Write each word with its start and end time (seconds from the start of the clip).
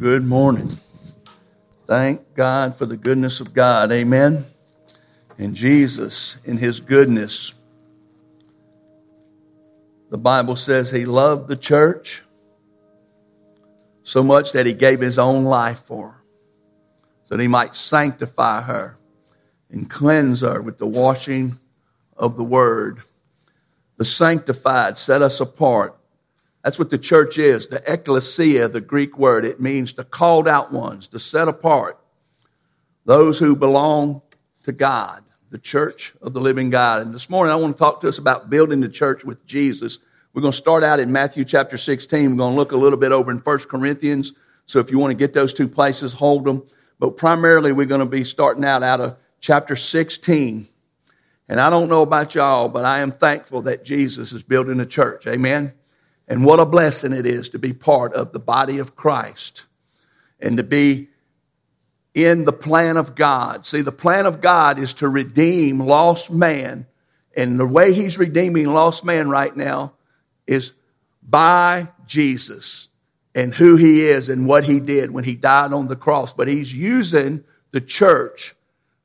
good 0.00 0.24
morning. 0.24 0.70
Thank 1.84 2.32
God 2.32 2.74
for 2.74 2.86
the 2.86 2.96
goodness 2.96 3.40
of 3.40 3.52
God. 3.52 3.92
Amen. 3.92 4.46
And 5.36 5.54
Jesus, 5.54 6.38
in 6.46 6.56
his 6.56 6.80
goodness, 6.80 7.52
the 10.08 10.16
Bible 10.16 10.56
says 10.56 10.90
he 10.90 11.04
loved 11.04 11.48
the 11.48 11.56
church 11.56 12.22
so 14.02 14.22
much 14.22 14.52
that 14.52 14.64
he 14.64 14.72
gave 14.72 15.00
his 15.00 15.18
own 15.18 15.44
life 15.44 15.80
for 15.80 16.12
her 16.12 16.22
so 17.24 17.36
that 17.36 17.42
he 17.42 17.48
might 17.48 17.76
sanctify 17.76 18.62
her 18.62 18.96
and 19.68 19.90
cleanse 19.90 20.40
her 20.40 20.62
with 20.62 20.78
the 20.78 20.86
washing 20.86 21.58
of 22.16 22.38
the 22.38 22.44
word. 22.44 23.02
The 23.98 24.06
sanctified 24.06 24.96
set 24.96 25.20
us 25.20 25.40
apart 25.40 25.94
that's 26.62 26.78
what 26.78 26.90
the 26.90 26.98
church 26.98 27.38
is. 27.38 27.68
The 27.68 27.82
ecclesia, 27.90 28.68
the 28.68 28.80
Greek 28.80 29.18
word, 29.18 29.44
it 29.44 29.60
means 29.60 29.94
the 29.94 30.04
called 30.04 30.46
out 30.46 30.72
ones, 30.72 31.08
the 31.08 31.20
set 31.20 31.48
apart, 31.48 31.98
those 33.06 33.38
who 33.38 33.56
belong 33.56 34.22
to 34.64 34.72
God, 34.72 35.24
the 35.50 35.58
church 35.58 36.12
of 36.20 36.34
the 36.34 36.40
living 36.40 36.68
God. 36.68 37.02
And 37.02 37.14
this 37.14 37.30
morning 37.30 37.52
I 37.52 37.56
want 37.56 37.76
to 37.76 37.78
talk 37.78 38.02
to 38.02 38.08
us 38.08 38.18
about 38.18 38.50
building 38.50 38.80
the 38.80 38.88
church 38.88 39.24
with 39.24 39.46
Jesus. 39.46 40.00
We're 40.34 40.42
going 40.42 40.52
to 40.52 40.58
start 40.58 40.84
out 40.84 41.00
in 41.00 41.10
Matthew 41.10 41.44
chapter 41.44 41.78
16. 41.78 42.30
We're 42.30 42.36
going 42.36 42.52
to 42.52 42.58
look 42.58 42.72
a 42.72 42.76
little 42.76 42.98
bit 42.98 43.12
over 43.12 43.30
in 43.30 43.38
1 43.38 43.58
Corinthians. 43.60 44.34
So 44.66 44.78
if 44.78 44.90
you 44.90 44.98
want 44.98 45.12
to 45.12 45.16
get 45.16 45.32
those 45.32 45.54
two 45.54 45.66
places, 45.66 46.12
hold 46.12 46.44
them. 46.44 46.62
But 46.98 47.16
primarily 47.16 47.72
we're 47.72 47.86
going 47.86 48.02
to 48.02 48.06
be 48.06 48.24
starting 48.24 48.64
out 48.64 48.82
out 48.82 49.00
of 49.00 49.16
chapter 49.40 49.74
16. 49.74 50.68
And 51.48 51.60
I 51.60 51.70
don't 51.70 51.88
know 51.88 52.02
about 52.02 52.34
y'all, 52.34 52.68
but 52.68 52.84
I 52.84 53.00
am 53.00 53.10
thankful 53.10 53.62
that 53.62 53.82
Jesus 53.82 54.32
is 54.32 54.42
building 54.42 54.78
a 54.78 54.86
church. 54.86 55.26
Amen. 55.26 55.72
And 56.30 56.44
what 56.44 56.60
a 56.60 56.64
blessing 56.64 57.12
it 57.12 57.26
is 57.26 57.48
to 57.50 57.58
be 57.58 57.72
part 57.72 58.14
of 58.14 58.32
the 58.32 58.38
body 58.38 58.78
of 58.78 58.94
Christ 58.94 59.64
and 60.38 60.56
to 60.58 60.62
be 60.62 61.08
in 62.14 62.44
the 62.44 62.52
plan 62.52 62.96
of 62.96 63.16
God. 63.16 63.66
See, 63.66 63.82
the 63.82 63.90
plan 63.90 64.26
of 64.26 64.40
God 64.40 64.78
is 64.78 64.94
to 64.94 65.08
redeem 65.08 65.80
lost 65.80 66.32
man. 66.32 66.86
And 67.36 67.58
the 67.58 67.66
way 67.66 67.92
he's 67.92 68.16
redeeming 68.16 68.66
lost 68.66 69.04
man 69.04 69.28
right 69.28 69.54
now 69.54 69.94
is 70.46 70.72
by 71.20 71.88
Jesus 72.06 72.88
and 73.34 73.52
who 73.52 73.74
he 73.74 74.02
is 74.02 74.28
and 74.28 74.46
what 74.46 74.62
he 74.62 74.78
did 74.78 75.10
when 75.10 75.24
he 75.24 75.34
died 75.34 75.72
on 75.72 75.88
the 75.88 75.96
cross. 75.96 76.32
But 76.32 76.46
he's 76.46 76.72
using 76.72 77.42
the 77.72 77.80
church 77.80 78.54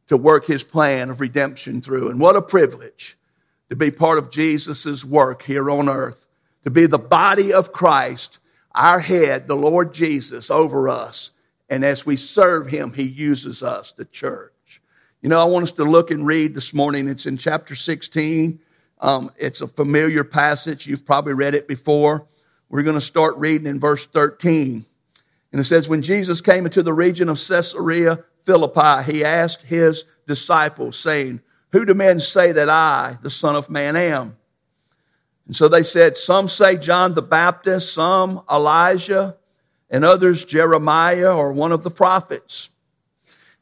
to 0.09 0.17
work 0.17 0.45
his 0.45 0.63
plan 0.63 1.09
of 1.09 1.21
redemption 1.21 1.81
through. 1.81 2.11
And 2.11 2.19
what 2.19 2.35
a 2.35 2.41
privilege 2.43 3.17
to 3.69 3.75
be 3.75 3.89
part 3.89 4.19
of 4.19 4.29
Jesus' 4.29 5.03
work 5.03 5.41
here 5.41 5.71
on 5.71 5.89
earth 5.89 6.24
to 6.65 6.71
be 6.71 6.87
the 6.87 6.97
body 6.97 7.53
of 7.53 7.71
Christ, 7.71 8.39
our 8.73 8.99
head, 8.99 9.47
the 9.47 9.55
Lord 9.55 9.93
Jesus, 9.93 10.51
over 10.51 10.89
us. 10.89 11.31
And 11.69 11.85
as 11.85 12.05
we 12.05 12.15
serve 12.15 12.67
him, 12.67 12.91
he 12.91 13.03
uses 13.03 13.63
us, 13.63 13.91
the 13.93 14.05
church. 14.05 14.81
You 15.21 15.29
know, 15.29 15.39
I 15.39 15.45
want 15.45 15.63
us 15.63 15.71
to 15.73 15.83
look 15.83 16.11
and 16.11 16.25
read 16.25 16.53
this 16.53 16.73
morning. 16.73 17.07
It's 17.07 17.27
in 17.27 17.37
chapter 17.37 17.75
16. 17.75 18.59
Um, 18.99 19.31
it's 19.37 19.61
a 19.61 19.67
familiar 19.67 20.23
passage. 20.23 20.87
You've 20.87 21.05
probably 21.05 21.33
read 21.33 21.53
it 21.53 21.67
before. 21.67 22.27
We're 22.69 22.83
going 22.83 22.95
to 22.95 23.01
start 23.01 23.37
reading 23.37 23.67
in 23.67 23.79
verse 23.79 24.05
13. 24.07 24.85
And 25.51 25.61
it 25.61 25.65
says, 25.65 25.87
When 25.87 26.01
Jesus 26.01 26.41
came 26.41 26.65
into 26.65 26.83
the 26.83 26.93
region 26.93 27.29
of 27.29 27.37
Caesarea 27.37 28.23
Philippi, 28.43 29.11
he 29.11 29.23
asked 29.23 29.61
his 29.61 30.05
disciples, 30.27 30.97
saying, 30.97 31.41
Who 31.71 31.85
do 31.85 31.93
men 31.93 32.19
say 32.19 32.51
that 32.51 32.69
I, 32.69 33.17
the 33.21 33.29
Son 33.29 33.55
of 33.55 33.69
Man, 33.69 33.95
am? 33.95 34.35
And 35.47 35.55
so 35.55 35.67
they 35.67 35.83
said, 35.83 36.17
some 36.17 36.47
say 36.47 36.77
John 36.77 37.13
the 37.13 37.21
Baptist, 37.21 37.93
some 37.93 38.41
Elijah, 38.51 39.37
and 39.89 40.03
others 40.03 40.43
Jeremiah 40.45 41.35
or 41.35 41.53
one 41.53 41.71
of 41.71 41.83
the 41.83 41.91
prophets. 41.91 42.69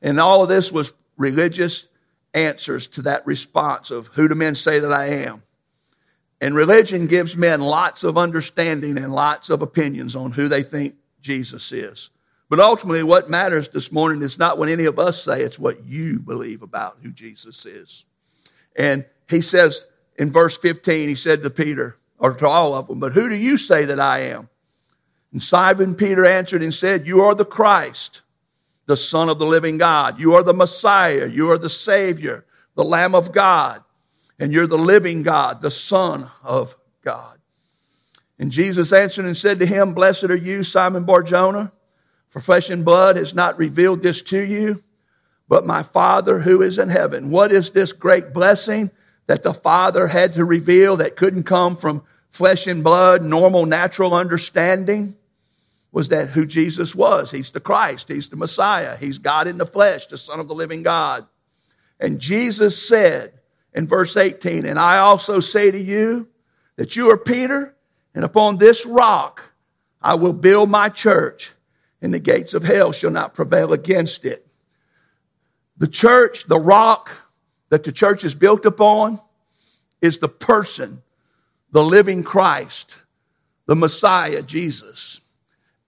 And 0.02 0.20
all 0.20 0.44
of 0.44 0.50
this 0.50 0.72
was 0.72 0.94
religious 1.17 1.90
answers 2.34 2.88
to 2.88 3.03
that 3.03 3.25
response 3.25 3.92
of 3.92 4.08
who 4.08 4.28
do 4.28 4.36
men 4.36 4.56
say 4.56 4.80
that 4.80 4.92
I 4.92 5.25
am? 5.25 5.44
And 6.41 6.56
religion 6.56 7.08
gives 7.08 7.38
men 7.38 7.62
lots 7.62 8.03
of 8.03 8.18
understanding 8.18 8.97
and 8.97 9.13
lots 9.13 9.50
of 9.50 9.62
opinions 9.62 10.16
on 10.16 10.31
who 10.31 10.47
they 10.47 10.63
think 10.63 10.96
Jesus 11.22 11.72
is. 11.72 12.09
But 12.50 12.59
ultimately, 12.59 13.03
what 13.03 13.29
matters 13.29 13.69
this 13.69 13.91
morning 13.91 14.22
is 14.22 14.38
not 14.38 14.58
what 14.58 14.69
any 14.69 14.85
of 14.85 15.00
us 15.00 15.24
say, 15.24 15.41
it's 15.41 15.58
what 15.58 15.85
you 15.85 16.19
believe 16.19 16.62
about 16.62 16.97
who 17.02 17.12
Jesus 17.12 17.66
is. 17.66 18.06
And 18.75 19.06
he 19.29 19.41
says, 19.41 19.88
in 20.18 20.31
verse 20.31 20.57
15, 20.57 21.09
he 21.09 21.16
said 21.16 21.41
to 21.44 21.50
Peter, 21.50 21.97
or 22.19 22.34
to 22.34 22.47
all 22.47 22.74
of 22.74 22.88
them, 22.88 23.00
But 23.00 23.13
who 23.13 23.29
do 23.29 23.35
you 23.35 23.57
say 23.57 23.85
that 23.85 24.00
I 24.00 24.19
am? 24.19 24.50
And 25.31 25.44
Simon 25.44 25.96
Peter 25.96 26.25
answered 26.25 26.62
and 26.62 26.74
said, 26.74 27.07
You 27.07 27.22
are 27.22 27.35
the 27.35 27.46
Christ, 27.46 28.22
the 28.85 28.96
Son 28.96 29.29
of 29.29 29.40
the 29.40 29.46
living 29.46 29.78
God. 29.78 30.19
You 30.19 30.35
are 30.35 30.44
the 30.44 30.53
Messiah. 30.53 31.28
You 31.28 31.52
are 31.52 31.57
the 31.57 31.69
Savior, 31.69 32.46
the 32.75 32.84
Lamb 32.84 33.16
of 33.16 33.31
God. 33.31 33.84
And 34.40 34.52
you're 34.52 34.68
the 34.68 34.78
living 34.78 35.23
God, 35.23 35.62
the 35.62 35.72
Son 35.72 36.29
of 36.44 36.75
God. 37.03 37.40
And 38.40 38.52
Jesus 38.52 38.94
answered 38.94 39.25
and 39.25 39.38
said 39.38 39.59
to 39.59 39.66
him, 39.66 39.94
Blessed 39.94 40.25
are 40.25 40.35
you, 40.35 40.63
Simon 40.63 41.03
Barjona, 41.03 41.72
for 42.29 42.40
flesh 42.40 42.69
and 42.69 42.84
blood 42.84 43.16
has 43.16 43.34
not 43.34 43.57
revealed 43.57 44.02
this 44.02 44.22
to 44.23 44.41
you, 44.44 44.84
but 45.47 45.66
my 45.66 45.84
Father 45.84 46.40
who 46.40 46.62
is 46.62 46.78
in 46.78 46.90
heaven. 46.90 47.29
What 47.29 47.52
is 47.52 47.72
this 47.72 47.91
great 47.91 48.34
blessing? 48.34 48.91
That 49.28 49.44
the 49.44 49.53
Father 49.53 50.07
had 50.07 50.34
to 50.34 50.45
reveal 50.45 50.97
that 50.97 51.16
couldn't 51.16 51.44
come 51.44 51.75
from 51.75 52.03
flesh 52.29 52.67
and 52.67 52.84
blood, 52.84 53.23
normal, 53.23 53.66
natural 53.66 54.13
understanding 54.13 55.16
was 55.91 56.09
that 56.09 56.29
who 56.29 56.45
Jesus 56.45 56.95
was. 56.95 57.29
He's 57.29 57.51
the 57.51 57.59
Christ. 57.59 58.09
He's 58.09 58.29
the 58.29 58.35
Messiah. 58.35 58.97
He's 58.97 59.19
God 59.19 59.47
in 59.47 59.59
the 59.59 59.66
flesh, 59.66 60.07
the 60.07 60.17
Son 60.17 60.39
of 60.39 60.47
the 60.47 60.56
living 60.56 60.81
God. 60.81 61.25
And 62.00 62.19
Jesus 62.19 62.88
said 62.88 63.34
in 63.73 63.88
verse 63.88 64.17
18, 64.17 64.66
And 64.66 64.79
I 64.79 64.97
also 64.97 65.40
say 65.40 65.69
to 65.69 65.79
you 65.79 66.28
that 66.75 66.95
you 66.95 67.11
are 67.11 67.17
Peter, 67.17 67.75
and 68.16 68.25
upon 68.25 68.57
this 68.57 68.85
rock 68.85 69.41
I 70.01 70.16
will 70.16 70.34
build 70.34 70.69
my 70.69 70.90
church, 70.90 71.53
and 72.01 72.13
the 72.13 72.19
gates 72.19 72.55
of 72.55 72.63
hell 72.63 72.91
shall 72.91 73.11
not 73.11 73.35
prevail 73.35 73.72
against 73.72 74.25
it. 74.25 74.45
The 75.78 75.88
church, 75.88 76.45
the 76.45 76.59
rock, 76.59 77.16
that 77.73 77.84
the 77.84 77.91
church 77.91 78.23
is 78.23 78.35
built 78.35 78.67
upon 78.67 79.19
is 80.00 80.19
the 80.19 80.28
person, 80.28 81.01
the 81.72 81.81
living 81.81 82.22
Christ, 82.22 82.95
the 83.66 83.73
Messiah, 83.73 84.44
Jesus. 84.44 85.22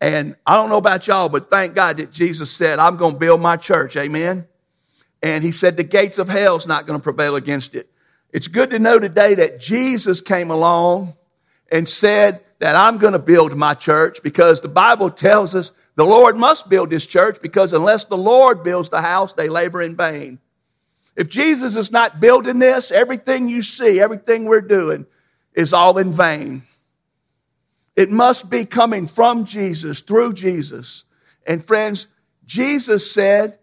And 0.02 0.36
I 0.48 0.56
don't 0.56 0.70
know 0.70 0.78
about 0.78 1.06
y'all, 1.06 1.30
but 1.30 1.52
thank 1.52 1.76
God 1.76 1.98
that 1.98 2.12
Jesus 2.12 2.50
said, 2.50 2.80
I'm 2.80 2.98
going 2.98 3.14
to 3.14 3.20
build 3.20 3.40
my 3.40 3.56
church. 3.56 3.96
Amen. 3.98 4.48
And 5.22 5.44
he 5.44 5.52
said, 5.52 5.78
the 5.78 5.84
gates 5.84 6.18
of 6.18 6.28
hell 6.28 6.56
is 6.56 6.66
not 6.66 6.88
going 6.88 6.98
to 7.00 7.04
prevail 7.04 7.36
against 7.36 7.76
it. 7.76 7.88
It's 8.34 8.48
good 8.48 8.72
to 8.72 8.80
know 8.80 8.98
today 8.98 9.36
that 9.36 9.60
Jesus 9.60 10.22
came 10.22 10.50
along 10.50 11.16
and 11.72 11.88
said 11.88 12.44
that 12.62 12.76
I'm 12.76 12.98
going 12.98 13.14
to 13.14 13.20
build 13.20 13.56
my 13.56 13.76
church 13.76 14.24
because 14.24 14.60
the 14.60 14.70
Bible 14.70 15.12
tells 15.12 15.54
us 15.54 15.72
the 15.94 16.04
Lord 16.04 16.36
must 16.36 16.68
build 16.68 16.92
his 16.92 17.06
church 17.06 17.38
because 17.44 17.74
unless 17.74 18.06
the 18.06 18.18
Lord 18.18 18.64
builds 18.64 18.90
the 18.90 19.02
house, 19.02 19.34
they 19.34 19.50
labor 19.50 19.84
in 19.84 19.96
vain. 19.96 20.40
If 21.16 21.30
Jesus 21.30 21.76
is 21.76 21.92
not 21.92 22.20
building 22.20 22.60
this, 22.60 22.92
everything 22.92 23.48
you 23.48 23.62
see, 23.62 24.00
everything 24.00 24.46
we're 24.46 24.62
doing 24.62 25.06
is 25.54 25.72
all 25.72 25.98
in 25.98 26.12
vain. 26.12 26.64
It 27.96 28.10
must 28.10 28.50
be 28.50 28.66
coming 28.66 29.08
from 29.08 29.46
Jesus, 29.46 30.02
through 30.02 30.34
Jesus. 30.34 31.06
And 31.48 31.64
friends, 31.64 32.08
Jesus 32.46 33.10
said 33.10 33.58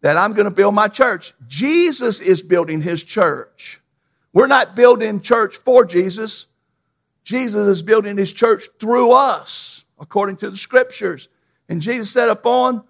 that 0.00 0.16
I'm 0.16 0.32
going 0.32 0.46
to 0.46 0.50
build 0.50 0.74
my 0.74 0.88
church. 0.88 1.34
Jesus 1.46 2.20
is 2.20 2.40
building 2.40 2.80
his 2.80 3.02
church. 3.02 3.80
We're 4.32 4.46
not 4.46 4.74
building 4.74 5.20
church 5.20 5.58
for 5.58 5.84
Jesus. 5.84 6.46
Jesus 7.24 7.66
is 7.66 7.82
building 7.82 8.16
his 8.16 8.32
church 8.32 8.68
through 8.80 9.12
us, 9.12 9.84
according 10.00 10.36
to 10.38 10.50
the 10.50 10.56
scriptures. 10.56 11.28
And 11.68 11.82
Jesus 11.82 12.10
said, 12.10 12.30
upon 12.30 12.84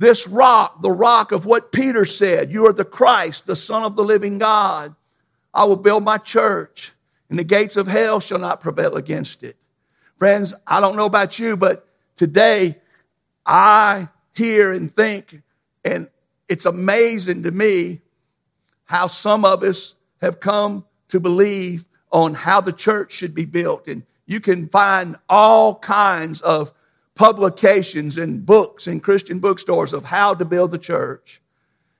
this 0.00 0.26
rock, 0.26 0.80
the 0.80 0.90
rock 0.90 1.30
of 1.30 1.44
what 1.44 1.72
Peter 1.72 2.06
said, 2.06 2.50
you 2.50 2.66
are 2.66 2.72
the 2.72 2.86
Christ, 2.86 3.46
the 3.46 3.54
Son 3.54 3.82
of 3.82 3.96
the 3.96 4.02
living 4.02 4.38
God. 4.38 4.94
I 5.52 5.64
will 5.64 5.76
build 5.76 6.04
my 6.04 6.16
church, 6.16 6.92
and 7.28 7.38
the 7.38 7.44
gates 7.44 7.76
of 7.76 7.86
hell 7.86 8.18
shall 8.18 8.38
not 8.38 8.62
prevail 8.62 8.94
against 8.94 9.42
it. 9.42 9.56
Friends, 10.16 10.54
I 10.66 10.80
don't 10.80 10.96
know 10.96 11.04
about 11.04 11.38
you, 11.38 11.54
but 11.54 11.86
today 12.16 12.76
I 13.44 14.08
hear 14.32 14.72
and 14.72 14.90
think, 14.90 15.42
and 15.84 16.08
it's 16.48 16.64
amazing 16.64 17.42
to 17.42 17.50
me 17.50 18.00
how 18.86 19.06
some 19.06 19.44
of 19.44 19.62
us 19.62 19.96
have 20.22 20.40
come 20.40 20.82
to 21.10 21.20
believe 21.20 21.84
on 22.10 22.32
how 22.32 22.62
the 22.62 22.72
church 22.72 23.12
should 23.12 23.34
be 23.34 23.44
built. 23.44 23.86
And 23.86 24.02
you 24.24 24.40
can 24.40 24.66
find 24.68 25.16
all 25.28 25.74
kinds 25.78 26.40
of 26.40 26.72
publications 27.14 28.16
and 28.16 28.44
books 28.44 28.86
in 28.86 29.00
Christian 29.00 29.40
bookstores 29.40 29.92
of 29.92 30.04
how 30.04 30.34
to 30.34 30.44
build 30.44 30.70
the 30.70 30.78
church. 30.78 31.40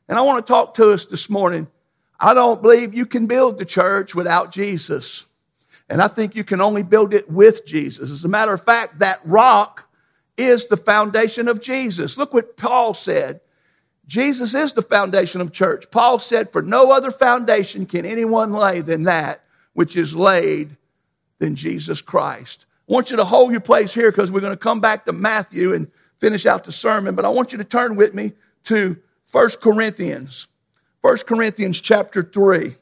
And 0.08 0.18
I 0.18 0.22
want 0.22 0.44
to 0.44 0.52
talk 0.52 0.74
to 0.74 0.90
us 0.90 1.04
this 1.04 1.30
morning. 1.30 1.68
I 2.18 2.34
don't 2.34 2.62
believe 2.62 2.94
you 2.94 3.06
can 3.06 3.26
build 3.26 3.58
the 3.58 3.64
church 3.64 4.14
without 4.14 4.52
Jesus. 4.52 5.26
And 5.88 6.00
I 6.00 6.08
think 6.08 6.34
you 6.34 6.44
can 6.44 6.60
only 6.60 6.82
build 6.82 7.14
it 7.14 7.30
with 7.30 7.66
Jesus. 7.66 8.10
As 8.10 8.24
a 8.24 8.28
matter 8.28 8.52
of 8.52 8.64
fact, 8.64 9.00
that 9.00 9.20
rock 9.24 9.88
is 10.36 10.66
the 10.66 10.76
foundation 10.76 11.48
of 11.48 11.60
Jesus. 11.60 12.16
Look 12.16 12.32
what 12.32 12.56
Paul 12.56 12.94
said. 12.94 13.40
Jesus 14.06 14.54
is 14.54 14.72
the 14.72 14.82
foundation 14.82 15.40
of 15.40 15.52
church. 15.52 15.90
Paul 15.90 16.18
said, 16.18 16.50
For 16.50 16.62
no 16.62 16.90
other 16.90 17.10
foundation 17.10 17.86
can 17.86 18.04
anyone 18.04 18.52
lay 18.52 18.80
than 18.80 19.04
that 19.04 19.44
which 19.72 19.96
is 19.96 20.14
laid 20.14 20.76
than 21.38 21.54
Jesus 21.54 22.02
Christ. 22.02 22.66
I 22.90 22.92
want 22.92 23.12
you 23.12 23.16
to 23.18 23.24
hold 23.24 23.52
your 23.52 23.60
place 23.60 23.94
here 23.94 24.10
because 24.10 24.32
we're 24.32 24.40
going 24.40 24.52
to 24.52 24.56
come 24.56 24.80
back 24.80 25.04
to 25.04 25.12
Matthew 25.12 25.74
and 25.74 25.88
finish 26.18 26.44
out 26.44 26.64
the 26.64 26.72
sermon, 26.72 27.14
but 27.14 27.24
I 27.24 27.28
want 27.28 27.52
you 27.52 27.58
to 27.58 27.64
turn 27.64 27.94
with 27.94 28.14
me 28.14 28.32
to 28.64 28.96
1 29.30 29.48
Corinthians. 29.62 30.48
1 31.02 31.18
Corinthians 31.18 31.80
chapter 31.80 32.24
3. 32.24 32.74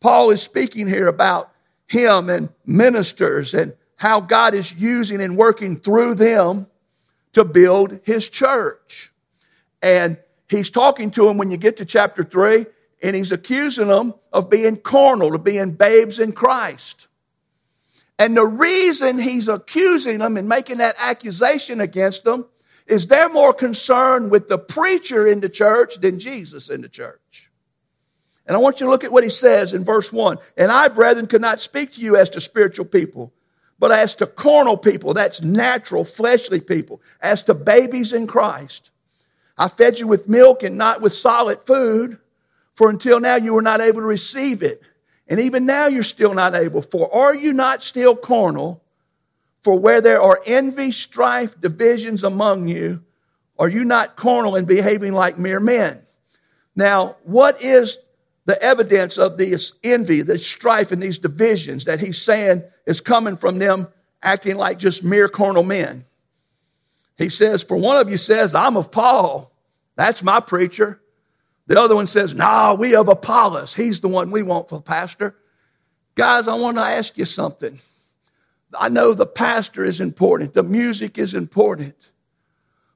Paul 0.00 0.30
is 0.30 0.42
speaking 0.42 0.88
here 0.88 1.06
about 1.06 1.52
him 1.86 2.30
and 2.30 2.48
ministers 2.64 3.52
and 3.52 3.74
how 3.96 4.22
God 4.22 4.54
is 4.54 4.74
using 4.74 5.20
and 5.20 5.36
working 5.36 5.76
through 5.76 6.14
them 6.14 6.66
to 7.34 7.44
build 7.44 8.00
his 8.04 8.30
church. 8.30 9.12
And 9.82 10.16
he's 10.48 10.70
talking 10.70 11.10
to 11.10 11.26
them 11.26 11.36
when 11.36 11.50
you 11.50 11.58
get 11.58 11.76
to 11.76 11.84
chapter 11.84 12.24
3, 12.24 12.64
and 13.02 13.14
he's 13.14 13.32
accusing 13.32 13.88
them 13.88 14.14
of 14.32 14.48
being 14.48 14.78
carnal, 14.78 15.34
of 15.34 15.44
being 15.44 15.72
babes 15.72 16.20
in 16.20 16.32
Christ. 16.32 17.08
And 18.18 18.36
the 18.36 18.46
reason 18.46 19.18
he's 19.18 19.48
accusing 19.48 20.18
them 20.18 20.36
and 20.36 20.48
making 20.48 20.78
that 20.78 20.96
accusation 20.98 21.80
against 21.80 22.24
them 22.24 22.46
is 22.86 23.06
they're 23.06 23.28
more 23.28 23.52
concerned 23.52 24.30
with 24.30 24.48
the 24.48 24.58
preacher 24.58 25.26
in 25.26 25.40
the 25.40 25.48
church 25.48 25.96
than 26.00 26.18
Jesus 26.18 26.70
in 26.70 26.80
the 26.80 26.88
church. 26.88 27.50
And 28.46 28.56
I 28.56 28.60
want 28.60 28.80
you 28.80 28.86
to 28.86 28.90
look 28.90 29.04
at 29.04 29.12
what 29.12 29.24
he 29.24 29.30
says 29.30 29.72
in 29.72 29.84
verse 29.84 30.12
1. 30.12 30.38
And 30.56 30.70
I, 30.70 30.88
brethren, 30.88 31.26
could 31.26 31.40
not 31.40 31.60
speak 31.60 31.92
to 31.94 32.00
you 32.00 32.16
as 32.16 32.30
to 32.30 32.40
spiritual 32.40 32.86
people, 32.86 33.32
but 33.78 33.90
as 33.90 34.14
to 34.16 34.26
carnal 34.26 34.78
people, 34.78 35.14
that's 35.14 35.42
natural, 35.42 36.04
fleshly 36.04 36.60
people, 36.60 37.02
as 37.20 37.42
to 37.44 37.54
babies 37.54 38.12
in 38.12 38.26
Christ. 38.26 38.92
I 39.58 39.68
fed 39.68 39.98
you 39.98 40.06
with 40.06 40.28
milk 40.28 40.62
and 40.62 40.78
not 40.78 41.00
with 41.00 41.12
solid 41.12 41.60
food, 41.62 42.18
for 42.76 42.88
until 42.88 43.20
now 43.20 43.36
you 43.36 43.54
were 43.54 43.62
not 43.62 43.80
able 43.80 44.00
to 44.00 44.06
receive 44.06 44.62
it. 44.62 44.80
And 45.28 45.40
even 45.40 45.66
now 45.66 45.88
you're 45.88 46.02
still 46.02 46.34
not 46.34 46.54
able. 46.54 46.82
For 46.82 47.12
are 47.12 47.34
you 47.34 47.52
not 47.52 47.82
still 47.82 48.14
carnal? 48.14 48.82
For 49.62 49.78
where 49.78 50.00
there 50.00 50.22
are 50.22 50.40
envy, 50.46 50.92
strife, 50.92 51.60
divisions 51.60 52.22
among 52.22 52.68
you, 52.68 53.02
are 53.58 53.68
you 53.68 53.84
not 53.84 54.16
carnal 54.16 54.54
and 54.54 54.66
behaving 54.66 55.12
like 55.12 55.38
mere 55.38 55.58
men? 55.58 56.00
Now, 56.76 57.16
what 57.24 57.60
is 57.62 57.98
the 58.44 58.62
evidence 58.62 59.18
of 59.18 59.38
this 59.38 59.72
envy, 59.82 60.22
this 60.22 60.46
strife, 60.46 60.92
and 60.92 61.02
these 61.02 61.18
divisions 61.18 61.86
that 61.86 61.98
he's 61.98 62.20
saying 62.20 62.62
is 62.86 63.00
coming 63.00 63.36
from 63.36 63.58
them 63.58 63.88
acting 64.22 64.56
like 64.56 64.78
just 64.78 65.02
mere 65.02 65.28
carnal 65.28 65.64
men? 65.64 66.04
He 67.16 67.30
says, 67.30 67.62
For 67.62 67.76
one 67.76 67.96
of 67.96 68.10
you 68.10 68.18
says, 68.18 68.54
I'm 68.54 68.76
of 68.76 68.92
Paul. 68.92 69.50
That's 69.96 70.22
my 70.22 70.38
preacher. 70.38 71.00
The 71.66 71.80
other 71.80 71.94
one 71.94 72.06
says, 72.06 72.34
Nah, 72.34 72.74
we 72.74 72.94
of 72.94 73.08
Apollos. 73.08 73.74
He's 73.74 74.00
the 74.00 74.08
one 74.08 74.30
we 74.30 74.42
want 74.42 74.68
for 74.68 74.80
pastor. 74.80 75.34
Guys, 76.14 76.48
I 76.48 76.54
want 76.54 76.76
to 76.76 76.82
ask 76.82 77.18
you 77.18 77.24
something. 77.24 77.78
I 78.74 78.88
know 78.88 79.14
the 79.14 79.26
pastor 79.26 79.84
is 79.84 80.00
important, 80.00 80.54
the 80.54 80.62
music 80.62 81.18
is 81.18 81.34
important. 81.34 81.94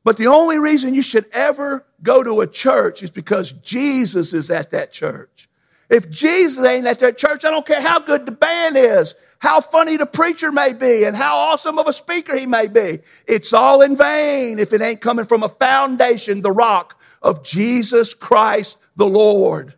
But 0.02 0.17
the 0.17 0.28
only 0.28 0.58
reason 0.58 0.94
you 0.94 1.02
should 1.02 1.26
ever 1.32 1.84
go 2.02 2.22
to 2.22 2.40
a 2.40 2.46
church 2.46 3.02
is 3.02 3.11
because 3.11 3.52
Jesus 3.52 4.32
is 4.32 4.50
at 4.50 4.70
that 4.70 4.93
church. 4.93 5.49
If 5.90 6.08
Jesus 6.08 6.64
ain't 6.64 6.87
at 6.87 7.00
that 7.00 7.19
church, 7.19 7.44
I 7.44 7.50
don't 7.50 7.66
care 7.66 7.82
how 7.82 7.99
good 7.99 8.25
the 8.25 8.32
band 8.32 8.76
is, 8.76 9.14
how 9.40 9.61
funny 9.61 9.96
the 9.96 10.06
preacher 10.06 10.52
may 10.52 10.73
be, 10.73 11.05
and 11.05 11.14
how 11.14 11.37
awesome 11.37 11.78
of 11.78 11.87
a 11.87 11.93
speaker 11.93 12.37
he 12.37 12.46
may 12.46 12.66
be. 12.66 13.00
It's 13.26 13.52
all 13.52 13.82
in 13.82 13.96
vain 13.96 14.58
if 14.58 14.73
it 14.73 14.81
ain't 14.81 15.02
coming 15.02 15.26
from 15.26 15.43
a 15.43 15.49
foundation, 15.49 16.40
the 16.40 16.52
rock 16.52 17.00
of 17.22 17.44
Jesus 17.44 18.14
Christ 18.14 18.78
the 18.96 19.06
Lord. 19.06 19.75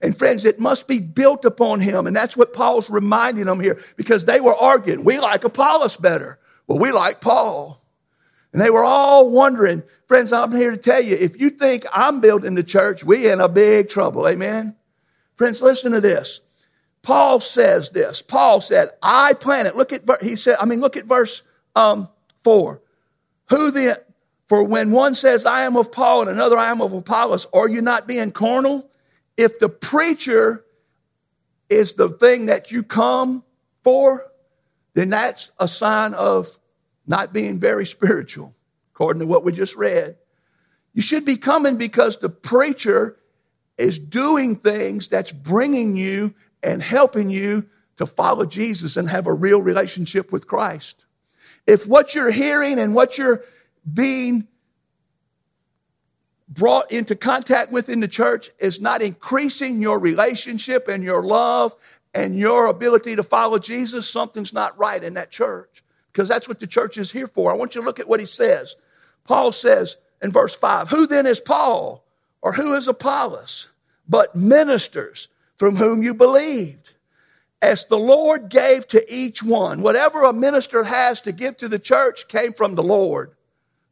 And 0.00 0.16
friends, 0.16 0.44
it 0.44 0.58
must 0.58 0.88
be 0.88 0.98
built 0.98 1.44
upon 1.44 1.80
him. 1.80 2.06
And 2.06 2.16
that's 2.16 2.36
what 2.36 2.54
Paul's 2.54 2.88
reminding 2.88 3.44
them 3.44 3.60
here 3.60 3.78
because 3.96 4.24
they 4.24 4.40
were 4.40 4.54
arguing. 4.54 5.04
We 5.04 5.18
like 5.18 5.44
Apollos 5.44 5.96
better. 5.96 6.38
Well, 6.66 6.78
we 6.78 6.90
like 6.92 7.20
Paul. 7.20 7.82
And 8.52 8.60
they 8.60 8.70
were 8.70 8.84
all 8.84 9.30
wondering, 9.30 9.82
friends, 10.08 10.32
I'm 10.32 10.52
here 10.52 10.70
to 10.70 10.76
tell 10.76 11.02
you, 11.02 11.16
if 11.16 11.38
you 11.38 11.50
think 11.50 11.84
I'm 11.92 12.20
building 12.20 12.54
the 12.54 12.64
church, 12.64 13.04
we 13.04 13.30
in 13.30 13.40
a 13.40 13.48
big 13.48 13.88
trouble. 13.88 14.26
Amen. 14.26 14.74
Friends, 15.36 15.62
listen 15.62 15.92
to 15.92 16.00
this. 16.00 16.40
Paul 17.02 17.40
says 17.40 17.90
this. 17.90 18.22
Paul 18.22 18.60
said, 18.60 18.90
I 19.02 19.34
planted. 19.34 19.74
Look 19.74 19.92
at, 19.92 20.22
he 20.22 20.36
said, 20.36 20.56
I 20.60 20.64
mean, 20.64 20.80
look 20.80 20.96
at 20.96 21.04
verse 21.04 21.42
um, 21.76 22.08
four. 22.42 22.82
Who 23.48 23.70
then, 23.70 23.96
for 24.50 24.64
when 24.64 24.90
one 24.90 25.14
says, 25.14 25.46
I 25.46 25.62
am 25.62 25.76
of 25.76 25.92
Paul, 25.92 26.22
and 26.22 26.30
another, 26.30 26.58
I 26.58 26.72
am 26.72 26.82
of 26.82 26.92
Apollos, 26.92 27.46
are 27.54 27.68
you 27.68 27.80
not 27.80 28.08
being 28.08 28.32
carnal? 28.32 28.90
If 29.36 29.60
the 29.60 29.68
preacher 29.68 30.64
is 31.68 31.92
the 31.92 32.08
thing 32.08 32.46
that 32.46 32.72
you 32.72 32.82
come 32.82 33.44
for, 33.84 34.26
then 34.94 35.08
that's 35.08 35.52
a 35.60 35.68
sign 35.68 36.14
of 36.14 36.48
not 37.06 37.32
being 37.32 37.60
very 37.60 37.86
spiritual, 37.86 38.52
according 38.92 39.20
to 39.20 39.26
what 39.28 39.44
we 39.44 39.52
just 39.52 39.76
read. 39.76 40.16
You 40.94 41.02
should 41.02 41.24
be 41.24 41.36
coming 41.36 41.76
because 41.76 42.16
the 42.16 42.28
preacher 42.28 43.20
is 43.78 44.00
doing 44.00 44.56
things 44.56 45.06
that's 45.06 45.30
bringing 45.30 45.96
you 45.96 46.34
and 46.60 46.82
helping 46.82 47.30
you 47.30 47.66
to 47.98 48.04
follow 48.04 48.46
Jesus 48.46 48.96
and 48.96 49.08
have 49.08 49.28
a 49.28 49.32
real 49.32 49.62
relationship 49.62 50.32
with 50.32 50.48
Christ. 50.48 51.04
If 51.68 51.86
what 51.86 52.16
you're 52.16 52.32
hearing 52.32 52.80
and 52.80 52.96
what 52.96 53.16
you're 53.16 53.44
being 53.92 54.46
brought 56.48 56.90
into 56.90 57.14
contact 57.14 57.70
with 57.70 57.88
in 57.88 58.00
the 58.00 58.08
church 58.08 58.50
is 58.58 58.80
not 58.80 59.02
increasing 59.02 59.80
your 59.80 59.98
relationship 59.98 60.88
and 60.88 61.04
your 61.04 61.22
love 61.22 61.74
and 62.12 62.36
your 62.36 62.66
ability 62.66 63.16
to 63.16 63.22
follow 63.22 63.58
Jesus, 63.58 64.08
something's 64.08 64.52
not 64.52 64.76
right 64.78 65.02
in 65.02 65.14
that 65.14 65.30
church. 65.30 65.82
Because 66.12 66.28
that's 66.28 66.48
what 66.48 66.58
the 66.58 66.66
church 66.66 66.98
is 66.98 67.10
here 67.10 67.28
for. 67.28 67.52
I 67.52 67.54
want 67.54 67.74
you 67.74 67.80
to 67.80 67.84
look 67.84 68.00
at 68.00 68.08
what 68.08 68.18
he 68.18 68.26
says. 68.26 68.74
Paul 69.24 69.52
says 69.52 69.96
in 70.22 70.32
verse 70.32 70.56
5 70.56 70.88
Who 70.88 71.06
then 71.06 71.24
is 71.24 71.40
Paul 71.40 72.04
or 72.42 72.52
who 72.52 72.74
is 72.74 72.88
Apollos? 72.88 73.68
But 74.08 74.34
ministers 74.34 75.28
from 75.56 75.76
whom 75.76 76.02
you 76.02 76.14
believed. 76.14 76.90
As 77.62 77.84
the 77.84 77.98
Lord 77.98 78.48
gave 78.48 78.88
to 78.88 79.14
each 79.14 79.42
one, 79.42 79.82
whatever 79.82 80.24
a 80.24 80.32
minister 80.32 80.82
has 80.82 81.20
to 81.20 81.32
give 81.32 81.58
to 81.58 81.68
the 81.68 81.78
church 81.78 82.26
came 82.26 82.54
from 82.54 82.74
the 82.74 82.82
Lord. 82.82 83.32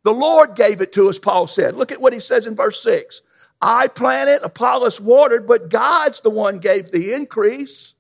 The 0.05 0.13
Lord 0.13 0.55
gave 0.55 0.81
it 0.81 0.93
to 0.95 1.09
us, 1.09 1.19
Paul 1.19 1.47
said. 1.47 1.75
Look 1.75 1.93
at 1.93 2.01
what 2.01 2.13
he 2.13 2.21
says 2.21 2.47
in 2.47 2.55
verse 2.55 2.83
6. 2.83 3.23
I 3.61 3.89
planted, 3.89 4.45
Apollos 4.45 5.01
watered, 5.01 5.47
but 5.47 5.69
God's 5.69 6.21
the 6.21 6.31
one 6.31 6.59
gave 6.59 6.91
the 6.91 7.13
increase. 7.13 7.95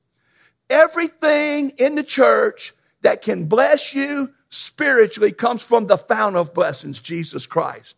Everything 0.70 1.70
in 1.70 1.94
the 1.96 2.04
church 2.04 2.72
that 3.02 3.22
can 3.22 3.46
bless 3.46 3.94
you 3.94 4.32
spiritually 4.50 5.32
comes 5.32 5.62
from 5.62 5.86
the 5.86 5.98
fountain 5.98 6.40
of 6.40 6.54
blessings, 6.54 7.00
Jesus 7.00 7.46
Christ. 7.46 7.96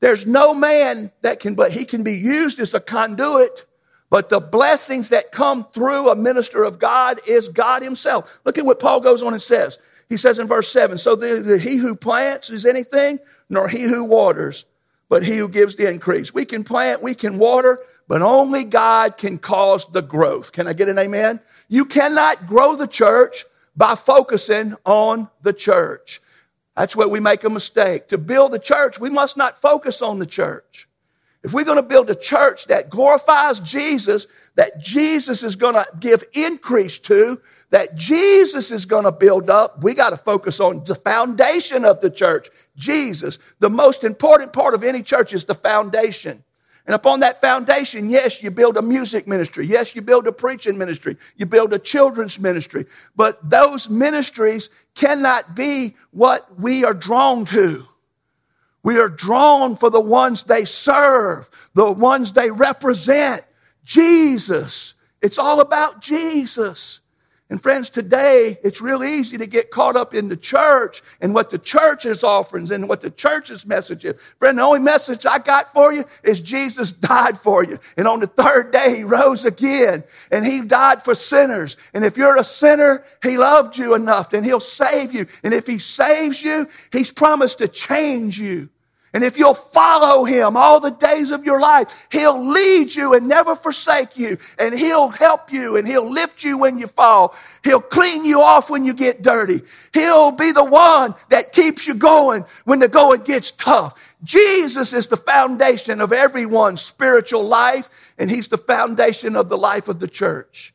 There's 0.00 0.26
no 0.26 0.54
man 0.54 1.10
that 1.22 1.40
can, 1.40 1.54
but 1.54 1.72
he 1.72 1.84
can 1.84 2.02
be 2.02 2.14
used 2.14 2.60
as 2.60 2.74
a 2.74 2.80
conduit, 2.80 3.66
but 4.10 4.28
the 4.28 4.40
blessings 4.40 5.08
that 5.08 5.32
come 5.32 5.64
through 5.64 6.10
a 6.10 6.16
minister 6.16 6.64
of 6.64 6.78
God 6.78 7.20
is 7.26 7.48
God 7.48 7.82
himself. 7.82 8.38
Look 8.44 8.58
at 8.58 8.66
what 8.66 8.80
Paul 8.80 9.00
goes 9.00 9.22
on 9.22 9.32
and 9.32 9.42
says. 9.42 9.78
He 10.08 10.16
says 10.16 10.38
in 10.38 10.46
verse 10.46 10.70
7 10.70 10.98
So 10.98 11.16
the, 11.16 11.58
he 11.58 11.76
who 11.76 11.94
plants 11.96 12.50
is 12.50 12.64
anything, 12.64 13.18
nor 13.48 13.68
he 13.68 13.82
who 13.82 14.04
waters, 14.04 14.64
but 15.08 15.22
he 15.22 15.36
who 15.36 15.48
gives 15.48 15.76
the 15.76 15.90
increase. 15.90 16.32
We 16.32 16.44
can 16.44 16.64
plant, 16.64 17.02
we 17.02 17.14
can 17.14 17.38
water, 17.38 17.78
but 18.08 18.22
only 18.22 18.64
God 18.64 19.16
can 19.16 19.38
cause 19.38 19.86
the 19.86 20.02
growth. 20.02 20.52
Can 20.52 20.68
I 20.68 20.72
get 20.72 20.88
an 20.88 20.98
amen? 20.98 21.40
You 21.68 21.84
cannot 21.84 22.46
grow 22.46 22.76
the 22.76 22.86
church 22.86 23.44
by 23.76 23.94
focusing 23.94 24.74
on 24.84 25.28
the 25.42 25.52
church. 25.52 26.20
That's 26.76 26.94
where 26.94 27.08
we 27.08 27.20
make 27.20 27.44
a 27.44 27.50
mistake. 27.50 28.08
To 28.08 28.18
build 28.18 28.52
the 28.52 28.58
church, 28.58 29.00
we 29.00 29.10
must 29.10 29.36
not 29.36 29.60
focus 29.60 30.02
on 30.02 30.18
the 30.18 30.26
church. 30.26 30.88
If 31.42 31.52
we're 31.52 31.64
going 31.64 31.76
to 31.76 31.82
build 31.82 32.10
a 32.10 32.14
church 32.14 32.66
that 32.66 32.90
glorifies 32.90 33.60
Jesus, 33.60 34.26
that 34.56 34.80
Jesus 34.80 35.42
is 35.42 35.56
going 35.56 35.74
to 35.74 35.86
give 35.98 36.24
increase 36.32 36.98
to, 37.00 37.40
that 37.70 37.96
Jesus 37.96 38.70
is 38.70 38.84
going 38.84 39.04
to 39.04 39.12
build 39.12 39.50
up, 39.50 39.82
we 39.82 39.94
got 39.94 40.10
to 40.10 40.16
focus 40.16 40.60
on 40.60 40.84
the 40.84 40.94
foundation 40.94 41.84
of 41.84 42.00
the 42.00 42.10
church, 42.10 42.48
Jesus. 42.76 43.38
The 43.58 43.70
most 43.70 44.04
important 44.04 44.52
part 44.52 44.74
of 44.74 44.84
any 44.84 45.02
church 45.02 45.32
is 45.32 45.44
the 45.44 45.54
foundation. 45.54 46.42
And 46.86 46.94
upon 46.94 47.20
that 47.20 47.40
foundation, 47.40 48.08
yes, 48.08 48.42
you 48.42 48.52
build 48.52 48.76
a 48.76 48.82
music 48.82 49.26
ministry. 49.26 49.66
Yes, 49.66 49.96
you 49.96 50.02
build 50.02 50.28
a 50.28 50.32
preaching 50.32 50.78
ministry. 50.78 51.16
You 51.36 51.44
build 51.44 51.72
a 51.72 51.80
children's 51.80 52.38
ministry. 52.38 52.86
But 53.16 53.50
those 53.50 53.88
ministries 53.88 54.70
cannot 54.94 55.56
be 55.56 55.96
what 56.12 56.46
we 56.60 56.84
are 56.84 56.94
drawn 56.94 57.44
to. 57.46 57.84
We 58.84 59.00
are 59.00 59.08
drawn 59.08 59.74
for 59.74 59.90
the 59.90 60.00
ones 60.00 60.44
they 60.44 60.64
serve, 60.64 61.50
the 61.74 61.90
ones 61.90 62.32
they 62.32 62.52
represent. 62.52 63.42
Jesus. 63.82 64.94
It's 65.22 65.38
all 65.38 65.60
about 65.60 66.00
Jesus. 66.00 67.00
And 67.48 67.62
friends, 67.62 67.90
today 67.90 68.58
it's 68.64 68.80
real 68.80 69.04
easy 69.04 69.38
to 69.38 69.46
get 69.46 69.70
caught 69.70 69.94
up 69.94 70.14
in 70.14 70.28
the 70.28 70.36
church 70.36 71.00
and 71.20 71.32
what 71.32 71.50
the 71.50 71.58
church 71.58 72.04
is 72.04 72.24
offering 72.24 72.72
and 72.72 72.88
what 72.88 73.02
the 73.02 73.10
church's 73.10 73.64
message 73.64 74.04
is. 74.04 74.20
Friend, 74.40 74.58
the 74.58 74.62
only 74.62 74.80
message 74.80 75.24
I 75.24 75.38
got 75.38 75.72
for 75.72 75.92
you 75.92 76.04
is 76.24 76.40
Jesus 76.40 76.90
died 76.92 77.38
for 77.38 77.62
you. 77.62 77.78
And 77.96 78.08
on 78.08 78.18
the 78.18 78.26
third 78.26 78.72
day, 78.72 78.96
he 78.96 79.04
rose 79.04 79.44
again 79.44 80.02
and 80.32 80.44
he 80.44 80.62
died 80.62 81.04
for 81.04 81.14
sinners. 81.14 81.76
And 81.94 82.04
if 82.04 82.16
you're 82.16 82.36
a 82.36 82.44
sinner, 82.44 83.04
he 83.22 83.38
loved 83.38 83.78
you 83.78 83.94
enough 83.94 84.32
and 84.32 84.44
he'll 84.44 84.58
save 84.58 85.14
you. 85.14 85.26
And 85.44 85.54
if 85.54 85.68
he 85.68 85.78
saves 85.78 86.42
you, 86.42 86.68
he's 86.90 87.12
promised 87.12 87.58
to 87.58 87.68
change 87.68 88.40
you. 88.40 88.70
And 89.14 89.24
if 89.24 89.38
you'll 89.38 89.54
follow 89.54 90.24
him 90.24 90.56
all 90.56 90.78
the 90.78 90.90
days 90.90 91.30
of 91.30 91.44
your 91.44 91.58
life, 91.58 92.06
he'll 92.10 92.46
lead 92.46 92.94
you 92.94 93.14
and 93.14 93.26
never 93.28 93.56
forsake 93.56 94.16
you. 94.16 94.36
And 94.58 94.78
he'll 94.78 95.08
help 95.08 95.52
you 95.52 95.76
and 95.76 95.86
he'll 95.88 96.10
lift 96.10 96.44
you 96.44 96.58
when 96.58 96.78
you 96.78 96.86
fall. 96.86 97.34
He'll 97.64 97.80
clean 97.80 98.24
you 98.24 98.42
off 98.42 98.68
when 98.68 98.84
you 98.84 98.92
get 98.92 99.22
dirty. 99.22 99.62
He'll 99.94 100.32
be 100.32 100.52
the 100.52 100.64
one 100.64 101.14
that 101.30 101.52
keeps 101.52 101.86
you 101.86 101.94
going 101.94 102.44
when 102.64 102.78
the 102.78 102.88
going 102.88 103.22
gets 103.22 103.52
tough. 103.52 103.98
Jesus 104.22 104.92
is 104.92 105.06
the 105.06 105.16
foundation 105.16 106.00
of 106.00 106.12
everyone's 106.12 106.82
spiritual 106.82 107.44
life, 107.44 107.88
and 108.18 108.30
he's 108.30 108.48
the 108.48 108.58
foundation 108.58 109.36
of 109.36 109.48
the 109.48 109.58
life 109.58 109.88
of 109.88 109.98
the 109.98 110.08
church. 110.08 110.74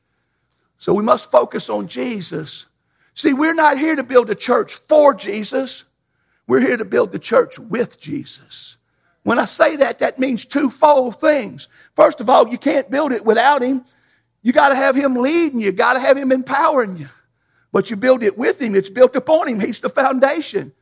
So 0.77 0.93
we 0.93 1.03
must 1.03 1.31
focus 1.31 1.69
on 1.69 1.87
Jesus. 1.87 2.65
See, 3.13 3.33
we're 3.33 3.53
not 3.53 3.77
here 3.77 3.95
to 3.95 4.03
build 4.03 4.29
a 4.29 4.35
church 4.35 4.75
for 4.87 5.13
Jesus. 5.13 5.83
We're 6.47 6.59
here 6.59 6.77
to 6.77 6.85
build 6.85 7.11
the 7.11 7.19
church 7.19 7.59
with 7.59 7.99
Jesus. 7.99 8.77
When 9.23 9.39
I 9.39 9.45
say 9.45 9.75
that, 9.77 9.99
that 9.99 10.19
means 10.19 10.45
twofold 10.45 11.19
things. 11.19 11.67
First 11.95 12.19
of 12.21 12.29
all, 12.29 12.47
you 12.47 12.57
can't 12.57 12.89
build 12.89 13.11
it 13.11 13.23
without 13.23 13.61
Him. 13.61 13.85
You 14.41 14.51
got 14.51 14.69
to 14.69 14.75
have 14.75 14.95
Him 14.95 15.15
leading 15.15 15.59
you, 15.59 15.71
got 15.71 15.93
to 15.93 15.99
have 15.99 16.17
Him 16.17 16.31
empowering 16.31 16.97
you. 16.97 17.09
But 17.71 17.89
you 17.89 17.95
build 17.95 18.23
it 18.23 18.37
with 18.37 18.61
Him, 18.61 18.75
it's 18.75 18.89
built 18.89 19.15
upon 19.15 19.47
Him. 19.47 19.59
He's 19.59 19.79
the 19.79 19.89
foundation. 19.89 20.73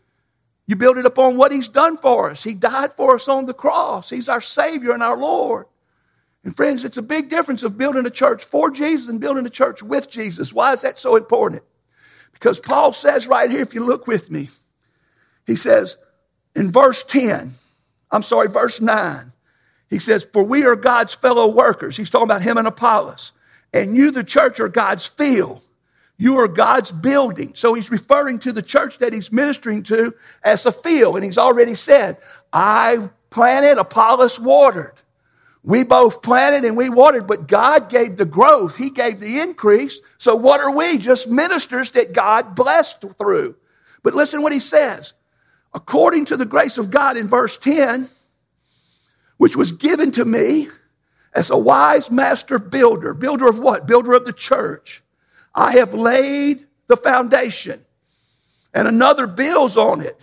You 0.66 0.76
build 0.76 0.98
it 0.98 1.06
upon 1.06 1.36
what 1.36 1.52
He's 1.52 1.68
done 1.68 1.98
for 1.98 2.30
us. 2.32 2.44
He 2.44 2.54
died 2.54 2.94
for 2.94 3.16
us 3.16 3.28
on 3.28 3.46
the 3.46 3.54
cross, 3.54 4.10
He's 4.10 4.30
our 4.30 4.42
Savior 4.42 4.92
and 4.92 5.04
our 5.04 5.18
Lord. 5.18 5.66
And 6.46 6.56
friends, 6.56 6.86
it's 6.86 6.98
a 6.98 7.02
big 7.02 7.30
difference 7.30 7.64
of 7.64 7.78
building 7.78 8.06
a 8.06 8.10
church 8.10 8.46
for 8.46 8.72
Jesus 8.72 9.10
and 9.10 9.20
building 9.20 9.46
a 9.46 9.50
church 9.50 9.84
with 9.84 10.10
Jesus. 10.10 10.54
Why 10.54 10.72
is 10.72 10.82
that 10.84 10.98
so 10.98 11.18
important? 11.18 11.64
Because 12.32 12.62
Paul 12.62 12.94
says 12.94 13.28
right 13.28 13.52
here, 13.52 13.60
if 13.60 13.74
you 13.74 13.84
look 13.84 14.08
with 14.08 14.32
me, 14.32 14.50
he 15.50 15.56
says 15.56 15.98
in 16.56 16.72
verse 16.72 17.04
10, 17.04 17.54
I'm 18.12 18.24
sorry, 18.24 18.48
verse 18.50 18.82
9, 18.82 19.32
he 19.90 20.00
says, 20.00 20.26
For 20.32 20.44
we 20.44 20.66
are 20.66 20.76
God's 20.76 21.16
fellow 21.16 21.48
workers. 21.52 21.98
He's 21.98 22.10
talking 22.10 22.28
about 22.28 22.42
him 22.42 22.58
and 22.58 22.68
Apollos. 22.68 23.32
And 23.74 23.96
you, 23.96 24.12
the 24.12 24.24
church, 24.24 24.60
are 24.60 24.70
God's 24.70 25.06
field. 25.06 25.62
You 26.18 26.38
are 26.40 26.48
God's 26.48 26.92
building. 26.92 27.54
So 27.56 27.74
he's 27.74 27.92
referring 27.92 28.40
to 28.40 28.52
the 28.52 28.62
church 28.62 28.98
that 28.98 29.14
he's 29.14 29.32
ministering 29.32 29.84
to 29.84 30.14
as 30.44 30.66
a 30.66 30.72
field. 30.72 31.16
And 31.16 31.24
he's 31.24 31.38
already 31.38 31.76
said, 31.76 32.18
I 32.52 33.10
planted, 33.30 33.80
Apollos 33.80 34.40
watered. 34.40 34.96
We 35.64 35.84
both 35.84 36.22
planted 36.22 36.66
and 36.66 36.76
we 36.76 36.90
watered, 36.90 37.28
but 37.28 37.48
God 37.48 37.90
gave 37.90 38.18
the 38.18 38.26
growth. 38.26 38.76
He 38.76 38.90
gave 38.90 39.20
the 39.20 39.40
increase. 39.40 40.00
So 40.18 40.36
what 40.36 40.62
are 40.62 40.76
we? 40.76 40.98
Just 40.98 41.30
ministers 41.30 41.92
that 41.92 42.14
God 42.14 42.56
blessed 42.56 43.06
through. 43.18 43.56
But 44.04 44.14
listen 44.14 44.42
what 44.42 44.54
he 44.54 44.60
says 44.60 45.14
according 45.74 46.26
to 46.26 46.38
the 46.38 46.46
grace 46.46 46.78
of 46.78 46.92
God 46.92 47.18
in 47.18 47.28
verse 47.28 47.58
10, 47.58 48.10
which 49.38 49.56
was 49.56 49.72
given 49.72 50.12
to 50.12 50.26
me 50.26 50.68
as 51.34 51.50
a 51.50 51.58
wise 51.58 52.10
master 52.10 52.60
builder. 52.60 53.14
Builder 53.14 53.48
of 53.48 53.60
what? 53.60 53.88
Builder 53.88 54.14
of 54.14 54.26
the 54.26 54.34
church. 54.34 55.02
I 55.56 55.74
have 55.74 55.94
laid 55.94 56.66
the 56.88 56.98
foundation, 56.98 57.84
and 58.74 58.88
another 58.88 59.28
builds 59.28 59.78
on 59.78 60.02
it. 60.02 60.18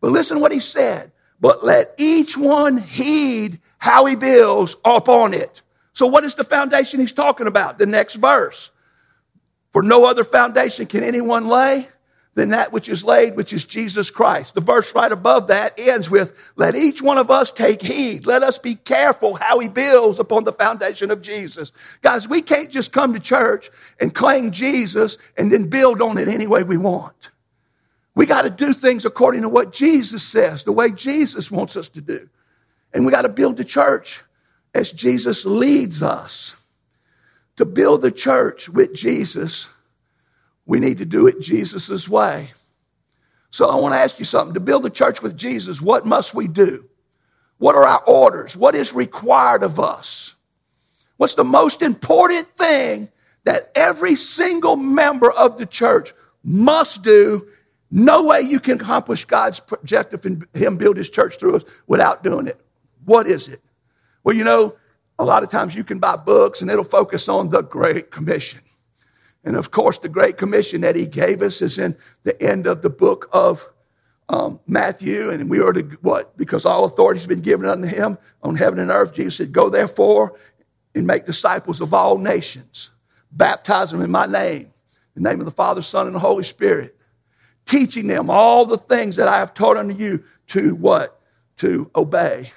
But 0.00 0.12
listen 0.12 0.40
what 0.40 0.52
he 0.52 0.60
said. 0.60 1.10
But 1.40 1.64
let 1.64 1.94
each 1.98 2.36
one 2.36 2.76
heed 2.76 3.60
how 3.78 4.06
he 4.06 4.16
builds 4.16 4.76
upon 4.84 5.34
it. 5.34 5.62
So, 5.92 6.06
what 6.06 6.24
is 6.24 6.34
the 6.34 6.44
foundation 6.44 7.00
he's 7.00 7.12
talking 7.12 7.46
about? 7.46 7.78
The 7.78 7.86
next 7.86 8.14
verse. 8.14 8.70
For 9.72 9.82
no 9.82 10.08
other 10.08 10.24
foundation 10.24 10.86
can 10.86 11.02
anyone 11.02 11.46
lay 11.46 11.88
than 12.34 12.48
that 12.48 12.72
which 12.72 12.88
is 12.88 13.04
laid, 13.04 13.36
which 13.36 13.52
is 13.52 13.64
Jesus 13.64 14.10
Christ. 14.10 14.54
The 14.54 14.60
verse 14.60 14.94
right 14.94 15.12
above 15.12 15.48
that 15.48 15.78
ends 15.78 16.10
with, 16.10 16.52
let 16.56 16.74
each 16.74 17.00
one 17.00 17.18
of 17.18 17.30
us 17.30 17.50
take 17.50 17.80
heed. 17.80 18.26
Let 18.26 18.42
us 18.42 18.58
be 18.58 18.74
careful 18.74 19.34
how 19.34 19.60
he 19.60 19.68
builds 19.68 20.18
upon 20.18 20.44
the 20.44 20.52
foundation 20.52 21.10
of 21.10 21.22
Jesus. 21.22 21.70
Guys, 22.02 22.28
we 22.28 22.42
can't 22.42 22.70
just 22.70 22.92
come 22.92 23.12
to 23.12 23.20
church 23.20 23.70
and 24.00 24.14
claim 24.14 24.50
Jesus 24.50 25.16
and 25.36 25.50
then 25.50 25.70
build 25.70 26.02
on 26.02 26.18
it 26.18 26.28
any 26.28 26.46
way 26.46 26.64
we 26.64 26.76
want. 26.76 27.30
We 28.16 28.26
got 28.26 28.42
to 28.42 28.50
do 28.50 28.72
things 28.72 29.04
according 29.04 29.42
to 29.42 29.48
what 29.48 29.72
Jesus 29.72 30.22
says, 30.22 30.64
the 30.64 30.72
way 30.72 30.90
Jesus 30.90 31.50
wants 31.50 31.76
us 31.76 31.88
to 31.90 32.00
do. 32.00 32.28
And 32.92 33.04
we 33.04 33.12
got 33.12 33.22
to 33.22 33.28
build 33.28 33.56
the 33.56 33.64
church 33.64 34.22
as 34.74 34.90
Jesus 34.90 35.44
leads 35.44 36.02
us. 36.02 36.56
To 37.56 37.64
build 37.64 38.02
the 38.02 38.10
church 38.10 38.68
with 38.68 38.92
Jesus, 38.94 39.68
we 40.66 40.80
need 40.80 40.98
to 40.98 41.04
do 41.04 41.26
it 41.26 41.40
Jesus' 41.40 42.08
way. 42.08 42.50
So 43.50 43.68
I 43.68 43.76
want 43.76 43.94
to 43.94 44.00
ask 44.00 44.18
you 44.18 44.24
something. 44.24 44.54
To 44.54 44.60
build 44.60 44.82
the 44.82 44.90
church 44.90 45.22
with 45.22 45.36
Jesus, 45.36 45.80
what 45.80 46.04
must 46.04 46.34
we 46.34 46.48
do? 46.48 46.84
What 47.58 47.76
are 47.76 47.84
our 47.84 48.02
orders? 48.06 48.56
What 48.56 48.74
is 48.74 48.92
required 48.92 49.62
of 49.62 49.78
us? 49.78 50.34
What's 51.18 51.34
the 51.34 51.44
most 51.44 51.82
important 51.82 52.48
thing 52.48 53.08
that 53.44 53.70
every 53.76 54.16
single 54.16 54.76
member 54.76 55.30
of 55.30 55.56
the 55.56 55.66
church 55.66 56.12
must 56.42 57.04
do? 57.04 57.46
No 57.90 58.24
way 58.24 58.40
you 58.40 58.58
can 58.58 58.80
accomplish 58.80 59.24
God's 59.24 59.62
objective 59.70 60.26
and 60.26 60.44
Him 60.54 60.76
build 60.76 60.96
His 60.96 61.08
church 61.08 61.38
through 61.38 61.56
us 61.56 61.64
without 61.86 62.24
doing 62.24 62.48
it. 62.48 62.60
What 63.04 63.28
is 63.28 63.48
it? 63.48 63.60
Well, 64.24 64.34
you 64.34 64.42
know, 64.42 64.74
a 65.20 65.24
lot 65.24 65.44
of 65.44 65.50
times 65.50 65.76
you 65.76 65.84
can 65.84 66.00
buy 66.00 66.16
books 66.16 66.60
and 66.60 66.70
it'll 66.70 66.82
focus 66.82 67.28
on 67.28 67.50
the 67.50 67.62
Great 67.62 68.10
Commission. 68.10 68.60
And 69.44 69.56
of 69.56 69.70
course, 69.70 69.98
the 69.98 70.08
Great 70.08 70.38
Commission 70.38 70.80
that 70.80 70.96
he 70.96 71.06
gave 71.06 71.42
us 71.42 71.60
is 71.60 71.78
in 71.78 71.96
the 72.22 72.40
end 72.42 72.66
of 72.66 72.82
the 72.82 72.90
book 72.90 73.28
of 73.32 73.68
um, 74.28 74.58
Matthew. 74.66 75.30
And 75.30 75.50
we 75.50 75.60
are 75.60 75.72
to 75.72 75.82
what? 76.00 76.36
Because 76.36 76.64
all 76.64 76.84
authority 76.84 77.20
has 77.20 77.26
been 77.26 77.40
given 77.40 77.68
unto 77.68 77.86
him 77.86 78.16
on 78.42 78.56
heaven 78.56 78.78
and 78.78 78.90
earth. 78.90 79.14
Jesus 79.14 79.36
said, 79.36 79.52
Go 79.52 79.68
therefore 79.68 80.38
and 80.94 81.06
make 81.06 81.26
disciples 81.26 81.80
of 81.80 81.92
all 81.92 82.18
nations, 82.18 82.90
baptize 83.32 83.90
them 83.90 84.02
in 84.02 84.10
my 84.10 84.26
name, 84.26 84.72
in 85.16 85.22
the 85.22 85.28
name 85.28 85.40
of 85.40 85.44
the 85.44 85.50
Father, 85.50 85.82
Son, 85.82 86.06
and 86.06 86.14
the 86.14 86.20
Holy 86.20 86.44
Spirit, 86.44 86.96
teaching 87.66 88.06
them 88.06 88.30
all 88.30 88.64
the 88.64 88.78
things 88.78 89.16
that 89.16 89.28
I 89.28 89.38
have 89.38 89.54
taught 89.54 89.76
unto 89.76 89.94
you 89.94 90.24
to 90.48 90.74
what? 90.76 91.20
To 91.58 91.90
obey. 91.96 92.50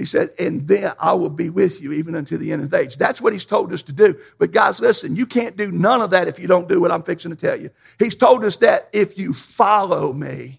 He 0.00 0.06
said, 0.06 0.30
and 0.38 0.66
then 0.66 0.92
I 0.98 1.12
will 1.12 1.28
be 1.28 1.50
with 1.50 1.82
you 1.82 1.92
even 1.92 2.16
unto 2.16 2.38
the 2.38 2.54
end 2.54 2.62
of 2.62 2.70
the 2.70 2.78
age. 2.78 2.96
That's 2.96 3.20
what 3.20 3.34
he's 3.34 3.44
told 3.44 3.70
us 3.70 3.82
to 3.82 3.92
do. 3.92 4.18
But 4.38 4.50
guys, 4.50 4.80
listen, 4.80 5.14
you 5.14 5.26
can't 5.26 5.58
do 5.58 5.70
none 5.70 6.00
of 6.00 6.08
that 6.12 6.26
if 6.26 6.38
you 6.38 6.46
don't 6.46 6.70
do 6.70 6.80
what 6.80 6.90
I'm 6.90 7.02
fixing 7.02 7.30
to 7.32 7.36
tell 7.36 7.60
you. 7.60 7.68
He's 7.98 8.16
told 8.16 8.42
us 8.42 8.56
that 8.56 8.88
if 8.94 9.18
you 9.18 9.34
follow 9.34 10.14
me, 10.14 10.58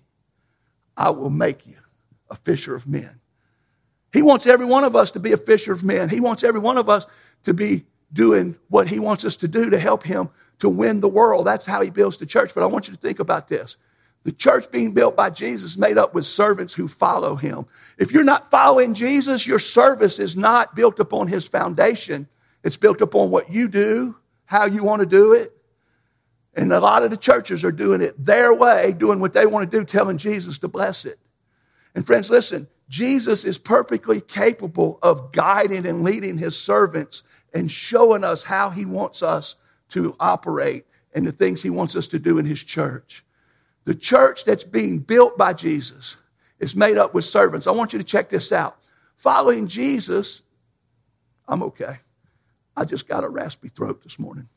I 0.95 1.09
will 1.09 1.31
make 1.31 1.65
you 1.65 1.73
a 2.29 2.35
fisher 2.35 2.75
of 2.75 2.87
men. 2.87 3.19
He 4.13 4.21
wants 4.21 4.45
every 4.45 4.67
one 4.67 4.83
of 4.83 4.95
us 4.95 5.09
to 5.09 5.19
be 5.19 5.31
a 5.31 5.37
fisher 5.37 5.73
of 5.73 5.83
men. 5.83 6.07
He 6.07 6.19
wants 6.19 6.43
every 6.43 6.59
one 6.59 6.77
of 6.77 6.87
us 6.87 7.07
to 7.45 7.55
be 7.55 7.83
doing 8.13 8.55
what 8.69 8.87
he 8.87 8.99
wants 8.99 9.25
us 9.25 9.37
to 9.37 9.47
do 9.47 9.71
to 9.71 9.79
help 9.79 10.03
him 10.03 10.29
to 10.59 10.69
win 10.69 10.99
the 10.99 11.09
world. 11.09 11.47
That's 11.47 11.65
how 11.65 11.81
he 11.81 11.89
builds 11.89 12.17
the 12.17 12.27
church. 12.27 12.53
But 12.53 12.61
I 12.61 12.67
want 12.67 12.87
you 12.87 12.93
to 12.93 12.99
think 12.99 13.17
about 13.17 13.47
this. 13.47 13.75
The 14.23 14.31
church 14.31 14.69
being 14.71 14.91
built 14.91 15.15
by 15.15 15.31
Jesus 15.31 15.77
made 15.77 15.97
up 15.97 16.13
with 16.13 16.27
servants 16.27 16.73
who 16.73 16.87
follow 16.87 17.35
him. 17.35 17.65
If 17.97 18.11
you're 18.11 18.23
not 18.23 18.51
following 18.51 18.93
Jesus, 18.93 19.47
your 19.47 19.59
service 19.59 20.19
is 20.19 20.37
not 20.37 20.75
built 20.75 20.99
upon 20.99 21.27
his 21.27 21.47
foundation. 21.47 22.27
It's 22.63 22.77
built 22.77 23.01
upon 23.01 23.31
what 23.31 23.51
you 23.51 23.67
do, 23.67 24.15
how 24.45 24.65
you 24.65 24.83
want 24.83 24.99
to 24.99 25.07
do 25.07 25.33
it. 25.33 25.51
And 26.53 26.71
a 26.71 26.79
lot 26.79 27.03
of 27.03 27.09
the 27.09 27.17
churches 27.17 27.63
are 27.63 27.71
doing 27.71 28.01
it 28.01 28.13
their 28.23 28.53
way, 28.53 28.93
doing 28.95 29.19
what 29.19 29.33
they 29.33 29.45
want 29.45 29.71
to 29.71 29.77
do, 29.79 29.85
telling 29.85 30.17
Jesus 30.17 30.59
to 30.59 30.67
bless 30.67 31.05
it. 31.05 31.17
And 31.95 32.05
friends, 32.05 32.29
listen, 32.29 32.67
Jesus 32.89 33.43
is 33.45 33.57
perfectly 33.57 34.21
capable 34.21 34.99
of 35.01 35.31
guiding 35.31 35.87
and 35.87 36.03
leading 36.03 36.37
his 36.37 36.59
servants 36.59 37.23
and 37.53 37.71
showing 37.71 38.23
us 38.23 38.43
how 38.43 38.69
he 38.69 38.85
wants 38.85 39.23
us 39.23 39.55
to 39.89 40.15
operate 40.19 40.85
and 41.13 41.25
the 41.25 41.31
things 41.31 41.61
he 41.61 41.69
wants 41.69 41.95
us 41.95 42.07
to 42.07 42.19
do 42.19 42.37
in 42.37 42.45
his 42.45 42.61
church. 42.61 43.23
The 43.85 43.95
church 43.95 44.45
that's 44.45 44.63
being 44.63 44.99
built 44.99 45.37
by 45.37 45.53
Jesus 45.53 46.17
is 46.59 46.75
made 46.75 46.97
up 46.97 47.13
with 47.13 47.25
servants. 47.25 47.67
I 47.67 47.71
want 47.71 47.93
you 47.93 47.99
to 47.99 48.05
check 48.05 48.29
this 48.29 48.51
out. 48.51 48.77
Following 49.17 49.67
Jesus, 49.67 50.43
I'm 51.47 51.63
okay. 51.63 51.99
I 52.77 52.85
just 52.85 53.07
got 53.07 53.23
a 53.23 53.29
raspy 53.29 53.69
throat 53.69 54.01
this 54.03 54.19
morning. 54.19 54.47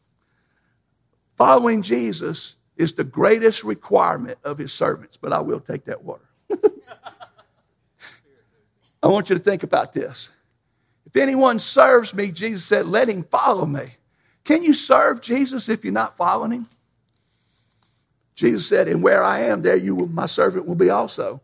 Following 1.37 1.83
Jesus 1.83 2.57
is 2.77 2.93
the 2.93 3.05
greatest 3.05 3.65
requirement 3.65 4.39
of 4.45 4.59
his 4.59 4.73
servants, 4.73 5.17
but 5.17 5.33
I 5.33 5.41
will 5.41 5.61
take 5.61 5.85
that 5.87 6.03
water. 6.03 6.29
I 9.03 9.09
want 9.09 9.31
you 9.31 9.37
to 9.37 9.43
think 9.43 9.63
about 9.63 9.93
this. 9.93 10.31
If 11.07 11.17
anyone 11.17 11.59
serves 11.59 12.15
me, 12.15 12.31
Jesus 12.31 12.65
said, 12.65 12.87
let 12.87 13.09
him 13.09 13.23
follow 13.25 13.67
me. 13.67 13.87
Can 14.45 14.63
you 14.63 14.73
serve 14.73 15.21
Jesus 15.21 15.69
if 15.69 15.85
you're 15.85 15.93
not 15.93 16.17
following 16.17 16.53
him? 16.53 16.69
Jesus 18.35 18.69
said, 18.69 18.89
And 18.89 19.03
where 19.03 19.23
I 19.23 19.41
am, 19.41 19.63
there 19.63 19.77
you 19.77 19.95
will, 19.95 20.09
my 20.09 20.27
servant 20.27 20.67
will 20.67 20.75
be 20.75 20.91
also. 20.91 21.41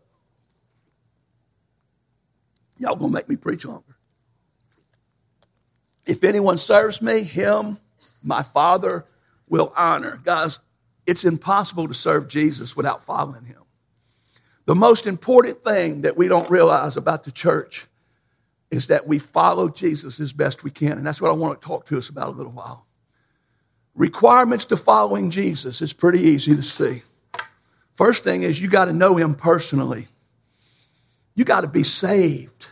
Y'all 2.77 2.95
gonna 2.95 3.11
make 3.11 3.29
me 3.29 3.35
preach 3.35 3.65
longer. 3.65 3.95
If 6.07 6.23
anyone 6.23 6.57
serves 6.57 7.01
me, 7.01 7.23
him 7.23 7.77
my 8.23 8.43
Father 8.43 9.05
will 9.47 9.73
honor. 9.75 10.19
Guys, 10.23 10.59
it's 11.05 11.25
impossible 11.25 11.87
to 11.87 11.93
serve 11.93 12.27
Jesus 12.27 12.75
without 12.75 13.03
following 13.03 13.45
him. 13.45 13.61
The 14.65 14.75
most 14.75 15.07
important 15.07 15.63
thing 15.63 16.01
that 16.01 16.15
we 16.15 16.27
don't 16.27 16.49
realize 16.49 16.97
about 16.97 17.23
the 17.23 17.31
church 17.31 17.87
is 18.69 18.87
that 18.87 19.05
we 19.05 19.19
follow 19.19 19.69
Jesus 19.69 20.19
as 20.19 20.31
best 20.31 20.63
we 20.63 20.71
can. 20.71 20.93
And 20.93 21.05
that's 21.05 21.21
what 21.21 21.29
I 21.29 21.33
want 21.33 21.59
to 21.59 21.67
talk 21.67 21.85
to 21.87 21.97
us 21.97 22.09
about 22.09 22.29
a 22.29 22.31
little 22.31 22.53
while. 22.53 22.85
Requirements 23.95 24.65
to 24.65 24.77
following 24.77 25.31
Jesus 25.31 25.81
is 25.81 25.93
pretty 25.93 26.19
easy 26.19 26.55
to 26.55 26.63
see. 26.63 27.03
First 27.95 28.23
thing 28.23 28.43
is 28.43 28.61
you 28.61 28.69
got 28.69 28.85
to 28.85 28.93
know 28.93 29.15
him 29.15 29.35
personally. 29.35 30.07
You 31.35 31.45
got 31.45 31.61
to 31.61 31.67
be 31.67 31.83
saved. 31.83 32.67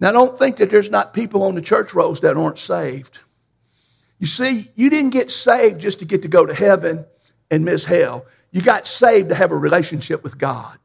Now, 0.00 0.12
don't 0.12 0.38
think 0.38 0.56
that 0.56 0.70
there's 0.70 0.90
not 0.90 1.14
people 1.14 1.44
on 1.44 1.54
the 1.54 1.60
church 1.60 1.94
rolls 1.94 2.20
that 2.20 2.36
aren't 2.36 2.58
saved. 2.58 3.20
You 4.18 4.26
see, 4.26 4.70
you 4.74 4.90
didn't 4.90 5.10
get 5.10 5.30
saved 5.30 5.80
just 5.80 6.00
to 6.00 6.04
get 6.04 6.22
to 6.22 6.28
go 6.28 6.44
to 6.44 6.54
heaven 6.54 7.06
and 7.50 7.64
miss 7.64 7.84
hell. 7.84 8.26
You 8.50 8.62
got 8.62 8.86
saved 8.86 9.28
to 9.28 9.34
have 9.34 9.52
a 9.52 9.56
relationship 9.56 10.22
with 10.22 10.38
God. 10.38 10.78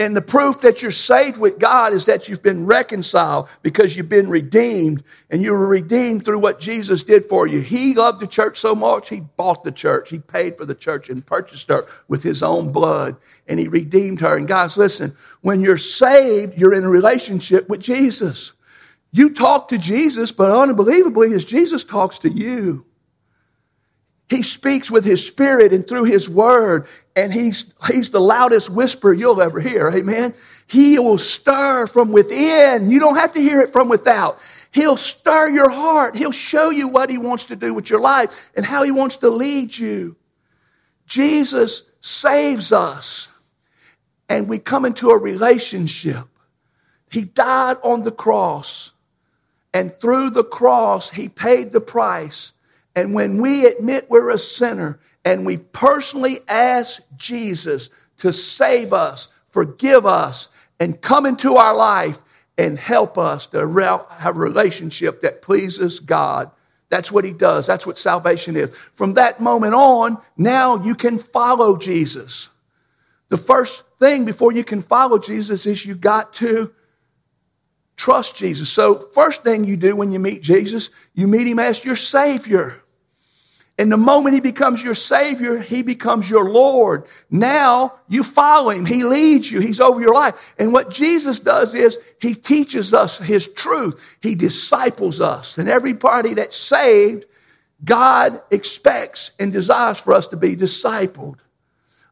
And 0.00 0.16
the 0.16 0.22
proof 0.22 0.62
that 0.62 0.80
you're 0.80 0.90
saved 0.90 1.36
with 1.36 1.58
God 1.58 1.92
is 1.92 2.06
that 2.06 2.26
you've 2.26 2.42
been 2.42 2.64
reconciled 2.64 3.50
because 3.60 3.94
you've 3.94 4.08
been 4.08 4.30
redeemed 4.30 5.04
and 5.28 5.42
you 5.42 5.52
were 5.52 5.66
redeemed 5.66 6.24
through 6.24 6.38
what 6.38 6.58
Jesus 6.58 7.02
did 7.02 7.26
for 7.26 7.46
you. 7.46 7.60
He 7.60 7.92
loved 7.92 8.18
the 8.18 8.26
church 8.26 8.58
so 8.58 8.74
much, 8.74 9.10
he 9.10 9.20
bought 9.20 9.62
the 9.62 9.70
church. 9.70 10.08
He 10.08 10.18
paid 10.18 10.56
for 10.56 10.64
the 10.64 10.74
church 10.74 11.10
and 11.10 11.24
purchased 11.24 11.68
her 11.68 11.86
with 12.08 12.22
his 12.22 12.42
own 12.42 12.72
blood 12.72 13.14
and 13.46 13.60
he 13.60 13.68
redeemed 13.68 14.20
her. 14.20 14.38
And 14.38 14.48
guys, 14.48 14.78
listen, 14.78 15.14
when 15.42 15.60
you're 15.60 15.76
saved, 15.76 16.58
you're 16.58 16.72
in 16.72 16.84
a 16.84 16.88
relationship 16.88 17.68
with 17.68 17.82
Jesus. 17.82 18.54
You 19.12 19.34
talk 19.34 19.68
to 19.68 19.76
Jesus, 19.76 20.32
but 20.32 20.50
unbelievably, 20.50 21.34
as 21.34 21.44
Jesus 21.44 21.84
talks 21.84 22.16
to 22.20 22.30
you. 22.30 22.86
He 24.30 24.44
speaks 24.44 24.92
with 24.92 25.04
his 25.04 25.26
spirit 25.26 25.72
and 25.72 25.86
through 25.86 26.04
his 26.04 26.30
word, 26.30 26.86
and 27.16 27.32
he's, 27.32 27.74
he's 27.88 28.10
the 28.10 28.20
loudest 28.20 28.70
whisper 28.70 29.12
you'll 29.12 29.42
ever 29.42 29.58
hear. 29.60 29.90
Amen. 29.90 30.32
He 30.68 31.00
will 31.00 31.18
stir 31.18 31.88
from 31.88 32.12
within. 32.12 32.90
You 32.90 33.00
don't 33.00 33.16
have 33.16 33.32
to 33.32 33.40
hear 33.40 33.60
it 33.60 33.70
from 33.70 33.88
without. 33.88 34.38
He'll 34.70 34.96
stir 34.96 35.50
your 35.50 35.68
heart. 35.68 36.14
He'll 36.14 36.30
show 36.30 36.70
you 36.70 36.86
what 36.86 37.10
he 37.10 37.18
wants 37.18 37.46
to 37.46 37.56
do 37.56 37.74
with 37.74 37.90
your 37.90 37.98
life 37.98 38.52
and 38.54 38.64
how 38.64 38.84
he 38.84 38.92
wants 38.92 39.16
to 39.18 39.28
lead 39.28 39.76
you. 39.76 40.14
Jesus 41.06 41.90
saves 42.00 42.70
us, 42.70 43.32
and 44.28 44.48
we 44.48 44.60
come 44.60 44.84
into 44.84 45.10
a 45.10 45.18
relationship. 45.18 46.24
He 47.10 47.22
died 47.22 47.78
on 47.82 48.04
the 48.04 48.12
cross, 48.12 48.92
and 49.74 49.92
through 49.92 50.30
the 50.30 50.44
cross, 50.44 51.10
he 51.10 51.28
paid 51.28 51.72
the 51.72 51.80
price 51.80 52.52
and 52.94 53.14
when 53.14 53.40
we 53.40 53.66
admit 53.66 54.10
we're 54.10 54.30
a 54.30 54.38
sinner 54.38 54.98
and 55.24 55.46
we 55.46 55.58
personally 55.58 56.40
ask 56.48 57.02
Jesus 57.16 57.90
to 58.18 58.32
save 58.32 58.92
us, 58.92 59.28
forgive 59.50 60.06
us, 60.06 60.48
and 60.78 61.00
come 61.00 61.26
into 61.26 61.56
our 61.56 61.74
life 61.74 62.18
and 62.58 62.78
help 62.78 63.16
us 63.16 63.46
to 63.48 63.58
have 64.10 64.36
a 64.36 64.38
relationship 64.38 65.20
that 65.22 65.42
pleases 65.42 66.00
God. 66.00 66.50
That's 66.88 67.12
what 67.12 67.24
he 67.24 67.32
does. 67.32 67.66
That's 67.66 67.86
what 67.86 67.98
salvation 67.98 68.56
is. 68.56 68.70
From 68.94 69.14
that 69.14 69.40
moment 69.40 69.74
on, 69.74 70.18
now 70.36 70.82
you 70.82 70.94
can 70.94 71.18
follow 71.18 71.78
Jesus. 71.78 72.48
The 73.28 73.36
first 73.36 73.84
thing 74.00 74.24
before 74.24 74.52
you 74.52 74.64
can 74.64 74.82
follow 74.82 75.18
Jesus 75.18 75.66
is 75.66 75.86
you 75.86 75.94
got 75.94 76.34
to 76.34 76.72
trust 77.96 78.36
Jesus. 78.36 78.68
So, 78.68 79.08
first 79.12 79.44
thing 79.44 79.64
you 79.64 79.76
do 79.76 79.94
when 79.94 80.10
you 80.10 80.18
meet 80.18 80.42
Jesus, 80.42 80.90
you 81.14 81.28
meet 81.28 81.46
him 81.46 81.58
as 81.60 81.84
your 81.84 81.96
Savior. 81.96 82.79
And 83.80 83.90
the 83.90 83.96
moment 83.96 84.34
he 84.34 84.40
becomes 84.40 84.84
your 84.84 84.94
Savior, 84.94 85.56
he 85.56 85.80
becomes 85.80 86.28
your 86.28 86.50
Lord. 86.50 87.06
Now 87.30 87.94
you 88.10 88.22
follow 88.22 88.68
him. 88.68 88.84
He 88.84 89.04
leads 89.04 89.50
you. 89.50 89.60
He's 89.60 89.80
over 89.80 89.98
your 89.98 90.12
life. 90.12 90.54
And 90.58 90.74
what 90.74 90.90
Jesus 90.90 91.38
does 91.38 91.74
is 91.74 91.98
he 92.20 92.34
teaches 92.34 92.92
us 92.92 93.16
his 93.16 93.54
truth. 93.54 94.18
He 94.20 94.34
disciples 94.34 95.22
us. 95.22 95.56
And 95.56 95.66
everybody 95.66 96.34
that's 96.34 96.58
saved, 96.58 97.24
God 97.82 98.42
expects 98.50 99.30
and 99.40 99.50
desires 99.50 99.98
for 99.98 100.12
us 100.12 100.26
to 100.26 100.36
be 100.36 100.54
discipled. 100.54 101.38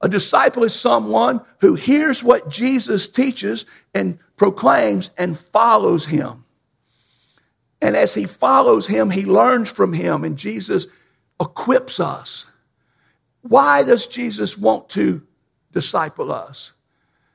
A 0.00 0.08
disciple 0.08 0.64
is 0.64 0.74
someone 0.74 1.42
who 1.58 1.74
hears 1.74 2.24
what 2.24 2.48
Jesus 2.48 3.10
teaches 3.10 3.66
and 3.94 4.18
proclaims 4.38 5.10
and 5.18 5.38
follows 5.38 6.06
him. 6.06 6.46
And 7.82 7.94
as 7.94 8.14
he 8.14 8.24
follows 8.24 8.86
him, 8.86 9.10
he 9.10 9.26
learns 9.26 9.70
from 9.70 9.92
him. 9.92 10.24
And 10.24 10.38
Jesus 10.38 10.86
equips 11.40 12.00
us. 12.00 12.46
Why 13.42 13.82
does 13.84 14.06
Jesus 14.06 14.58
want 14.58 14.88
to 14.90 15.22
disciple 15.72 16.32
us? 16.32 16.72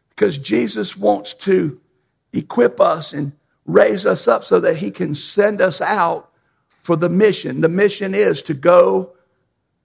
Because 0.10 0.38
Jesus 0.38 0.98
wants 0.98 1.34
to 1.36 1.80
equip 2.34 2.80
us 2.80 3.14
and 3.14 3.32
raise 3.66 4.06
us 4.06 4.28
up 4.28 4.44
so 4.44 4.60
that 4.60 4.76
he 4.76 4.92
can 4.92 5.16
send 5.16 5.62
us 5.62 5.82
out 5.82 6.30
for 6.80 6.96
the 6.96 7.10
mission. 7.10 7.62
The 7.62 7.70
mission 7.70 8.14
is 8.14 8.42
to 8.44 8.54
go 8.54 9.14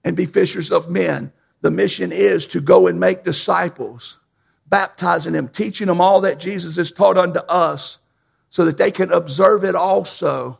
and 0.03 0.15
be 0.15 0.25
fishers 0.25 0.71
of 0.71 0.89
men. 0.89 1.31
The 1.61 1.71
mission 1.71 2.11
is 2.11 2.45
to 2.47 2.61
go 2.61 2.87
and 2.87 2.99
make 2.99 3.23
disciples, 3.23 4.19
baptizing 4.67 5.33
them, 5.33 5.47
teaching 5.47 5.87
them 5.87 6.01
all 6.01 6.21
that 6.21 6.39
Jesus 6.39 6.75
has 6.75 6.91
taught 6.91 7.17
unto 7.17 7.39
us, 7.39 7.99
so 8.49 8.65
that 8.65 8.77
they 8.77 8.91
can 8.91 9.11
observe 9.11 9.63
it 9.63 9.75
also. 9.75 10.59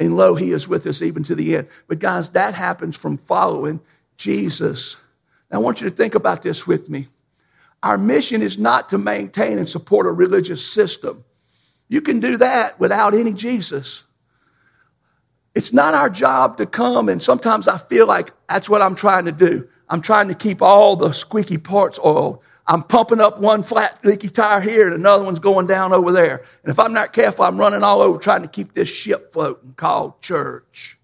And 0.00 0.16
lo, 0.16 0.34
he 0.34 0.52
is 0.52 0.66
with 0.66 0.86
us 0.86 1.02
even 1.02 1.22
to 1.24 1.34
the 1.34 1.56
end. 1.56 1.68
But 1.86 1.98
guys, 1.98 2.30
that 2.30 2.54
happens 2.54 2.96
from 2.96 3.18
following 3.18 3.80
Jesus. 4.16 4.96
Now, 5.50 5.58
I 5.58 5.60
want 5.60 5.80
you 5.80 5.90
to 5.90 5.94
think 5.94 6.14
about 6.14 6.42
this 6.42 6.66
with 6.66 6.88
me. 6.88 7.06
Our 7.82 7.98
mission 7.98 8.40
is 8.42 8.58
not 8.58 8.88
to 8.88 8.98
maintain 8.98 9.58
and 9.58 9.68
support 9.68 10.06
a 10.06 10.10
religious 10.10 10.66
system. 10.66 11.22
You 11.88 12.00
can 12.00 12.18
do 12.18 12.38
that 12.38 12.80
without 12.80 13.14
any 13.14 13.34
Jesus. 13.34 14.04
It's 15.54 15.72
not 15.72 15.94
our 15.94 16.08
job 16.08 16.56
to 16.58 16.66
come, 16.66 17.08
and 17.08 17.22
sometimes 17.22 17.68
I 17.68 17.76
feel 17.76 18.06
like 18.06 18.32
that's 18.48 18.70
what 18.70 18.82
I'm 18.82 18.94
trying 18.94 19.24
to 19.26 19.32
do. 19.32 19.68
I'm 19.88 20.00
trying 20.00 20.28
to 20.28 20.34
keep 20.34 20.62
all 20.62 20.96
the 20.96 21.12
squeaky 21.12 21.58
parts 21.58 21.98
oiled. 21.98 22.40
I'm 22.70 22.84
pumping 22.84 23.20
up 23.20 23.40
one 23.40 23.64
flat 23.64 23.98
leaky 24.04 24.28
tire 24.28 24.60
here 24.60 24.86
and 24.86 24.94
another 24.94 25.24
one's 25.24 25.40
going 25.40 25.66
down 25.66 25.92
over 25.92 26.12
there. 26.12 26.44
And 26.62 26.70
if 26.70 26.78
I'm 26.78 26.92
not 26.92 27.12
careful, 27.12 27.44
I'm 27.44 27.58
running 27.58 27.82
all 27.82 28.00
over 28.00 28.16
trying 28.16 28.42
to 28.42 28.48
keep 28.48 28.74
this 28.74 28.88
ship 28.88 29.32
floating 29.32 29.74
called 29.76 30.22
church. 30.22 30.96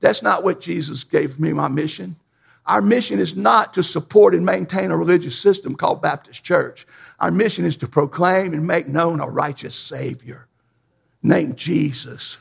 That's 0.00 0.22
not 0.22 0.42
what 0.42 0.62
Jesus 0.62 1.04
gave 1.04 1.38
me 1.38 1.52
my 1.52 1.68
mission. 1.68 2.16
Our 2.64 2.80
mission 2.80 3.18
is 3.18 3.36
not 3.36 3.74
to 3.74 3.82
support 3.82 4.34
and 4.34 4.46
maintain 4.46 4.90
a 4.90 4.96
religious 4.96 5.38
system 5.38 5.74
called 5.74 6.00
Baptist 6.00 6.44
Church. 6.44 6.86
Our 7.20 7.30
mission 7.30 7.66
is 7.66 7.76
to 7.76 7.86
proclaim 7.86 8.54
and 8.54 8.66
make 8.66 8.88
known 8.88 9.20
a 9.20 9.28
righteous 9.28 9.74
Savior 9.74 10.48
named 11.22 11.58
Jesus. 11.58 12.38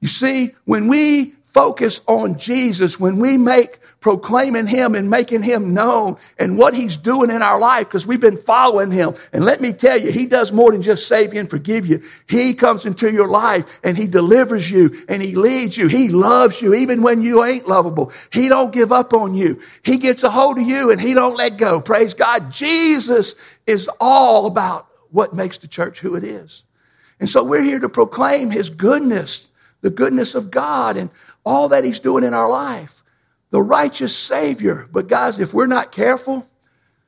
You 0.00 0.08
see, 0.08 0.54
when 0.64 0.88
we 0.88 1.34
focus 1.52 2.00
on 2.06 2.38
Jesus, 2.38 2.98
when 2.98 3.18
we 3.18 3.36
make 3.36 3.80
proclaiming 4.00 4.66
Him 4.66 4.94
and 4.94 5.08
making 5.08 5.42
Him 5.42 5.74
known 5.74 6.16
and 6.38 6.58
what 6.58 6.74
He's 6.74 6.96
doing 6.96 7.30
in 7.30 7.42
our 7.42 7.58
life 7.58 7.86
because 7.86 8.06
we've 8.06 8.20
been 8.20 8.36
following 8.36 8.90
Him. 8.90 9.14
And 9.32 9.44
let 9.44 9.60
me 9.60 9.72
tell 9.72 10.00
you, 10.00 10.10
He 10.10 10.26
does 10.26 10.52
more 10.52 10.72
than 10.72 10.82
just 10.82 11.06
save 11.06 11.34
you 11.34 11.40
and 11.40 11.50
forgive 11.50 11.86
you. 11.86 12.02
He 12.28 12.54
comes 12.54 12.86
into 12.86 13.12
your 13.12 13.28
life 13.28 13.80
and 13.84 13.96
He 13.96 14.06
delivers 14.06 14.70
you 14.70 15.04
and 15.08 15.22
He 15.22 15.34
leads 15.34 15.76
you. 15.76 15.86
He 15.86 16.08
loves 16.08 16.60
you 16.60 16.74
even 16.74 17.02
when 17.02 17.22
you 17.22 17.44
ain't 17.44 17.68
lovable. 17.68 18.12
He 18.32 18.48
don't 18.48 18.72
give 18.72 18.92
up 18.92 19.12
on 19.12 19.34
you. 19.34 19.60
He 19.82 19.98
gets 19.98 20.22
a 20.22 20.30
hold 20.30 20.58
of 20.58 20.66
you 20.66 20.90
and 20.90 21.00
He 21.00 21.14
don't 21.14 21.36
let 21.36 21.58
go. 21.58 21.80
Praise 21.80 22.14
God. 22.14 22.50
Jesus 22.50 23.34
is 23.66 23.88
all 24.00 24.46
about 24.46 24.86
what 25.10 25.34
makes 25.34 25.58
the 25.58 25.68
church 25.68 26.00
who 26.00 26.14
it 26.14 26.24
is. 26.24 26.64
And 27.18 27.28
so 27.28 27.44
we're 27.44 27.62
here 27.62 27.80
to 27.80 27.88
proclaim 27.90 28.50
His 28.50 28.70
goodness, 28.70 29.52
the 29.82 29.90
goodness 29.90 30.34
of 30.34 30.50
God 30.50 30.96
and 30.96 31.10
all 31.44 31.68
that 31.68 31.84
He's 31.84 32.00
doing 32.00 32.24
in 32.24 32.34
our 32.34 32.48
life 32.48 33.02
the 33.50 33.62
righteous 33.62 34.16
Savior. 34.16 34.88
But 34.92 35.08
guys, 35.08 35.38
if 35.38 35.52
we're 35.52 35.66
not 35.66 35.92
careful, 35.92 36.48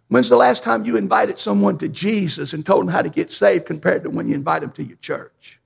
when's 0.09 0.29
the 0.29 0.37
last 0.37 0.63
time 0.63 0.85
you 0.85 0.97
invited 0.97 1.39
someone 1.39 1.79
to 1.79 1.89
Jesus 1.89 2.53
and 2.53 2.67
told 2.67 2.83
them 2.83 2.93
how 2.93 3.03
to 3.03 3.09
get 3.09 3.31
saved 3.31 3.67
compared 3.67 4.03
to 4.05 4.11
when 4.11 4.29
you 4.29 4.35
invite 4.35 4.61
them 4.61 4.73
to 4.73 4.83
your 4.83 4.97
church? 4.99 5.61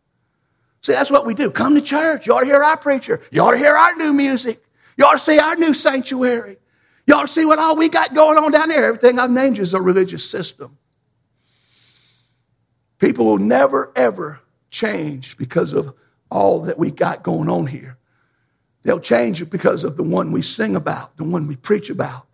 See, 0.83 0.93
that's 0.93 1.11
what 1.11 1.27
we 1.27 1.35
do. 1.35 1.51
Come 1.51 1.75
to 1.75 1.81
church. 1.81 2.27
You 2.27 2.35
ought 2.35 2.41
to 2.41 2.47
hear 2.47 2.63
our 2.63 2.77
preacher. 2.77 3.21
You 3.33 3.43
ought 3.43 3.53
to 3.53 3.59
hear 3.59 3.75
our 3.75 3.95
new 3.97 4.13
music. 4.13 4.63
You 4.97 5.05
ought 5.05 5.13
to 5.13 5.19
see 5.19 5.39
our 5.39 5.57
new 5.57 5.75
sanctuary. 5.75 6.59
You 7.07 7.15
ought 7.15 7.23
to 7.23 7.29
see 7.29 7.45
what 7.45 7.59
all 7.59 7.77
we 7.77 7.89
got 7.89 8.15
going 8.15 8.39
on 8.39 8.53
down 8.53 8.69
there. 8.69 8.85
Everything 8.85 9.19
I've 9.19 9.31
named 9.31 9.59
is 9.59 9.75
a 9.75 9.81
religious 9.81 10.29
system. 10.29 10.77
People 12.99 13.27
will 13.27 13.39
never, 13.39 13.93
ever 13.97 14.41
change 14.71 15.37
because 15.37 15.73
of 15.73 15.95
all 16.31 16.63
that 16.63 16.79
we 16.79 16.91
got 16.91 17.23
going 17.23 17.49
on 17.49 17.67
here. 17.67 17.97
They'll 18.87 19.01
change 19.01 19.51
because 19.51 19.83
of 19.83 19.97
the 19.97 20.05
one 20.05 20.31
we 20.31 20.43
sing 20.43 20.77
about, 20.77 21.17
the 21.17 21.25
one 21.25 21.49
we 21.49 21.57
preach 21.57 21.91
about. 21.91 22.25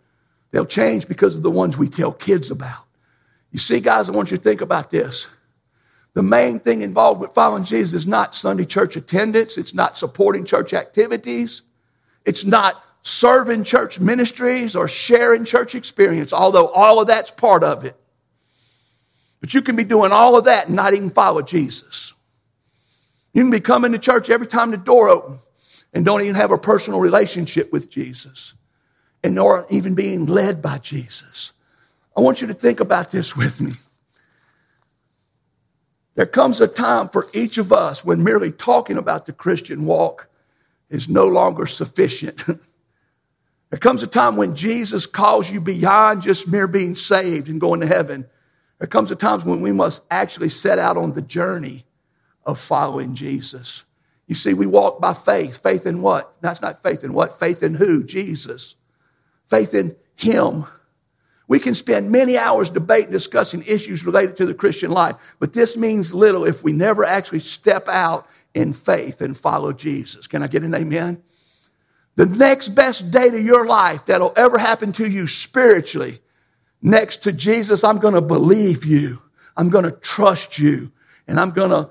They'll 0.51 0.67
change 0.67 1.09
because 1.09 1.35
of 1.35 1.43
the 1.43 1.51
ones 1.51 1.79
we 1.79 1.89
tell 1.89 2.13
kids 2.13 2.51
about. 2.51 2.85
You 3.53 3.59
see, 3.59 3.81
guys, 3.81 4.07
I 4.07 4.13
want 4.13 4.31
you 4.31 4.37
to 4.37 4.43
think 4.43 4.61
about 4.61 4.91
this. 4.91 5.31
The 6.13 6.23
main 6.23 6.61
thing 6.61 6.83
involved 6.83 7.23
with 7.23 7.33
following 7.33 7.65
Jesus 7.65 8.03
is 8.03 8.07
not 8.07 8.35
Sunday 8.35 8.67
church 8.67 8.97
attendance, 8.97 9.57
it's 9.57 9.73
not 9.73 9.97
supporting 9.97 10.45
church 10.45 10.75
activities, 10.75 11.63
it's 12.27 12.45
not 12.45 12.85
serving 13.01 13.65
church 13.65 13.99
ministries 13.99 14.77
or 14.77 14.89
sharing 14.89 15.47
church 15.47 15.75
experience, 15.75 16.35
although 16.35 16.69
all 16.69 17.01
of 17.01 17.07
that's 17.07 17.31
part 17.31 17.65
of 17.65 17.87
it. 17.87 17.97
But 19.41 19.55
you 19.55 19.63
can 19.63 19.75
be 19.75 19.85
doing 19.85 20.13
all 20.13 20.37
of 20.37 20.45
that 20.45 20.67
and 20.67 20.77
not 20.77 20.93
even 20.93 21.09
follow 21.09 21.41
Jesus. 21.41 22.13
You 23.33 23.43
can 23.43 23.51
be 23.51 23.61
coming 23.61 23.93
to 23.93 23.99
church 23.99 24.29
every 24.29 24.47
time 24.47 24.71
the 24.71 24.77
door 24.77 25.09
opens 25.09 25.41
and 25.93 26.05
don't 26.05 26.23
even 26.23 26.35
have 26.35 26.51
a 26.51 26.59
personal 26.59 27.01
relationship 27.01 27.73
with 27.73 27.91
Jesus 27.91 28.55
and 29.23 29.35
nor 29.35 29.67
even 29.71 29.95
being 29.95 30.27
led 30.27 30.63
by 30.63 30.79
Jesus. 30.79 31.53
I 32.17 32.21
want 32.21 32.41
you 32.41 32.49
to 32.49 32.55
think 32.55 32.81
about 32.81 33.11
this 33.11 33.37
with 33.37 33.61
me. 33.61 33.73
There 36.15 36.27
comes 36.27 36.61
a 36.61 36.69
time 36.69 37.09
for 37.09 37.27
each 37.33 37.57
of 37.57 37.73
us 37.73 38.05
when 38.05 38.23
merely 38.23 38.53
talking 38.53 38.99
about 38.99 39.27
the 39.27 39.33
Christian 39.33 39.87
walk 39.87 40.29
is 40.91 41.09
no 41.09 41.27
longer 41.27 41.65
sufficient. 41.65 42.43
there 43.71 43.79
comes 43.79 44.03
a 44.03 44.07
time 44.07 44.37
when 44.37 44.55
Jesus 44.55 45.07
calls 45.07 45.51
you 45.51 45.61
beyond 45.61 46.23
just 46.23 46.49
mere 46.49 46.67
being 46.67 46.97
saved 46.97 47.49
and 47.49 47.61
going 47.61 47.81
to 47.81 47.87
heaven. 47.87 48.27
There 48.79 48.89
comes 48.89 49.11
a 49.11 49.17
time 49.17 49.41
when 49.43 49.63
we 49.63 49.73
must 49.73 50.03
actually 50.11 50.51
set 50.51 50.79
out 50.79 50.99
on 50.99 51.15
the 51.15 51.23
journey 51.23 51.87
of 52.45 52.59
following 52.59 53.15
Jesus. 53.15 53.85
You 54.27 54.35
see, 54.35 54.55
we 54.55 54.67
walk 54.67 55.01
by 55.01 55.13
faith. 55.13 55.63
Faith 55.63 55.87
in 55.87 56.01
what? 56.01 56.35
That's 56.41 56.63
not 56.63 56.83
faith 56.83 57.05
in 57.05 57.13
what? 57.13 57.39
Faith 57.39 57.63
in 57.63 57.75
who? 57.75 58.05
Jesus. 58.05 58.77
Faith 59.49 59.75
in 59.75 59.97
Him. 60.17 60.65
We 61.49 61.59
can 61.59 61.75
spend 61.75 62.11
many 62.11 62.39
hours 62.39 62.71
debating, 62.71 63.11
discussing 63.11 63.63
issues 63.67 64.07
related 64.07 64.37
to 64.37 64.47
the 64.47 64.55
Christian 64.55 64.91
life, 64.91 65.17
but 65.39 65.53
this 65.53 65.77
means 65.77 66.15
little 66.15 66.47
if 66.47 66.63
we 66.63 66.73
never 66.73 67.05
actually 67.05 67.41
step 67.41 67.89
out 67.89 68.27
in 68.55 68.73
faith 68.73 69.21
and 69.21 69.37
follow 69.37 69.73
Jesus. 69.73 70.27
Can 70.27 70.43
I 70.43 70.47
get 70.47 70.63
an 70.63 70.75
amen? 70.75 71.23
The 72.15 72.27
next 72.27 72.69
best 72.69 73.11
day 73.11 73.31
to 73.31 73.41
your 73.41 73.67
life 73.67 74.07
that'll 74.07 74.33
ever 74.37 74.59
happen 74.59 74.93
to 74.93 75.07
you 75.07 75.27
spiritually, 75.27 76.21
next 76.81 77.19
to 77.25 77.33
Jesus, 77.33 77.85
I'm 77.85 77.99
going 77.99 78.15
to 78.15 78.21
believe 78.21 78.85
you. 78.85 79.21
I'm 79.57 79.71
going 79.71 79.85
to 79.85 79.91
trust 79.91 80.59
you. 80.59 80.93
And 81.27 81.39
I'm 81.41 81.51
going 81.51 81.71
to 81.71 81.91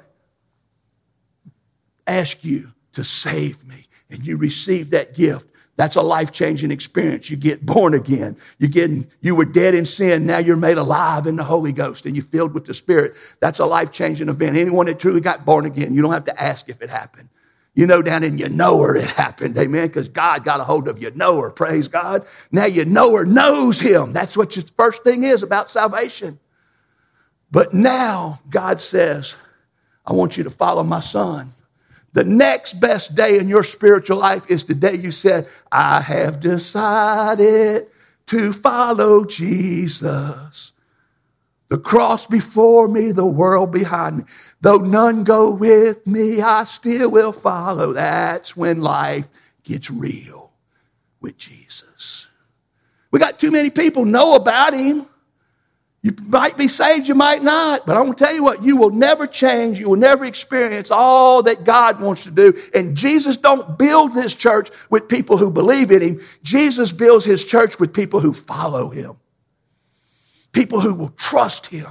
ask 2.08 2.44
you 2.44 2.72
to 2.94 3.04
save 3.04 3.68
me. 3.68 3.88
And 4.10 4.26
you 4.26 4.38
receive 4.38 4.90
that 4.90 5.16
gift 5.16 5.48
that's 5.82 5.96
a 5.96 6.02
life 6.02 6.32
changing 6.32 6.70
experience. 6.70 7.32
You 7.32 7.38
get 7.38 7.66
born 7.66 7.96
again. 7.96 8.38
You 8.60 8.68
get, 8.68 8.92
you 9.22 9.34
were 9.34 9.46
dead 9.46 9.74
in 9.74 9.88
sin. 9.88 10.28
Now 10.28 10.38
you're 10.38 10.56
made 10.56 10.78
alive 10.78 11.26
in 11.26 11.38
the 11.38 11.44
Holy 11.44 11.72
Ghost 11.72 12.06
and 12.06 12.16
you're 12.16 12.24
filled 12.24 12.54
with 12.54 12.66
the 12.66 12.74
Spirit. 12.76 13.14
That's 13.40 13.58
a 13.58 13.66
life 13.66 13.92
changing 13.92 14.30
event. 14.30 14.58
Anyone 14.58 14.86
that 14.86 15.00
truly 15.00 15.22
got 15.22 15.44
born 15.44 15.66
again, 15.66 15.94
you 15.96 16.04
don't 16.04 16.14
have 16.14 16.26
to 16.26 16.40
ask 16.40 16.70
if 16.70 16.84
it 16.84 16.90
happened. 16.92 17.30
You 17.74 17.88
know 17.88 18.04
down 18.04 18.24
in 18.24 18.38
your 18.38 18.50
knower 18.50 18.96
it 18.96 19.10
happened. 19.10 19.58
Amen. 19.58 19.88
Because 19.88 20.08
God 20.10 20.44
got 20.44 20.60
a 20.60 20.64
hold 20.64 20.88
of 20.88 21.00
your 21.00 21.12
knower. 21.12 21.50
Praise 21.50 21.88
God. 21.88 22.28
Now 22.52 22.66
your 22.66 22.86
knower 22.86 23.26
knows 23.26 23.80
him. 23.80 24.14
That's 24.14 24.38
what 24.38 24.56
your 24.56 24.66
first 24.78 25.04
thing 25.04 25.24
is 25.24 25.42
about 25.42 25.68
salvation. 25.68 26.38
But 27.50 27.74
now 27.74 28.40
God 28.52 28.82
says, 28.82 29.36
I 30.06 30.14
want 30.14 30.38
you 30.38 30.44
to 30.44 30.52
follow 30.52 30.84
my 30.84 31.00
son. 31.00 31.54
The 32.14 32.24
next 32.24 32.74
best 32.74 33.16
day 33.16 33.40
in 33.40 33.48
your 33.48 33.64
spiritual 33.64 34.18
life 34.18 34.50
is 34.50 34.66
the 34.66 34.74
day 34.74 34.96
you 34.96 35.12
said, 35.12 35.48
I 35.72 36.02
have 36.02 36.40
decided 36.40 37.88
to 38.28 38.54
follow 38.54 39.26
Jesus. 39.26 40.74
The 41.70 41.78
cross 41.78 42.28
before 42.28 42.90
me, 42.90 43.14
the 43.14 43.26
world 43.26 43.72
behind 43.72 44.18
me. 44.18 44.24
Though 44.60 44.80
none 44.80 45.24
go 45.24 45.56
with 45.56 46.06
me, 46.06 46.42
I 46.42 46.66
still 46.66 47.10
will 47.10 47.32
follow. 47.32 47.94
That's 47.94 48.58
when 48.58 48.82
life 48.82 49.28
gets 49.64 49.90
real 49.90 50.52
with 51.22 51.38
Jesus. 51.38 52.28
We 53.12 53.20
got 53.20 53.40
too 53.40 53.52
many 53.52 53.70
people 53.70 54.04
know 54.04 54.36
about 54.36 54.74
him. 54.74 55.06
You 56.04 56.16
might 56.26 56.58
be 56.58 56.68
saved, 56.68 57.08
you 57.08 57.14
might 57.14 57.44
not, 57.44 57.86
but 57.86 57.96
I'm 57.96 58.06
going 58.06 58.18
to 58.18 58.24
tell 58.24 58.34
you 58.34 58.44
what, 58.44 58.64
you 58.64 58.76
will 58.76 58.90
never 58.90 59.28
change, 59.28 59.78
you 59.78 59.88
will 59.88 59.98
never 59.98 60.26
experience 60.26 60.90
all 60.90 61.44
that 61.44 61.64
God 61.64 62.02
wants 62.02 62.24
to 62.24 62.32
do. 62.32 62.60
And 62.74 62.98
Jesus 62.98 63.38
don't 63.38 63.78
build 63.78 64.14
his 64.14 64.34
church 64.34 64.70
with 64.90 65.08
people 65.08 65.38
who 65.38 65.52
believe 65.52 65.92
in 65.92 66.02
him. 66.02 66.22
Jesus 66.42 66.92
builds 66.92 67.24
his 67.24 67.46
church 67.46 67.80
with 67.80 67.94
people 67.94 68.20
who 68.20 68.34
follow 68.34 68.90
him. 68.90 69.16
People 70.54 70.82
who 70.82 70.96
will 70.96 71.10
trust 71.10 71.68
him. 71.68 71.88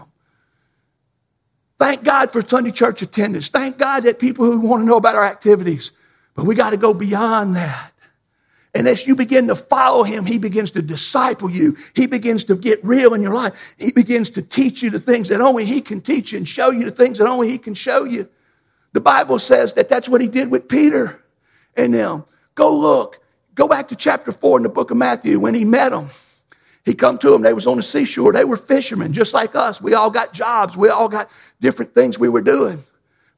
Thank 1.78 2.02
God 2.02 2.32
for 2.32 2.42
Sunday 2.42 2.72
church 2.72 3.02
attendance. 3.02 3.48
Thank 3.48 3.78
God 3.78 4.02
that 4.02 4.18
people 4.18 4.44
who 4.44 4.60
want 4.60 4.82
to 4.82 4.86
know 4.86 4.96
about 4.96 5.14
our 5.14 5.24
activities. 5.24 5.92
But 6.34 6.46
we 6.46 6.56
got 6.56 6.70
to 6.70 6.76
go 6.76 6.92
beyond 6.92 7.54
that. 7.56 7.89
And 8.74 8.86
as 8.86 9.06
you 9.06 9.16
begin 9.16 9.48
to 9.48 9.56
follow 9.56 10.04
him, 10.04 10.24
he 10.24 10.38
begins 10.38 10.70
to 10.72 10.82
disciple 10.82 11.50
you. 11.50 11.76
He 11.94 12.06
begins 12.06 12.44
to 12.44 12.54
get 12.54 12.78
real 12.84 13.14
in 13.14 13.22
your 13.22 13.34
life. 13.34 13.74
He 13.78 13.90
begins 13.90 14.30
to 14.30 14.42
teach 14.42 14.82
you 14.82 14.90
the 14.90 15.00
things 15.00 15.28
that 15.28 15.40
only 15.40 15.64
he 15.64 15.80
can 15.80 16.00
teach 16.00 16.32
you 16.32 16.38
and 16.38 16.48
show 16.48 16.70
you 16.70 16.84
the 16.84 16.90
things 16.92 17.18
that 17.18 17.26
only 17.26 17.48
he 17.48 17.58
can 17.58 17.74
show 17.74 18.04
you. 18.04 18.28
The 18.92 19.00
Bible 19.00 19.38
says 19.38 19.72
that 19.74 19.88
that's 19.88 20.08
what 20.08 20.20
he 20.20 20.28
did 20.28 20.50
with 20.50 20.68
Peter 20.68 21.20
and 21.76 21.92
them. 21.92 22.24
Go 22.54 22.76
look. 22.76 23.20
Go 23.56 23.66
back 23.66 23.88
to 23.88 23.96
chapter 23.96 24.30
4 24.30 24.58
in 24.58 24.62
the 24.62 24.68
book 24.68 24.90
of 24.90 24.96
Matthew 24.96 25.40
when 25.40 25.54
he 25.54 25.64
met 25.64 25.90
them. 25.90 26.08
He 26.84 26.94
come 26.94 27.18
to 27.18 27.30
them. 27.30 27.42
They 27.42 27.52
was 27.52 27.66
on 27.66 27.76
the 27.76 27.82
seashore. 27.82 28.32
They 28.32 28.44
were 28.44 28.56
fishermen 28.56 29.12
just 29.12 29.34
like 29.34 29.54
us. 29.54 29.82
We 29.82 29.94
all 29.94 30.10
got 30.10 30.32
jobs. 30.32 30.76
We 30.76 30.88
all 30.88 31.08
got 31.08 31.28
different 31.60 31.92
things 31.92 32.18
we 32.18 32.28
were 32.28 32.40
doing. 32.40 32.82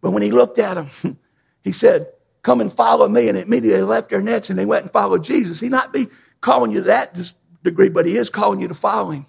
But 0.01 0.13
when 0.13 0.23
he 0.23 0.31
looked 0.31 0.59
at 0.59 0.75
them, 0.75 0.89
he 1.63 1.73
said, 1.73 2.07
come 2.43 2.61
and 2.61 2.73
follow 2.73 3.09
me. 3.09 3.29
And 3.29 3.39
immediately 3.39 3.81
they 3.81 3.83
left 3.83 4.11
their 4.11 4.21
nets 4.21 4.51
and 4.51 4.59
they 4.59 4.67
went 4.67 4.85
and 4.85 4.93
followed 4.93 5.25
Jesus. 5.25 5.61
He 5.61 5.69
not 5.69 5.93
be 5.93 6.09
calling 6.41 6.73
you 6.73 6.81
that 6.83 7.33
degree, 7.63 7.89
but 7.89 8.07
he 8.07 8.17
is 8.17 8.31
calling 8.31 8.61
you 8.61 8.69
to 8.69 8.75
follow 8.75 9.11
him. 9.11 9.27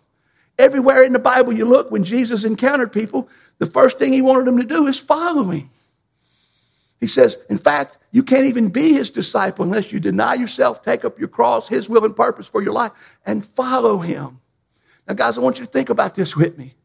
Everywhere 0.60 1.04
in 1.04 1.14
the 1.14 1.20
Bible 1.20 1.54
you 1.54 1.66
look, 1.66 1.92
when 1.92 2.04
Jesus 2.04 2.44
encountered 2.44 2.92
people, 2.92 3.30
the 3.58 3.66
first 3.66 3.98
thing 3.98 4.14
he 4.14 4.22
wanted 4.22 4.46
them 4.46 4.58
to 4.58 4.64
do 4.64 4.88
is 4.88 5.00
follow 5.00 5.46
him. 5.46 5.70
He 7.00 7.08
says, 7.08 7.38
in 7.50 7.58
fact, 7.58 7.98
you 8.12 8.24
can't 8.24 8.46
even 8.46 8.70
be 8.70 8.94
his 8.94 9.10
disciple 9.10 9.66
unless 9.66 9.92
you 9.92 10.00
deny 10.00 10.36
yourself, 10.36 10.84
take 10.84 11.04
up 11.04 11.20
your 11.20 11.28
cross, 11.28 11.68
his 11.68 11.90
will 11.90 12.06
and 12.06 12.16
purpose 12.16 12.48
for 12.48 12.62
your 12.62 12.74
life, 12.74 12.92
and 13.26 13.44
follow 13.44 13.98
him. 13.98 14.40
Now, 15.08 15.16
guys, 15.16 15.38
I 15.38 15.42
want 15.42 15.60
you 15.60 15.66
to 15.66 15.72
think 15.72 15.90
about 15.90 16.16
this 16.16 16.36
with 16.38 16.58
me. 16.58 16.76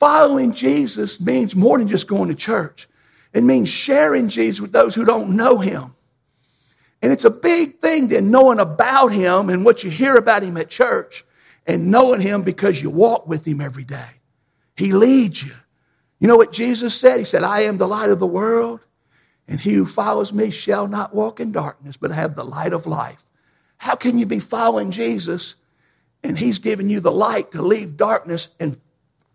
Following 0.00 0.52
Jesus 0.52 1.20
means 1.20 1.54
more 1.54 1.78
than 1.78 1.86
just 1.86 2.08
going 2.08 2.28
to 2.28 2.34
church. 2.34 2.88
It 3.36 3.44
means 3.44 3.68
sharing 3.68 4.30
Jesus 4.30 4.62
with 4.62 4.72
those 4.72 4.94
who 4.94 5.04
don't 5.04 5.36
know 5.36 5.58
him. 5.58 5.94
And 7.02 7.12
it's 7.12 7.26
a 7.26 7.30
big 7.30 7.80
thing 7.80 8.08
then 8.08 8.30
knowing 8.30 8.58
about 8.58 9.08
him 9.08 9.50
and 9.50 9.62
what 9.62 9.84
you 9.84 9.90
hear 9.90 10.16
about 10.16 10.42
him 10.42 10.56
at 10.56 10.70
church 10.70 11.22
and 11.66 11.90
knowing 11.90 12.22
him 12.22 12.44
because 12.44 12.82
you 12.82 12.88
walk 12.88 13.28
with 13.28 13.46
him 13.46 13.60
every 13.60 13.84
day. 13.84 14.08
He 14.74 14.92
leads 14.92 15.42
you. 15.44 15.52
You 16.18 16.28
know 16.28 16.38
what 16.38 16.50
Jesus 16.50 16.98
said? 16.98 17.18
He 17.18 17.26
said, 17.26 17.42
I 17.42 17.60
am 17.64 17.76
the 17.76 17.86
light 17.86 18.08
of 18.08 18.20
the 18.20 18.26
world, 18.26 18.80
and 19.46 19.60
he 19.60 19.74
who 19.74 19.84
follows 19.84 20.32
me 20.32 20.48
shall 20.48 20.88
not 20.88 21.14
walk 21.14 21.38
in 21.38 21.52
darkness, 21.52 21.98
but 21.98 22.12
have 22.12 22.36
the 22.36 22.44
light 22.44 22.72
of 22.72 22.86
life. 22.86 23.22
How 23.76 23.96
can 23.96 24.16
you 24.16 24.24
be 24.24 24.38
following 24.38 24.90
Jesus 24.90 25.56
and 26.24 26.38
he's 26.38 26.58
giving 26.58 26.88
you 26.88 27.00
the 27.00 27.12
light 27.12 27.52
to 27.52 27.60
leave 27.60 27.98
darkness 27.98 28.56
and 28.58 28.80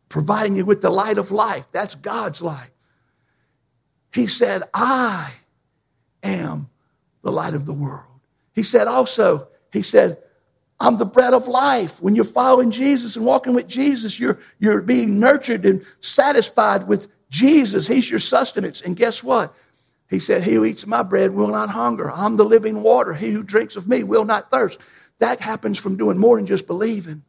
providing 0.09 0.55
you 0.55 0.65
with 0.65 0.81
the 0.81 0.89
light 0.89 1.19
of 1.19 1.29
life? 1.29 1.67
That's 1.71 1.93
God's 1.93 2.41
light. 2.41 2.71
He 4.13 4.27
said, 4.27 4.63
I 4.73 5.31
am 6.23 6.69
the 7.23 7.31
light 7.31 7.53
of 7.53 7.65
the 7.65 7.73
world. 7.73 8.05
He 8.53 8.63
said 8.63 8.87
also, 8.87 9.47
he 9.71 9.81
said, 9.81 10.17
I'm 10.79 10.97
the 10.97 11.05
bread 11.05 11.33
of 11.33 11.47
life. 11.47 12.01
When 12.01 12.15
you're 12.15 12.25
following 12.25 12.71
Jesus 12.71 13.15
and 13.15 13.25
walking 13.25 13.53
with 13.53 13.67
Jesus, 13.67 14.19
you're, 14.19 14.39
you're 14.59 14.81
being 14.81 15.19
nurtured 15.19 15.65
and 15.65 15.85
satisfied 16.01 16.87
with 16.87 17.07
Jesus. 17.29 17.87
He's 17.87 18.09
your 18.09 18.19
sustenance. 18.19 18.81
And 18.81 18.97
guess 18.97 19.23
what? 19.23 19.53
He 20.09 20.19
said, 20.19 20.43
He 20.43 20.55
who 20.55 20.65
eats 20.65 20.85
my 20.85 21.03
bread 21.03 21.31
will 21.31 21.47
not 21.47 21.69
hunger. 21.69 22.11
I'm 22.11 22.35
the 22.35 22.43
living 22.43 22.81
water. 22.81 23.13
He 23.13 23.31
who 23.31 23.43
drinks 23.43 23.75
of 23.75 23.87
me 23.87 24.03
will 24.03 24.25
not 24.25 24.51
thirst. 24.51 24.79
That 25.19 25.39
happens 25.39 25.77
from 25.77 25.97
doing 25.97 26.17
more 26.17 26.37
than 26.37 26.47
just 26.47 26.67
believing. 26.67 27.23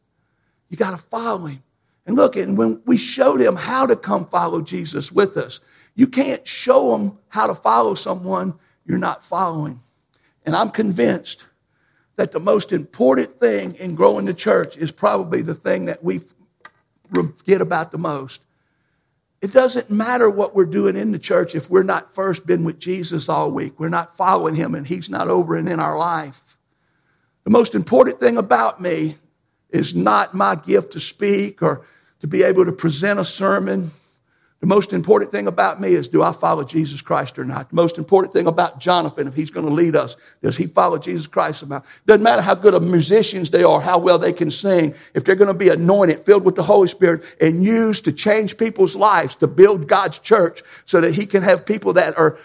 You 0.71 0.77
got 0.77 0.93
to 0.93 0.97
follow 0.97 1.47
him. 1.47 1.63
And 2.07 2.17
look, 2.17 2.35
and 2.35 2.59
when 2.59 2.83
we 2.87 2.97
showed 2.97 3.41
him 3.41 3.55
how 3.55 3.87
to 3.87 3.95
come 3.95 4.25
follow 4.25 4.63
Jesus 4.63 5.13
with 5.13 5.37
us, 5.37 5.61
you 5.95 6.07
can't 6.07 6.47
show 6.47 6.97
them 6.97 7.19
how 7.29 7.47
to 7.47 7.55
follow 7.55 7.95
someone 7.95 8.55
you're 8.87 8.99
not 8.99 9.23
following. 9.23 9.81
And 10.45 10.57
I'm 10.57 10.71
convinced 10.71 11.47
that 12.17 12.33
the 12.33 12.41
most 12.41 12.73
important 12.73 13.39
thing 13.41 13.75
in 13.77 13.95
growing 13.95 14.27
the 14.27 14.35
church 14.35 14.77
is 14.77 14.93
probably 14.93 15.43
the 15.43 15.55
thing 15.55 15.87
that 15.87 16.03
we 16.03 16.21
forget 17.15 17.61
about 17.61 17.93
the 17.93 17.99
most. 17.99 18.41
it 19.43 19.53
doesn't 19.53 19.91
matter 19.91 20.31
what 20.31 20.55
we're 20.55 20.65
doing 20.65 20.97
in 20.97 21.11
the 21.11 21.19
church 21.19 21.57
if 21.57 21.69
we're 21.69 21.83
not 21.83 22.15
first 22.15 22.47
been 22.47 22.63
with 22.63 22.79
Jesus 22.79 23.29
all 23.29 23.51
week. 23.51 23.79
We're 23.79 23.89
not 23.89 24.17
following 24.17 24.55
him 24.55 24.77
and 24.77 24.87
he's 24.87 25.11
not 25.11 25.29
over 25.29 25.57
and 25.57 25.69
in 25.69 25.81
our 25.81 25.99
life. 25.99 26.57
The 27.43 27.51
most 27.51 27.75
important 27.75 28.21
thing 28.21 28.37
about 28.37 28.81
me 28.81 29.17
is 29.71 29.97
not 29.97 30.33
my 30.33 30.55
gift 30.55 30.93
to 30.93 31.01
speak 31.01 31.61
or 31.61 31.85
to 32.21 32.29
be 32.29 32.45
able 32.45 32.65
to 32.65 32.73
present 32.73 33.19
a 33.19 33.25
sermon. 33.25 33.91
The 34.63 34.69
most 34.69 34.93
important 34.93 35.33
thing 35.33 35.49
about 35.49 35.81
me 35.81 35.95
is 35.95 36.07
do 36.07 36.23
I 36.23 36.31
follow 36.31 36.63
Jesus 36.63 37.03
Christ 37.03 37.37
or 37.37 37.45
not? 37.45 37.71
The 37.71 37.75
most 37.75 37.99
important 37.99 38.33
thing 38.33 38.47
about 38.47 38.79
Jonathan, 38.79 39.27
if 39.27 39.35
he's 39.35 39.51
going 39.51 39.67
to 39.67 39.73
lead 39.73 39.97
us, 39.97 40.15
does 40.41 40.57
he 40.57 40.69
follow 40.69 40.99
Jesus 40.99 41.27
Christ 41.27 41.65
or 41.65 41.67
not? 41.67 41.85
Doesn't 42.07 42.23
matter 42.23 42.43
how 42.43 42.55
good 42.55 42.73
of 42.73 42.85
musicians 42.85 43.51
they 43.51 43.65
are, 43.65 43.81
how 43.81 43.99
well 43.99 44.21
they 44.21 44.33
can 44.33 44.53
sing, 44.53 44.95
if 45.15 45.25
they're 45.25 45.35
going 45.35 45.53
to 45.53 45.59
be 45.59 45.69
anointed, 45.69 46.25
filled 46.25 46.45
with 46.45 46.55
the 46.55 46.63
Holy 46.63 46.87
Spirit, 46.87 47.25
and 47.41 47.65
used 47.65 48.05
to 48.05 48.13
change 48.13 48.57
people's 48.57 48.95
lives, 48.95 49.35
to 49.35 49.49
build 49.49 49.89
God's 49.89 50.19
church 50.21 50.63
so 50.85 51.01
that 51.01 51.13
he 51.13 51.27
can 51.27 51.43
have 51.43 51.67
people 51.67 51.95
that 51.95 52.17
are 52.17 52.39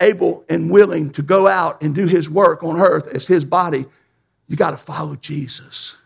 able 0.00 0.44
and 0.48 0.70
willing 0.70 1.10
to 1.10 1.22
go 1.22 1.48
out 1.48 1.82
and 1.82 1.92
do 1.92 2.06
his 2.06 2.30
work 2.30 2.62
on 2.62 2.78
earth 2.78 3.08
as 3.08 3.26
his 3.26 3.44
body, 3.44 3.84
you 4.46 4.54
got 4.54 4.70
to 4.70 4.76
follow 4.76 5.16
Jesus. 5.16 5.96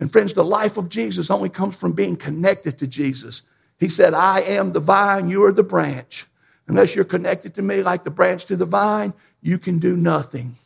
And 0.00 0.12
friends, 0.12 0.34
the 0.34 0.44
life 0.44 0.76
of 0.76 0.90
Jesus 0.90 1.30
only 1.30 1.48
comes 1.48 1.76
from 1.80 1.92
being 1.92 2.14
connected 2.14 2.78
to 2.80 2.86
Jesus. 2.86 3.44
He 3.78 3.88
said, 3.88 4.14
I 4.14 4.40
am 4.40 4.72
the 4.72 4.80
vine, 4.80 5.28
you 5.28 5.44
are 5.44 5.52
the 5.52 5.62
branch. 5.62 6.26
Unless 6.66 6.94
you're 6.94 7.04
connected 7.04 7.54
to 7.54 7.62
me 7.62 7.82
like 7.82 8.04
the 8.04 8.10
branch 8.10 8.44
to 8.46 8.56
the 8.56 8.66
vine, 8.66 9.14
you 9.40 9.58
can 9.58 9.78
do 9.78 9.96
nothing. 9.96 10.56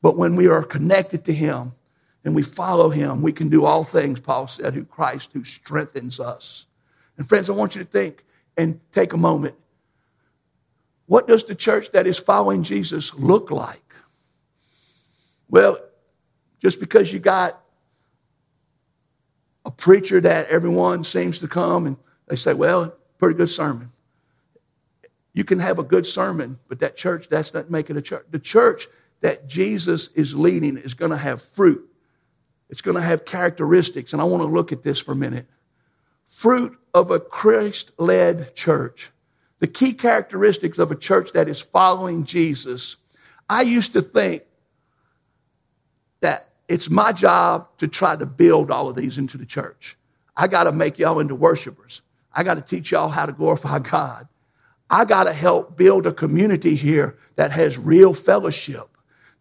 But 0.00 0.16
when 0.16 0.34
we 0.34 0.48
are 0.48 0.62
connected 0.62 1.24
to 1.26 1.32
Him 1.32 1.72
and 2.24 2.34
we 2.34 2.42
follow 2.42 2.88
Him, 2.88 3.22
we 3.22 3.32
can 3.32 3.48
do 3.48 3.64
all 3.64 3.84
things, 3.84 4.18
Paul 4.18 4.48
said, 4.48 4.74
who 4.74 4.84
Christ 4.84 5.30
who 5.32 5.44
strengthens 5.44 6.18
us. 6.18 6.66
And 7.18 7.28
friends, 7.28 7.48
I 7.48 7.52
want 7.52 7.76
you 7.76 7.84
to 7.84 7.88
think 7.88 8.24
and 8.56 8.80
take 8.92 9.12
a 9.12 9.18
moment. 9.18 9.54
What 11.06 11.28
does 11.28 11.44
the 11.44 11.54
church 11.54 11.92
that 11.92 12.06
is 12.06 12.18
following 12.18 12.62
Jesus 12.62 13.14
look 13.18 13.50
like? 13.50 13.82
Well, 15.48 15.78
just 16.60 16.80
because 16.80 17.12
you 17.12 17.18
got 17.18 17.60
a 19.64 19.70
preacher 19.70 20.20
that 20.20 20.48
everyone 20.48 21.04
seems 21.04 21.38
to 21.40 21.48
come 21.48 21.86
and 21.86 21.96
they 22.28 22.36
say, 22.36 22.54
well, 22.54 22.94
pretty 23.18 23.36
good 23.36 23.50
sermon. 23.50 23.90
You 25.34 25.44
can 25.44 25.58
have 25.58 25.78
a 25.78 25.82
good 25.82 26.06
sermon, 26.06 26.58
but 26.68 26.80
that 26.80 26.96
church, 26.96 27.28
that's 27.28 27.54
not 27.54 27.70
making 27.70 27.96
a 27.96 28.02
church. 28.02 28.26
The 28.30 28.38
church 28.38 28.86
that 29.20 29.48
Jesus 29.48 30.08
is 30.12 30.34
leading 30.34 30.76
is 30.76 30.94
going 30.94 31.10
to 31.10 31.16
have 31.16 31.40
fruit. 31.40 31.88
It's 32.68 32.80
going 32.80 32.96
to 32.96 33.02
have 33.02 33.24
characteristics. 33.24 34.12
And 34.12 34.20
I 34.20 34.24
want 34.24 34.42
to 34.42 34.48
look 34.48 34.72
at 34.72 34.82
this 34.82 34.98
for 34.98 35.12
a 35.12 35.16
minute. 35.16 35.46
Fruit 36.26 36.76
of 36.94 37.10
a 37.10 37.20
Christ 37.20 37.92
led 37.98 38.54
church. 38.54 39.10
The 39.60 39.66
key 39.66 39.92
characteristics 39.92 40.78
of 40.78 40.90
a 40.90 40.96
church 40.96 41.32
that 41.32 41.48
is 41.48 41.60
following 41.60 42.24
Jesus. 42.24 42.96
I 43.48 43.62
used 43.62 43.92
to 43.92 44.02
think 44.02 44.42
that 46.20 46.48
it's 46.68 46.90
my 46.90 47.12
job 47.12 47.68
to 47.78 47.88
try 47.88 48.16
to 48.16 48.26
build 48.26 48.70
all 48.70 48.88
of 48.88 48.96
these 48.96 49.18
into 49.18 49.38
the 49.38 49.46
church. 49.46 49.96
I 50.36 50.48
got 50.48 50.64
to 50.64 50.72
make 50.72 50.98
y'all 50.98 51.20
into 51.20 51.34
worshipers. 51.34 52.00
I 52.34 52.42
got 52.42 52.54
to 52.54 52.62
teach 52.62 52.90
y'all 52.90 53.08
how 53.08 53.26
to 53.26 53.32
glorify 53.32 53.78
God. 53.78 54.28
I 54.90 55.04
got 55.04 55.24
to 55.24 55.32
help 55.32 55.76
build 55.76 56.06
a 56.06 56.12
community 56.12 56.74
here 56.74 57.16
that 57.36 57.50
has 57.50 57.78
real 57.78 58.14
fellowship, 58.14 58.88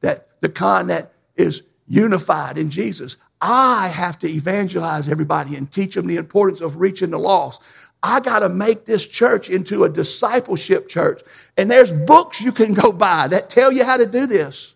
that 0.02 0.30
the 0.42 0.50
kind 0.50 0.90
that 0.90 1.14
is 1.36 1.64
unified 1.88 2.58
in 2.58 2.70
Jesus. 2.70 3.18
I 3.42 3.88
have 3.88 4.18
to 4.20 4.30
evangelize 4.30 5.10
everybody 5.10 5.56
and 5.56 5.72
teach 5.72 5.96
them 5.96 6.08
the 6.08 6.16
importance 6.18 6.62
of 6.62 6.80
reaching 6.80 7.10
the 7.10 7.20
lost. 7.20 7.62
I 8.04 8.20
got 8.20 8.40
to 8.40 8.50
make 8.50 8.86
this 8.86 9.08
church 9.08 9.50
into 9.50 9.84
a 9.84 9.90
discipleship 9.90 10.88
church. 10.90 11.22
And 11.58 11.70
there's 11.70 11.92
books 11.92 12.42
you 12.42 12.52
can 12.52 12.74
go 12.74 12.92
buy 12.92 13.28
that 13.28 13.50
tell 13.50 13.72
you 13.72 13.84
how 13.84 13.98
to 13.98 14.06
do 14.06 14.26
this. 14.26 14.74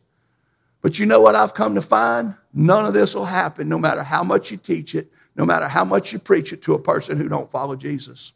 But 0.81 0.99
you 0.99 1.05
know 1.05 1.21
what 1.21 1.35
I've 1.35 1.55
come 1.55 1.75
to 1.75 1.81
find? 1.81 2.35
None 2.53 2.85
of 2.85 2.93
this 2.93 3.15
will 3.15 3.25
happen 3.25 3.67
no 3.67 3.79
matter 3.79 4.03
how 4.03 4.23
much 4.23 4.51
you 4.51 4.57
teach 4.57 4.93
it, 4.93 5.11
no 5.35 5.45
matter 5.45 5.67
how 5.67 5.83
much 5.85 6.13
you 6.13 6.19
preach 6.19 6.53
it 6.53 6.61
to 6.63 6.73
a 6.73 6.79
person 6.79 7.17
who 7.17 7.27
don't 7.27 7.51
follow 7.51 7.75
Jesus. 7.75 8.33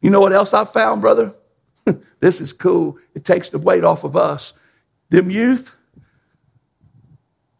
You 0.00 0.10
know 0.10 0.20
what 0.20 0.32
else 0.32 0.54
I 0.54 0.64
found, 0.64 1.00
brother? 1.00 1.34
this 2.20 2.40
is 2.40 2.52
cool. 2.52 2.98
It 3.14 3.24
takes 3.24 3.50
the 3.50 3.58
weight 3.58 3.84
off 3.84 4.04
of 4.04 4.16
us. 4.16 4.54
Them 5.10 5.30
youth, 5.30 5.74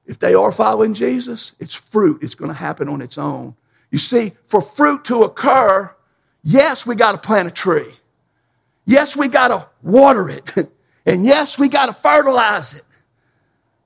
if 0.07 0.19
they 0.19 0.35
are 0.35 0.53
following 0.53 0.95
Jesus, 0.95 1.53
it's 1.61 1.75
fruit. 1.75 2.23
It's 2.23 2.35
going 2.35 2.51
to 2.51 2.57
happen 2.57 2.88
on 2.88 3.01
its 3.01 3.19
own. 3.19 3.55
You 3.90 3.99
see, 3.99 4.33
for 4.45 4.61
fruit 4.61 5.05
to 5.07 5.25
occur, 5.25 5.95
yes, 6.43 6.87
we 6.87 6.95
got 6.95 7.12
to 7.12 7.19
plant 7.19 7.49
a 7.49 7.51
tree. 7.51 7.93
Yes, 8.87 9.16
we 9.16 9.29
got 9.29 9.49
to 9.49 9.66
water 9.83 10.29
it. 10.29 10.51
and 11.07 11.25
yes, 11.25 11.59
we 11.59 11.69
got 11.69 11.87
to 11.87 11.93
fertilize 11.93 12.75
it. 12.75 12.83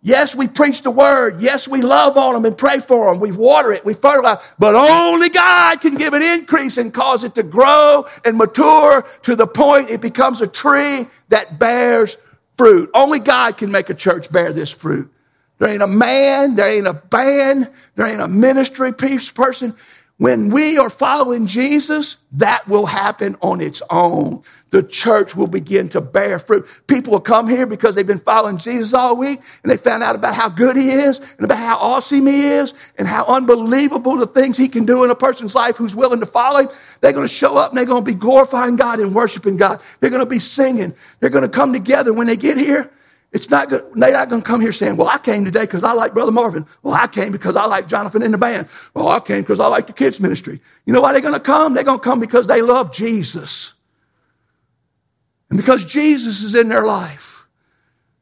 Yes, 0.06 0.36
we 0.36 0.46
preach 0.48 0.82
the 0.82 0.90
word. 0.90 1.40
Yes, 1.40 1.66
we 1.66 1.80
love 1.80 2.18
on 2.18 2.34
them 2.34 2.44
and 2.44 2.56
pray 2.56 2.78
for 2.78 3.10
them. 3.10 3.20
We 3.20 3.32
water 3.32 3.72
it, 3.72 3.86
we 3.86 3.94
fertilize, 3.94 4.36
but 4.58 4.74
only 4.74 5.30
God 5.30 5.80
can 5.80 5.94
give 5.94 6.12
an 6.12 6.22
increase 6.22 6.76
and 6.76 6.92
cause 6.92 7.24
it 7.24 7.34
to 7.36 7.42
grow 7.42 8.04
and 8.26 8.36
mature 8.36 9.06
to 9.22 9.34
the 9.34 9.46
point 9.46 9.88
it 9.88 10.02
becomes 10.02 10.42
a 10.42 10.46
tree 10.46 11.06
that 11.30 11.58
bears 11.58 12.18
fruit. 12.58 12.90
Only 12.92 13.18
God 13.18 13.56
can 13.56 13.72
make 13.72 13.88
a 13.88 13.94
church 13.94 14.30
bear 14.30 14.52
this 14.52 14.70
fruit. 14.70 15.10
There 15.58 15.70
ain't 15.70 15.82
a 15.82 15.86
man, 15.86 16.54
there 16.54 16.76
ain't 16.76 16.86
a 16.86 16.92
band, 16.92 17.70
there 17.96 18.06
ain't 18.06 18.20
a 18.20 18.28
ministry 18.28 18.92
person. 18.92 19.74
When 20.18 20.50
we 20.50 20.79
are 20.79 20.90
following 20.90 21.48
Jesus, 21.48 22.18
that 22.33 22.66
will 22.68 22.87
happen 22.87 23.37
on 23.42 23.61
its 23.61 23.83
own. 23.90 24.44
The 24.70 24.85
church 24.85 25.35
will 25.35 25.48
begin 25.48 25.88
to 25.90 26.00
bear 26.00 26.38
fruit. 26.38 26.66
People 26.87 27.12
will 27.12 27.20
come 27.20 27.48
here 27.48 27.66
because 27.66 27.96
they've 27.96 28.07
been 28.07 28.20
following 28.20 28.57
Jesus 28.59 28.94
all 28.94 29.16
week 29.16 29.40
and 29.62 29.70
they 29.70 29.77
found 29.77 30.05
out 30.05 30.14
about 30.14 30.35
how 30.35 30.48
good 30.48 30.77
he 30.77 30.90
is 30.90 31.18
and 31.18 31.44
about 31.44 31.59
how 31.59 31.77
awesome 31.79 32.27
he 32.27 32.44
is 32.44 32.74
and 32.96 33.09
how 33.09 33.24
unbelievable 33.27 34.16
the 34.16 34.27
things 34.27 34.57
he 34.57 34.68
can 34.68 34.85
do 34.85 35.03
in 35.03 35.11
a 35.11 35.16
person's 35.16 35.55
life 35.55 35.77
who's 35.77 35.96
willing 35.96 36.20
to 36.20 36.27
follow 36.27 36.61
him. 36.61 36.68
They're 37.00 37.12
going 37.12 37.27
to 37.27 37.35
show 37.35 37.57
up 37.57 37.70
and 37.70 37.79
they're 37.79 37.85
going 37.85 38.05
to 38.05 38.12
be 38.12 38.18
glorifying 38.18 38.77
God 38.77 39.00
and 39.00 39.14
worshiping 39.14 39.57
God. 39.57 39.81
They're 39.98 40.11
going 40.11 40.24
to 40.24 40.31
be 40.31 40.38
singing. 40.38 40.94
They're 41.18 41.31
going 41.31 41.42
to 41.42 41.48
come 41.48 41.72
together 41.72 42.12
when 42.12 42.29
they 42.29 42.37
get 42.37 42.57
here. 42.57 42.90
It's 43.35 43.51
not 43.51 43.68
good. 43.68 43.85
They're 43.94 44.12
not 44.12 44.31
going 44.31 44.42
to 44.42 44.47
come 44.47 44.61
here 44.61 44.73
saying, 44.73 44.97
well, 44.97 45.09
I 45.09 45.18
came 45.18 45.44
today 45.44 45.62
because 45.62 45.83
I 45.83 45.92
like 45.92 46.14
Brother 46.14 46.31
Marvin. 46.31 46.64
Well, 46.85 46.94
I 46.94 47.09
came 47.09 47.33
because 47.33 47.57
I 47.57 47.66
like 47.66 47.88
Jonathan 47.88 48.23
in 48.23 48.31
the 48.31 48.38
band. 48.38 48.68
Well, 48.94 49.09
I 49.09 49.18
came 49.18 49.42
because 49.42 49.59
I 49.59 49.66
like 49.66 49.88
the 49.88 49.92
kids 49.92 50.20
ministry. 50.20 50.61
You 50.87 50.92
know 50.92 51.01
why 51.01 51.12
they're 51.12 51.20
going 51.20 51.35
to 51.35 51.40
come? 51.40 51.75
They're 51.75 51.83
going 51.83 51.99
to 51.99 52.05
come 52.05 52.20
because 52.20 52.47
they 52.47 52.62
love 52.62 52.94
Jesus. 52.94 53.75
And 55.51 55.59
because 55.59 55.85
Jesus 55.85 56.44
is 56.44 56.55
in 56.55 56.68
their 56.68 56.87
life. 56.87 57.44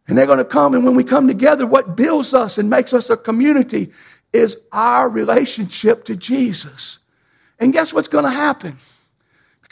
And 0.08 0.16
they're 0.16 0.26
going 0.26 0.38
to 0.38 0.46
come. 0.46 0.74
And 0.74 0.82
when 0.82 0.96
we 0.96 1.04
come 1.04 1.28
together, 1.28 1.66
what 1.66 1.94
builds 1.94 2.32
us 2.32 2.56
and 2.56 2.70
makes 2.70 2.94
us 2.94 3.10
a 3.10 3.16
community 3.18 3.92
is 4.32 4.56
our 4.72 5.10
relationship 5.10 6.04
to 6.04 6.16
Jesus. 6.16 7.00
And 7.60 7.74
guess 7.74 7.92
what's 7.92 8.08
going 8.08 8.24
to 8.24 8.30
happen? 8.30 8.78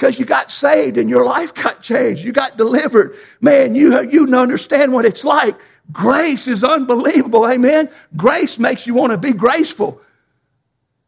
Because 0.01 0.19
you 0.19 0.25
got 0.25 0.51
saved 0.51 0.97
and 0.97 1.11
your 1.11 1.27
life 1.27 1.53
got 1.55 1.83
changed. 1.83 2.25
You 2.25 2.33
got 2.33 2.57
delivered. 2.57 3.15
Man, 3.43 3.75
you, 3.75 4.01
you 4.09 4.35
understand 4.35 4.95
what 4.95 5.05
it's 5.05 5.25
like. 5.25 5.55
Grace 5.93 6.49
is 6.49 6.65
unbelievable. 6.65 7.47
Amen. 7.47 7.91
Grace 8.17 8.59
makes 8.59 8.87
you 8.87 8.95
want 8.95 9.13
to 9.13 9.19
be 9.19 9.35
graceful. 9.35 10.01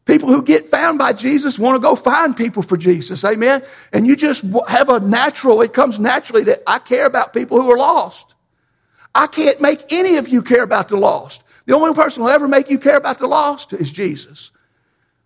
People 0.05 0.29
who 0.29 0.43
get 0.43 0.67
found 0.67 0.99
by 0.99 1.15
Jesus 1.15 1.59
want 1.59 1.77
to 1.77 1.81
go 1.81 1.97
find 1.97 2.37
people 2.37 2.63
for 2.63 2.77
Jesus. 2.77 3.25
Amen. 3.25 3.63
And 3.95 4.07
you 4.07 4.15
just 4.15 4.45
have 4.69 4.91
a 4.91 5.01
natural, 5.01 5.63
it 5.63 5.73
comes 5.73 5.99
naturally 5.99 6.45
that 6.45 6.63
I 6.67 6.79
care 6.79 7.07
about 7.07 7.33
people 7.33 7.63
who 7.63 7.71
are 7.71 7.79
lost. 7.79 8.35
I 9.15 9.27
can't 9.27 9.59
make 9.63 9.81
any 9.91 10.17
of 10.17 10.29
you 10.29 10.43
care 10.43 10.65
about 10.65 10.91
the 10.91 10.99
lost. 10.99 11.45
The 11.65 11.75
only 11.75 11.95
person 11.95 12.21
who 12.21 12.27
will 12.27 12.35
ever 12.35 12.49
make 12.49 12.69
you 12.69 12.79
care 12.79 12.99
about 12.99 13.19
the 13.19 13.27
lost 13.27 13.73
is 13.73 13.91
Jesus. 13.91 14.51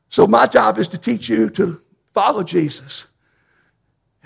So 0.09 0.29
my 0.29 0.47
job 0.47 0.79
is 0.79 0.87
to 0.89 0.99
teach 0.99 1.29
you 1.29 1.51
to 1.51 1.81
follow 2.15 2.45
Jesus. 2.45 3.07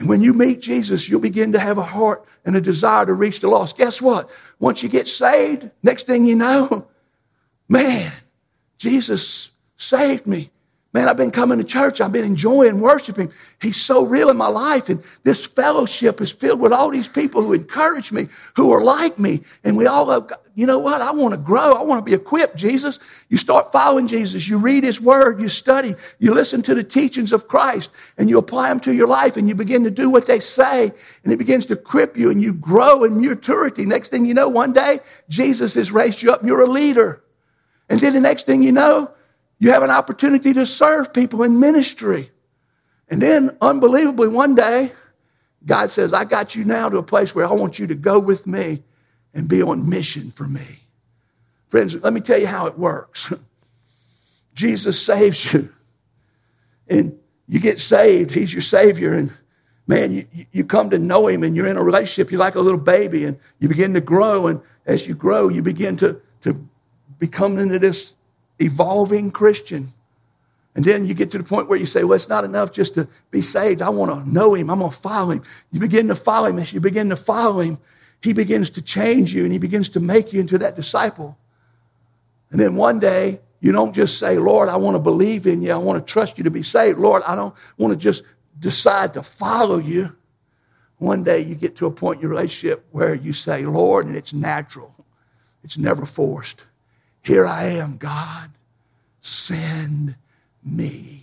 And 0.01 0.09
when 0.09 0.23
you 0.23 0.33
meet 0.33 0.63
Jesus, 0.63 1.09
you'll 1.09 1.21
begin 1.21 1.53
to 1.53 1.59
have 1.59 1.77
a 1.77 1.83
heart 1.83 2.25
and 2.47 2.57
a 2.57 2.61
desire 2.61 3.05
to 3.05 3.13
reach 3.13 3.41
the 3.41 3.49
lost. 3.49 3.77
Guess 3.77 4.01
what? 4.01 4.31
Once 4.59 4.83
you 4.83 4.89
get 4.89 5.07
saved, 5.07 5.71
next 5.83 6.07
thing 6.07 6.25
you 6.25 6.37
know, 6.37 6.89
man, 7.69 8.11
Jesus 8.79 9.53
saved 9.77 10.27
me. 10.27 10.51
Man, 10.93 11.09
I've 11.09 11.17
been 11.17 11.31
coming 11.31 11.59
to 11.59 11.65
church. 11.65 12.01
I've 12.01 12.11
been 12.11 12.25
enjoying 12.25 12.81
worshiping. 12.81 13.33
He's 13.63 13.81
so 13.81 14.05
real 14.05 14.29
in 14.29 14.37
my 14.37 14.49
life. 14.49 14.89
And 14.89 15.01
this 15.23 15.47
fellowship 15.47 16.21
is 16.21 16.33
filled 16.33 16.59
with 16.59 16.73
all 16.73 16.91
these 16.91 17.07
people 17.07 17.43
who 17.43 17.53
encourage 17.53 18.11
me, 18.11 18.27
who 18.57 18.73
are 18.73 18.83
like 18.83 19.17
me. 19.17 19.45
And 19.63 19.77
we 19.77 19.87
all 19.87 20.11
have, 20.11 20.33
you 20.57 20.67
know 20.67 20.81
what? 20.81 21.01
I 21.01 21.13
want 21.13 21.33
to 21.33 21.39
grow. 21.39 21.75
I 21.75 21.83
want 21.83 22.05
to 22.05 22.05
be 22.05 22.13
equipped, 22.13 22.57
Jesus. 22.57 22.99
You 23.29 23.37
start 23.37 23.71
following 23.71 24.09
Jesus. 24.09 24.49
You 24.49 24.59
read 24.59 24.83
his 24.83 25.01
word. 25.01 25.41
You 25.41 25.49
study. 25.49 25.95
You 26.19 26.35
listen 26.35 26.61
to 26.63 26.75
the 26.75 26.83
teachings 26.83 27.33
of 27.33 27.47
Christ 27.47 27.91
and 28.19 28.29
you 28.29 28.39
apply 28.39 28.69
them 28.69 28.81
to 28.81 28.93
your 28.93 29.07
life 29.07 29.37
and 29.37 29.49
you 29.49 29.55
begin 29.55 29.85
to 29.85 29.93
do 29.93 30.11
what 30.11 30.27
they 30.27 30.41
say 30.41 30.91
and 31.23 31.33
it 31.33 31.37
begins 31.37 31.67
to 31.67 31.75
equip 31.75 32.17
you 32.17 32.31
and 32.31 32.43
you 32.43 32.53
grow 32.53 33.05
in 33.05 33.25
maturity. 33.25 33.87
Next 33.87 34.09
thing 34.09 34.27
you 34.27 34.35
know, 34.35 34.49
one 34.49 34.73
day, 34.73 34.99
Jesus 35.29 35.75
has 35.75 35.93
raised 35.93 36.21
you 36.21 36.33
up 36.33 36.41
and 36.41 36.49
you're 36.49 36.63
a 36.63 36.67
leader. 36.67 37.23
And 37.89 38.01
then 38.01 38.13
the 38.13 38.21
next 38.21 38.45
thing 38.45 38.65
you 38.65 38.73
know, 38.73 39.13
you 39.61 39.71
have 39.71 39.83
an 39.83 39.91
opportunity 39.91 40.55
to 40.55 40.67
serve 40.67 41.13
people 41.13 41.43
in 41.43 41.61
ministry. 41.61 42.31
And 43.09 43.21
then, 43.21 43.57
unbelievably, 43.61 44.29
one 44.29 44.55
day, 44.55 44.91
God 45.67 45.91
says, 45.91 46.15
I 46.15 46.25
got 46.25 46.55
you 46.55 46.65
now 46.65 46.89
to 46.89 46.97
a 46.97 47.03
place 47.03 47.35
where 47.35 47.47
I 47.47 47.53
want 47.53 47.79
you 47.79 47.87
to 47.89 47.95
go 47.95 48.19
with 48.19 48.47
me 48.47 48.83
and 49.35 49.49
be 49.49 49.63
on 49.63 49.89
mission 49.89 50.31
for 50.31 50.45
me. 50.45 50.81
Friends, 51.69 51.95
let 51.95 52.15
me 52.15 52.23
tell 52.23 52.41
you 52.41 52.47
how 52.47 52.67
it 52.67 52.79
works. 52.79 53.33
Jesus 54.55 55.01
saves 55.01 55.53
you, 55.53 55.73
and 56.89 57.17
you 57.47 57.61
get 57.61 57.79
saved. 57.81 58.31
He's 58.31 58.53
your 58.53 58.63
Savior, 58.63 59.13
and 59.13 59.33
man, 59.87 60.13
you, 60.13 60.27
you 60.53 60.65
come 60.65 60.91
to 60.91 60.99
know 60.99 61.27
Him, 61.29 61.43
and 61.43 61.55
you're 61.55 61.67
in 61.67 61.77
a 61.77 61.83
relationship. 61.83 62.33
You're 62.33 62.41
like 62.41 62.55
a 62.55 62.61
little 62.61 62.81
baby, 62.81 63.27
and 63.27 63.39
you 63.59 63.69
begin 63.69 63.93
to 63.95 64.01
grow. 64.01 64.47
And 64.47 64.61
as 64.87 65.07
you 65.07 65.15
grow, 65.15 65.49
you 65.49 65.63
begin 65.63 65.99
to, 65.99 66.21
to 66.43 66.69
become 67.19 67.59
into 67.59 67.79
this 67.79 68.15
evolving 68.61 69.31
Christian. 69.31 69.93
And 70.75 70.85
then 70.85 71.07
you 71.07 71.15
get 71.15 71.33
to 71.33 71.39
the 71.39 71.45
point 71.45 71.69
where 71.69 71.79
you 71.79 71.87
say, 71.87 72.05
well, 72.05 72.15
it's 72.15 72.29
not 72.29 72.45
enough 72.45 72.73
just 72.73 72.95
to 72.95 73.09
be 73.31 73.43
saved. 73.43 73.83
I 73.83 73.89
want 73.89 74.25
to 74.25 74.31
know 74.31 74.55
him. 74.55 74.71
I'm 74.71 74.79
going 74.79 74.91
to 74.91 74.97
follow 74.97 75.31
him. 75.31 75.43
You 75.73 75.81
begin 75.81 76.09
to 76.09 76.15
follow 76.15 76.47
him. 76.47 76.59
As 76.59 76.73
you 76.73 76.81
begin 76.81 77.09
to 77.11 77.17
follow 77.17 77.61
him, 77.61 77.79
he 78.23 78.33
begins 78.33 78.71
to 78.71 78.83
change 78.83 79.35
you 79.35 79.43
and 79.43 79.53
he 79.53 79.59
begins 79.59 79.89
to 79.91 80.01
make 80.01 80.33
you 80.33 80.41
into 80.41 80.59
that 80.59 80.77
disciple. 80.77 81.37
And 82.51 82.61
then 82.61 82.77
one 82.77 82.99
day, 82.99 83.41
you 83.61 83.73
don't 83.73 83.95
just 83.95 84.19
say, 84.19 84.39
Lord, 84.39 84.69
I 84.69 84.77
want 84.77 84.95
to 84.95 85.01
believe 85.01 85.47
in 85.47 85.61
you. 85.61 85.73
I 85.73 85.77
want 85.77 86.05
to 86.05 86.13
trust 86.13 86.39
you 86.39 86.45
to 86.45 86.51
be 86.51 86.63
saved. 86.63 86.99
Lord, 86.99 87.23
I 87.27 87.37
don't 87.37 87.55
want 87.77 87.93
to 87.93 87.99
just 87.99 88.25
decide 88.59 89.15
to 89.15 89.23
follow 89.23 89.79
you. 89.79 90.17
One 90.99 91.23
day 91.23 91.41
you 91.41 91.55
get 91.55 91.77
to 91.77 91.87
a 91.87 91.91
point 91.91 92.17
in 92.17 92.23
your 92.23 92.31
relationship 92.31 92.87
where 92.91 93.15
you 93.15 93.33
say, 93.33 93.65
Lord, 93.65 94.07
and 94.07 94.17
it's 94.17 94.33
natural. 94.33 94.95
It's 95.63 95.79
never 95.79 96.07
forced. 96.07 96.65
Here 97.23 97.47
I 97.47 97.65
am, 97.67 97.97
God. 97.97 98.51
Send 99.21 100.15
me. 100.65 101.21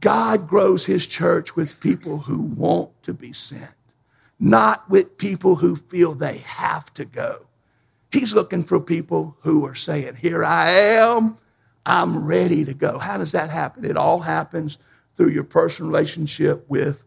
God 0.00 0.46
grows 0.46 0.84
his 0.84 1.06
church 1.06 1.56
with 1.56 1.80
people 1.80 2.18
who 2.18 2.42
want 2.42 2.90
to 3.02 3.14
be 3.14 3.32
sent, 3.32 3.70
not 4.38 4.88
with 4.90 5.16
people 5.16 5.56
who 5.56 5.74
feel 5.74 6.14
they 6.14 6.38
have 6.38 6.92
to 6.94 7.04
go. 7.04 7.46
He's 8.12 8.34
looking 8.34 8.62
for 8.62 8.78
people 8.78 9.36
who 9.40 9.64
are 9.66 9.74
saying, 9.74 10.16
Here 10.16 10.44
I 10.44 10.70
am, 10.70 11.38
I'm 11.86 12.26
ready 12.26 12.64
to 12.64 12.74
go. 12.74 12.98
How 12.98 13.16
does 13.16 13.32
that 13.32 13.50
happen? 13.50 13.84
It 13.84 13.96
all 13.96 14.20
happens 14.20 14.78
through 15.16 15.30
your 15.30 15.44
personal 15.44 15.90
relationship 15.90 16.64
with 16.68 17.04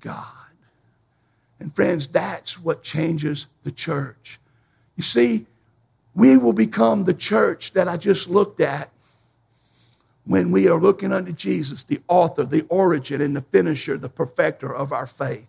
God. 0.00 0.26
And 1.60 1.74
friends, 1.74 2.06
that's 2.06 2.58
what 2.58 2.82
changes 2.82 3.46
the 3.62 3.72
church. 3.72 4.38
You 4.96 5.02
see, 5.02 5.46
we 6.18 6.36
will 6.36 6.52
become 6.52 7.04
the 7.04 7.14
church 7.14 7.74
that 7.74 7.86
I 7.86 7.96
just 7.96 8.28
looked 8.28 8.60
at 8.60 8.90
when 10.24 10.50
we 10.50 10.66
are 10.66 10.80
looking 10.80 11.12
unto 11.12 11.30
Jesus, 11.30 11.84
the 11.84 12.00
author, 12.08 12.44
the 12.44 12.66
origin, 12.68 13.20
and 13.20 13.36
the 13.36 13.40
finisher, 13.40 13.96
the 13.96 14.08
perfecter 14.08 14.74
of 14.74 14.92
our 14.92 15.06
faith. 15.06 15.48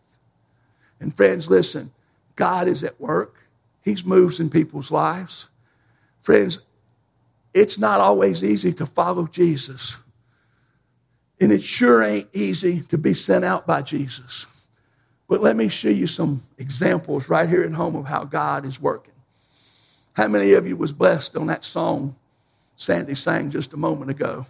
And 1.00 1.12
friends, 1.12 1.50
listen, 1.50 1.92
God 2.36 2.68
is 2.68 2.84
at 2.84 3.02
work. 3.02 3.36
He's 3.82 4.06
moves 4.06 4.40
in 4.40 4.52
people's 4.52 4.92
lives. 4.92 5.50
Friends, 6.22 6.60
it's 7.52 7.80
not 7.80 8.00
always 8.00 8.44
easy 8.44 8.72
to 8.74 8.86
follow 8.86 9.26
Jesus. 9.26 9.98
And 11.42 11.52
it 11.52 11.64
sure 11.64 12.04
ain't 12.04 12.30
easy 12.32 12.82
to 12.90 12.98
be 13.00 13.16
sent 13.16 13.44
out 13.44 13.66
by 13.66 13.82
Jesus. 13.82 14.46
But 15.28 15.42
let 15.42 15.56
me 15.56 15.68
show 15.68 15.90
you 15.90 16.06
some 16.06 16.44
examples 16.60 17.28
right 17.28 17.50
here 17.50 17.64
at 17.64 17.74
home 17.74 17.96
of 17.96 18.06
how 18.06 18.24
God 18.24 18.66
is 18.66 18.80
working. 18.80 19.10
How 20.20 20.28
many 20.28 20.52
of 20.52 20.68
you 20.68 20.76
was 20.76 20.92
blessed 20.92 21.38
on 21.38 21.48
that 21.48 21.64
song 21.64 22.14
Sandy 22.76 23.16
sang 23.16 23.52
just 23.52 23.74
a 23.74 23.78
moment 23.78 24.12
ago? 24.12 24.46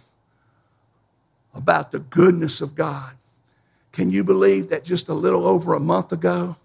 about 1.54 1.90
the 1.90 1.98
goodness 2.00 2.60
of 2.60 2.74
God. 2.74 3.12
Can 3.92 4.10
you 4.10 4.24
believe 4.24 4.68
that 4.70 4.84
just 4.84 5.08
a 5.08 5.14
little 5.14 5.46
over 5.46 5.74
a 5.74 5.80
month 5.80 6.12
ago, 6.12 6.56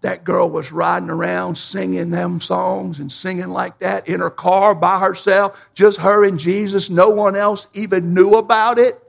that 0.00 0.24
girl 0.24 0.48
was 0.48 0.72
riding 0.72 1.10
around 1.10 1.56
singing 1.56 2.10
them 2.10 2.40
songs 2.40 3.00
and 3.00 3.10
singing 3.10 3.48
like 3.48 3.78
that 3.78 4.08
in 4.08 4.20
her 4.20 4.30
car 4.30 4.74
by 4.74 4.98
herself, 5.00 5.68
just 5.74 5.98
her 5.98 6.24
and 6.24 6.38
Jesus. 6.38 6.90
No 6.90 7.10
one 7.10 7.34
else 7.34 7.66
even 7.72 8.14
knew 8.14 8.34
about 8.34 8.78
it. 8.78 9.00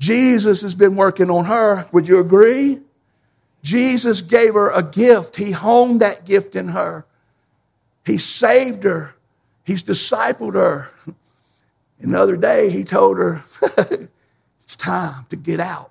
Jesus 0.00 0.62
has 0.62 0.74
been 0.74 0.96
working 0.96 1.30
on 1.30 1.44
her. 1.44 1.86
Would 1.92 2.08
you 2.08 2.20
agree? 2.20 2.80
Jesus 3.62 4.20
gave 4.20 4.54
her 4.54 4.70
a 4.70 4.82
gift. 4.82 5.36
He 5.36 5.50
honed 5.50 6.00
that 6.00 6.24
gift 6.24 6.56
in 6.56 6.68
her. 6.68 7.04
He 8.08 8.18
saved 8.18 8.84
her. 8.84 9.14
He's 9.64 9.82
discipled 9.82 10.54
her. 10.54 10.90
And 12.00 12.14
the 12.14 12.20
other 12.20 12.36
day, 12.36 12.70
he 12.70 12.84
told 12.84 13.18
her, 13.18 13.42
It's 14.64 14.76
time 14.76 15.26
to 15.30 15.36
get 15.36 15.60
out. 15.60 15.90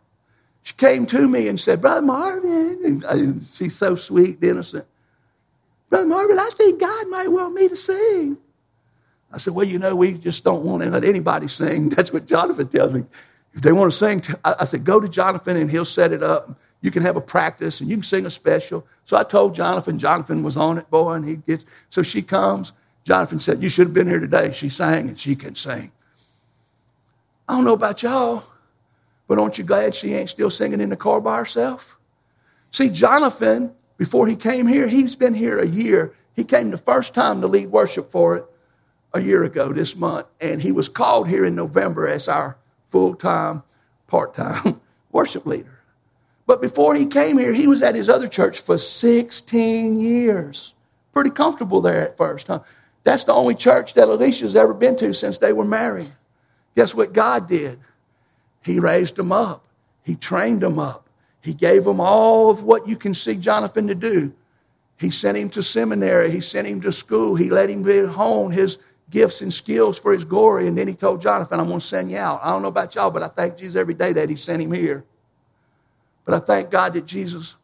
She 0.64 0.74
came 0.74 1.06
to 1.08 1.28
me 1.28 1.48
and 1.48 1.60
said, 1.60 1.82
Brother 1.82 2.02
Marvin, 2.02 2.82
and 2.84 3.06
uh, 3.06 3.44
she's 3.54 3.76
so 3.76 3.96
sweet 3.96 4.36
and 4.36 4.44
innocent. 4.44 4.86
Brother 5.90 6.08
Marvin, 6.08 6.38
I 6.38 6.50
think 6.56 6.80
God 6.80 7.08
might 7.08 7.32
want 7.32 7.54
me 7.54 7.70
to 7.70 7.76
sing. 7.76 8.38
I 9.32 9.38
said, 9.38 9.54
Well, 9.54 9.66
you 9.68 9.80
know, 9.80 9.96
we 9.96 10.14
just 10.14 10.44
don't 10.44 10.64
want 10.64 10.84
to 10.84 10.90
let 10.90 11.04
anybody 11.04 11.48
sing. 11.48 11.90
That's 11.96 12.12
what 12.12 12.26
Jonathan 12.26 12.68
tells 12.68 12.94
me. 12.94 13.04
If 13.54 13.62
they 13.62 13.72
want 13.72 13.92
to 13.92 13.98
sing, 13.98 14.24
I 14.44 14.66
said, 14.66 14.84
Go 14.84 15.00
to 15.00 15.08
Jonathan 15.08 15.58
and 15.58 15.70
he'll 15.70 15.86
set 15.86 16.12
it 16.12 16.24
up. 16.24 16.60
You 16.82 16.92
can 16.92 17.04
have 17.04 17.16
a 17.16 17.22
practice 17.22 17.82
and 17.82 17.90
you 17.90 17.98
can 17.98 18.04
sing 18.04 18.26
a 18.26 18.30
special. 18.30 18.86
So 19.06 19.18
I 19.18 19.24
told 19.24 19.56
Jonathan, 19.56 19.98
Jonathan 19.98 20.44
was 20.44 20.58
on 20.58 20.78
it, 20.78 20.90
boy, 20.90 21.14
and 21.14 21.28
he 21.28 21.38
gets, 21.38 21.66
so 21.90 22.04
she 22.04 22.22
comes. 22.22 22.74
Jonathan 23.04 23.40
said, 23.40 23.64
You 23.64 23.70
should 23.70 23.88
have 23.88 23.94
been 23.94 24.08
here 24.08 24.20
today. 24.20 24.52
She 24.54 24.70
sang 24.70 25.08
and 25.08 25.20
she 25.20 25.36
can 25.36 25.56
sing. 25.56 25.92
I 27.48 27.56
don't 27.56 27.64
know 27.64 27.74
about 27.74 28.04
y'all, 28.04 28.44
but 29.28 29.40
aren't 29.40 29.58
you 29.58 29.64
glad 29.64 29.96
she 29.96 30.14
ain't 30.14 30.30
still 30.30 30.50
singing 30.50 30.82
in 30.82 30.90
the 30.90 30.98
car 30.98 31.22
by 31.22 31.38
herself? 31.38 31.98
See, 32.72 32.90
Jonathan, 32.90 33.74
before 33.98 34.28
he 34.28 34.36
came 34.36 34.68
here, 34.68 34.88
he's 34.88 35.16
been 35.16 35.34
here 35.34 35.60
a 35.60 35.66
year. 35.68 36.14
He 36.36 36.44
came 36.44 36.70
the 36.70 36.78
first 36.78 37.16
time 37.16 37.42
to 37.42 37.48
lead 37.48 37.68
worship 37.72 38.12
for 38.12 38.38
it 38.38 38.46
a 39.14 39.22
year 39.22 39.44
ago 39.46 39.72
this 39.72 39.96
month, 39.96 40.28
and 40.42 40.62
he 40.62 40.72
was 40.72 40.90
called 40.90 41.28
here 41.28 41.46
in 41.46 41.56
November 41.56 42.08
as 42.08 42.28
our 42.28 42.58
full 42.90 43.16
time, 43.16 43.64
part 44.08 44.34
time 44.34 44.80
worship 45.12 45.46
leader. 45.46 45.77
But 46.48 46.62
before 46.62 46.96
he 46.96 47.06
came 47.06 47.38
here, 47.38 47.54
he 47.54 47.68
was 47.68 47.84
at 47.84 47.94
his 47.94 48.10
other 48.10 48.28
church 48.28 48.62
for 48.62 48.78
16 48.78 50.00
years. 50.00 50.74
Pretty 51.14 51.30
comfortable 51.30 51.82
there 51.82 52.02
at 52.02 52.18
first, 52.18 52.48
huh? 52.48 52.62
That's 53.04 53.26
the 53.26 53.34
only 53.34 53.54
church 53.54 53.94
that 53.94 54.08
Alicia's 54.08 54.56
ever 54.56 54.74
been 54.74 54.96
to 54.98 55.14
since 55.14 55.38
they 55.38 55.54
were 55.54 55.66
married. 55.66 56.12
Guess 56.76 56.96
what 56.96 57.14
God 57.14 57.48
did? 57.48 57.80
He 58.64 58.80
raised 58.80 59.18
them 59.18 59.32
up. 59.32 59.68
He 60.04 60.16
trained 60.16 60.62
them 60.62 60.80
up. 60.80 61.10
He 61.42 61.54
gave 61.54 61.84
them 61.84 62.00
all 62.00 62.50
of 62.50 62.64
what 62.64 62.88
you 62.88 62.96
can 62.96 63.14
see 63.14 63.36
Jonathan 63.36 63.88
to 63.88 63.96
do. 63.96 64.32
He 64.98 65.10
sent 65.10 65.38
him 65.38 65.50
to 65.52 65.62
seminary. 65.62 66.32
He 66.32 66.42
sent 66.42 66.68
him 66.68 66.82
to 66.82 66.92
school. 66.92 67.36
He 67.36 67.50
let 67.50 67.70
him 67.70 67.84
hone 68.08 68.52
his 68.52 68.80
gifts 69.10 69.42
and 69.42 69.54
skills 69.54 70.00
for 70.00 70.14
his 70.14 70.26
glory. 70.26 70.68
And 70.68 70.78
then 70.78 70.88
he 70.88 70.94
told 70.94 71.22
Jonathan, 71.22 71.60
I'm 71.60 71.68
going 71.68 71.80
to 71.80 71.86
send 71.86 72.10
you 72.10 72.18
out. 72.18 72.40
I 72.44 72.50
don't 72.50 72.62
know 72.62 72.68
about 72.70 72.96
y'all, 72.96 73.12
but 73.12 73.24
I 73.24 73.28
thank 73.28 73.58
Jesus 73.58 73.76
every 73.76 73.94
day 73.94 74.14
that 74.14 74.30
he 74.30 74.36
sent 74.36 74.62
him 74.62 74.72
here. 74.72 75.04
But 76.28 76.36
I 76.36 76.46
thank 76.46 76.70
God 76.70 76.94
that 76.94 77.06
Jesus 77.06 77.56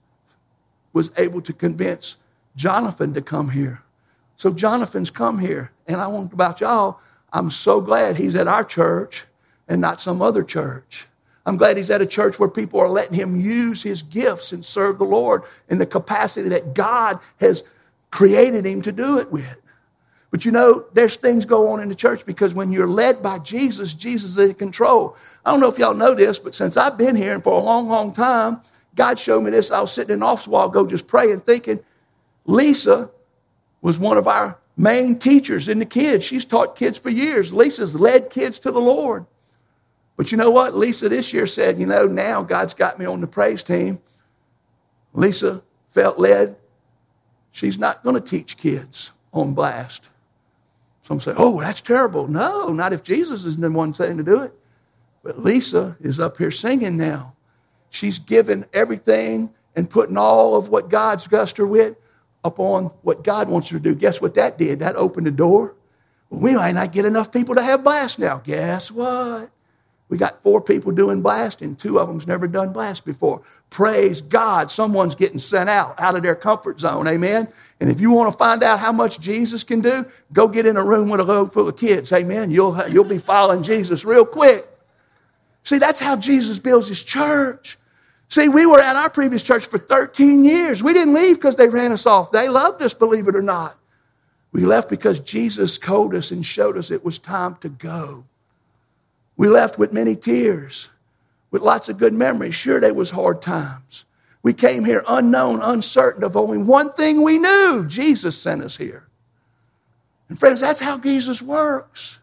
was 0.93 1.11
able 1.17 1.41
to 1.41 1.51
convince 1.51 2.23
Jonathan 2.55 3.13
to 3.13 3.21
come 3.21 3.49
here. 3.49 3.81
So 4.37 4.53
Jonathan's 4.53 5.09
come 5.09 5.37
here. 5.37 5.71
And 5.87 5.97
I 5.97 6.07
want 6.07 6.31
about 6.31 6.61
y'all, 6.61 6.99
I'm 7.33 7.51
so 7.51 7.81
glad 7.81 8.15
he's 8.15 8.35
at 8.35 8.47
our 8.47 8.63
church 8.63 9.25
and 9.67 9.81
not 9.81 9.99
some 9.99 10.21
other 10.21 10.43
church. 10.43 11.07
I'm 11.45 11.57
glad 11.57 11.75
he's 11.75 11.89
at 11.89 12.01
a 12.01 12.05
church 12.05 12.39
where 12.39 12.47
people 12.47 12.79
are 12.79 12.87
letting 12.87 13.15
him 13.15 13.37
use 13.37 13.83
his 13.83 14.01
gifts 14.01 14.53
and 14.53 14.63
serve 14.63 14.97
the 14.97 15.03
Lord 15.03 15.43
in 15.67 15.77
the 15.77 15.85
capacity 15.85 16.47
that 16.47 16.73
God 16.73 17.19
has 17.41 17.65
created 18.11 18.65
him 18.65 18.81
to 18.83 18.93
do 18.93 19.19
it 19.19 19.29
with. 19.29 19.57
But 20.33 20.45
you 20.45 20.51
know, 20.51 20.83
there's 20.93 21.15
things 21.15 21.45
go 21.45 21.69
on 21.69 21.79
in 21.79 21.89
the 21.89 21.95
church 21.95 22.25
because 22.25 22.55
when 22.55 22.71
you're 22.71 22.87
led 22.87 23.21
by 23.21 23.37
Jesus, 23.37 23.93
Jesus 23.93 24.31
is 24.31 24.37
in 24.39 24.55
control. 24.55 25.15
I 25.45 25.51
don't 25.51 25.59
know 25.59 25.69
if 25.69 25.77
y'all 25.77 25.93
know 25.93 26.15
this, 26.15 26.39
but 26.39 26.55
since 26.55 26.75
I've 26.75 26.97
been 26.97 27.15
here 27.15 27.35
and 27.35 27.43
for 27.43 27.53
a 27.53 27.63
long, 27.63 27.87
long 27.87 28.15
time, 28.15 28.59
God 28.95 29.19
showed 29.19 29.41
me 29.41 29.51
this. 29.51 29.69
I 29.69 29.79
was 29.79 29.91
sitting 29.91 30.15
in 30.15 30.21
the 30.21 30.25
office 30.25 30.47
a 30.47 30.49
while 30.49 30.69
ago 30.69 30.87
just 30.87 31.05
praying, 31.05 31.41
thinking, 31.41 31.81
Lisa 32.47 33.11
was 33.83 33.99
one 33.99 34.17
of 34.17 34.27
our 34.27 34.57
main 34.75 35.19
teachers 35.19 35.69
in 35.69 35.77
the 35.77 35.85
kids. 35.85 36.25
She's 36.25 36.45
taught 36.45 36.77
kids 36.77 36.97
for 36.97 37.11
years. 37.11 37.53
Lisa's 37.53 37.93
led 37.93 38.31
kids 38.31 38.57
to 38.61 38.71
the 38.71 38.81
Lord. 38.81 39.27
But 40.17 40.31
you 40.31 40.39
know 40.39 40.49
what? 40.49 40.75
Lisa 40.75 41.09
this 41.09 41.31
year 41.31 41.45
said, 41.45 41.79
you 41.79 41.85
know, 41.85 42.07
now 42.07 42.41
God's 42.41 42.73
got 42.73 42.97
me 42.97 43.05
on 43.05 43.21
the 43.21 43.27
praise 43.27 43.61
team. 43.61 44.01
Lisa 45.13 45.61
felt 45.91 46.17
led. 46.17 46.55
She's 47.51 47.77
not 47.77 48.01
going 48.01 48.15
to 48.15 48.21
teach 48.27 48.57
kids 48.57 49.11
on 49.31 49.53
blast. 49.53 50.09
Some 51.03 51.19
say, 51.19 51.33
oh, 51.35 51.59
that's 51.59 51.81
terrible. 51.81 52.27
No, 52.27 52.69
not 52.69 52.93
if 52.93 53.03
Jesus 53.03 53.43
is 53.45 53.57
the 53.57 53.69
one 53.69 53.93
saying 53.93 54.17
to 54.17 54.23
do 54.23 54.41
it. 54.41 54.53
But 55.21 55.39
Lisa 55.39 55.97
is 56.01 56.19
up 56.19 56.37
here 56.37 56.51
singing 56.51 56.97
now. 56.97 57.33
She's 57.89 58.19
given 58.19 58.65
everything 58.73 59.53
and 59.75 59.89
putting 59.89 60.17
all 60.17 60.55
of 60.55 60.69
what 60.69 60.89
God's 60.89 61.27
gushed 61.27 61.57
her 61.57 61.67
with 61.67 61.95
upon 62.43 62.85
what 63.03 63.23
God 63.23 63.49
wants 63.49 63.69
her 63.69 63.77
to 63.77 63.83
do. 63.83 63.95
Guess 63.95 64.21
what 64.21 64.35
that 64.35 64.57
did? 64.57 64.79
That 64.79 64.95
opened 64.95 65.27
the 65.27 65.31
door. 65.31 65.75
We 66.29 66.55
might 66.55 66.73
not 66.73 66.91
get 66.91 67.05
enough 67.05 67.31
people 67.31 67.55
to 67.55 67.61
have 67.61 67.83
blast 67.83 68.17
now. 68.17 68.37
Guess 68.37 68.91
what? 68.91 69.51
We 70.13 70.19
got 70.19 70.43
four 70.43 70.61
people 70.61 70.91
doing 70.91 71.23
blasting. 71.23 71.75
Two 71.75 71.99
of 71.99 72.07
them's 72.07 72.27
never 72.27 72.47
done 72.47 72.71
blast 72.71 73.03
before. 73.03 73.41
Praise 73.71 74.21
God. 74.21 74.71
Someone's 74.71 75.15
getting 75.15 75.39
sent 75.39 75.71
out, 75.71 75.99
out 75.99 76.13
of 76.13 76.21
their 76.21 76.35
comfort 76.35 76.79
zone. 76.79 77.07
Amen. 77.07 77.47
And 77.79 77.89
if 77.89 77.99
you 77.99 78.11
want 78.11 78.31
to 78.31 78.37
find 78.37 78.61
out 78.61 78.77
how 78.77 78.91
much 78.91 79.19
Jesus 79.19 79.63
can 79.63 79.81
do, 79.81 80.05
go 80.31 80.47
get 80.47 80.67
in 80.67 80.77
a 80.77 80.85
room 80.85 81.09
with 81.09 81.19
a 81.19 81.25
room 81.25 81.49
full 81.49 81.67
of 81.67 81.77
kids. 81.77 82.13
Amen. 82.13 82.51
You'll, 82.51 82.79
you'll 82.89 83.05
be 83.05 83.17
following 83.17 83.63
Jesus 83.63 84.05
real 84.05 84.23
quick. 84.23 84.67
See, 85.63 85.79
that's 85.79 85.99
how 85.99 86.15
Jesus 86.15 86.59
builds 86.59 86.87
his 86.87 87.01
church. 87.01 87.79
See, 88.29 88.49
we 88.49 88.67
were 88.67 88.79
at 88.79 88.95
our 88.95 89.09
previous 89.09 89.41
church 89.41 89.65
for 89.65 89.79
13 89.79 90.45
years. 90.45 90.83
We 90.83 90.93
didn't 90.93 91.15
leave 91.15 91.37
because 91.37 91.55
they 91.55 91.69
ran 91.69 91.91
us 91.91 92.05
off. 92.05 92.31
They 92.31 92.49
loved 92.49 92.83
us, 92.83 92.93
believe 92.93 93.27
it 93.27 93.35
or 93.35 93.41
not. 93.41 93.75
We 94.51 94.63
left 94.63 94.91
because 94.91 95.17
Jesus 95.17 95.79
told 95.79 96.13
us 96.13 96.29
and 96.29 96.45
showed 96.45 96.77
us 96.77 96.91
it 96.91 97.03
was 97.03 97.17
time 97.17 97.55
to 97.61 97.69
go. 97.69 98.25
We 99.37 99.47
left 99.47 99.79
with 99.79 99.93
many 99.93 100.15
tears, 100.15 100.89
with 101.51 101.61
lots 101.61 101.89
of 101.89 101.97
good 101.97 102.13
memories. 102.13 102.55
Sure, 102.55 102.79
there 102.79 102.93
was 102.93 103.09
hard 103.09 103.41
times. 103.41 104.05
We 104.43 104.53
came 104.53 104.83
here 104.83 105.03
unknown, 105.07 105.61
uncertain 105.61 106.23
of 106.23 106.35
only 106.35 106.57
one 106.57 106.91
thing 106.91 107.21
we 107.21 107.37
knew. 107.37 107.85
Jesus 107.87 108.37
sent 108.37 108.61
us 108.61 108.75
here. 108.75 109.07
And 110.29 110.37
friends, 110.37 110.59
that's 110.59 110.79
how 110.79 110.97
Jesus 110.97 111.41
works. 111.41 112.19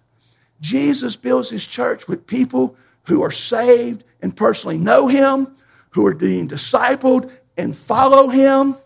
Jesus 0.61 1.17
builds 1.17 1.49
his 1.49 1.67
church 1.67 2.07
with 2.09 2.27
people 2.27 2.77
who 3.05 3.23
are 3.23 3.31
saved 3.31 4.05
and 4.21 4.37
personally 4.37 4.79
know 4.79 5.09
him, 5.09 5.57
who 5.91 6.07
are 6.07 6.15
being 6.15 6.49
discipled 6.49 7.33
and 7.57 7.77
follow 7.77 8.29
him, 8.29 8.77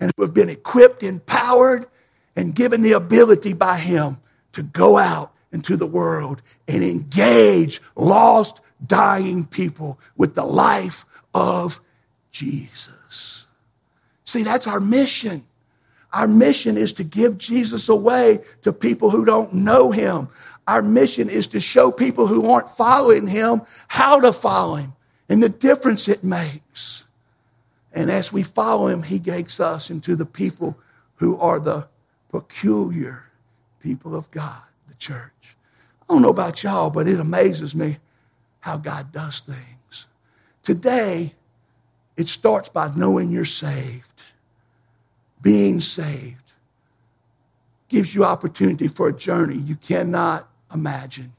and 0.00 0.10
who 0.16 0.22
have 0.22 0.34
been 0.34 0.50
equipped, 0.50 1.02
empowered, 1.02 1.86
and 2.34 2.54
given 2.54 2.82
the 2.82 2.92
ability 2.92 3.52
by 3.52 3.76
him 3.76 4.18
to 4.52 4.62
go 4.62 4.98
out 4.98 5.32
into 5.52 5.76
the 5.76 5.86
world 5.86 6.42
and 6.68 6.82
engage 6.82 7.80
lost, 7.94 8.60
dying 8.86 9.46
people 9.46 9.98
with 10.16 10.34
the 10.34 10.44
life 10.44 11.04
of 11.34 11.80
Jesus. 12.30 13.46
See, 14.24 14.42
that's 14.42 14.66
our 14.66 14.80
mission. 14.80 15.44
Our 16.12 16.28
mission 16.28 16.76
is 16.76 16.92
to 16.94 17.04
give 17.04 17.38
Jesus 17.38 17.88
away 17.88 18.40
to 18.62 18.72
people 18.72 19.10
who 19.10 19.24
don't 19.24 19.52
know 19.52 19.90
him. 19.90 20.28
Our 20.66 20.82
mission 20.82 21.30
is 21.30 21.46
to 21.48 21.60
show 21.60 21.92
people 21.92 22.26
who 22.26 22.50
aren't 22.50 22.70
following 22.70 23.26
him 23.26 23.62
how 23.88 24.20
to 24.20 24.32
follow 24.32 24.76
him 24.76 24.92
and 25.28 25.42
the 25.42 25.48
difference 25.48 26.08
it 26.08 26.24
makes. 26.24 27.04
And 27.92 28.10
as 28.10 28.32
we 28.32 28.42
follow 28.42 28.88
him, 28.88 29.02
he 29.02 29.18
takes 29.18 29.60
us 29.60 29.90
into 29.90 30.16
the 30.16 30.26
people 30.26 30.76
who 31.16 31.38
are 31.38 31.60
the 31.60 31.86
peculiar 32.30 33.24
people 33.80 34.14
of 34.14 34.30
God, 34.30 34.60
the 34.98 35.04
church. 35.04 35.56
I 36.02 36.12
don't 36.12 36.22
know 36.22 36.30
about 36.30 36.62
y'all, 36.62 36.90
but 36.90 37.08
it 37.08 37.20
amazes 37.20 37.74
me 37.74 37.98
how 38.60 38.76
God 38.76 39.12
does 39.12 39.40
things. 39.40 40.06
Today, 40.62 41.34
it 42.16 42.28
starts 42.28 42.68
by 42.68 42.90
knowing 42.96 43.30
you're 43.30 43.44
saved. 43.44 44.22
Being 45.42 45.80
saved 45.80 46.42
gives 47.88 48.14
you 48.14 48.24
opportunity 48.24 48.88
for 48.88 49.08
a 49.08 49.12
journey 49.12 49.58
you 49.58 49.76
cannot 49.76 50.48
imagine. 50.74 51.32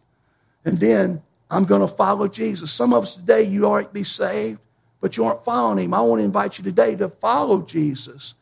And 0.64 0.78
then 0.78 1.22
I'm 1.50 1.66
going 1.66 1.82
to 1.82 1.88
follow 1.88 2.28
Jesus. 2.28 2.72
Some 2.72 2.94
of 2.94 3.04
us 3.04 3.16
today, 3.16 3.44
you 3.44 3.68
aren't 3.68 3.92
be 3.92 4.04
saved, 4.04 4.60
but 5.02 5.18
you 5.18 5.26
aren't 5.26 5.44
following 5.44 5.86
him. 5.86 5.94
I 5.94 6.02
want 6.02 6.20
to 6.20 6.26
invite 6.26 6.58
you 6.58 6.64
today 6.64 6.96
to 6.96 7.10
follow 7.10 7.62
Jesus, 7.62 8.36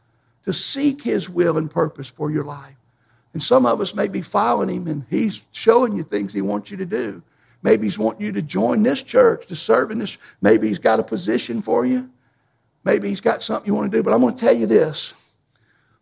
to 0.44 0.54
seek 0.54 1.04
his 1.04 1.30
will 1.30 1.58
and 1.58 1.70
purpose 1.70 2.08
for 2.08 2.30
your 2.30 2.44
life. 2.44 2.76
And 3.36 3.44
some 3.44 3.66
of 3.66 3.82
us 3.82 3.94
may 3.94 4.08
be 4.08 4.22
following 4.22 4.70
him 4.70 4.88
and 4.88 5.06
he's 5.10 5.44
showing 5.52 5.98
you 5.98 6.04
things 6.04 6.32
he 6.32 6.40
wants 6.40 6.72
you 6.72 6.78
to 6.78 6.86
do. 6.86 7.22
Maybe 7.64 7.86
he's 7.86 8.00
wanting 8.00 8.26
you 8.26 8.32
to 8.32 8.42
join 8.42 8.82
this 8.82 9.02
church, 9.02 9.48
to 9.48 9.58
serve 9.58 9.92
in 9.92 10.00
this. 10.00 10.18
Maybe 10.42 10.70
he's 10.70 10.80
got 10.80 11.02
a 11.02 11.04
position 11.04 11.62
for 11.62 11.86
you. 11.86 12.10
Maybe 12.86 13.10
he's 13.10 13.20
got 13.20 13.44
something 13.44 13.68
you 13.68 13.76
want 13.76 13.92
to 13.92 13.98
do. 13.98 14.04
But 14.04 14.14
I'm 14.14 14.22
going 14.22 14.36
to 14.36 14.40
tell 14.40 14.56
you 14.56 14.68
this 14.68 15.16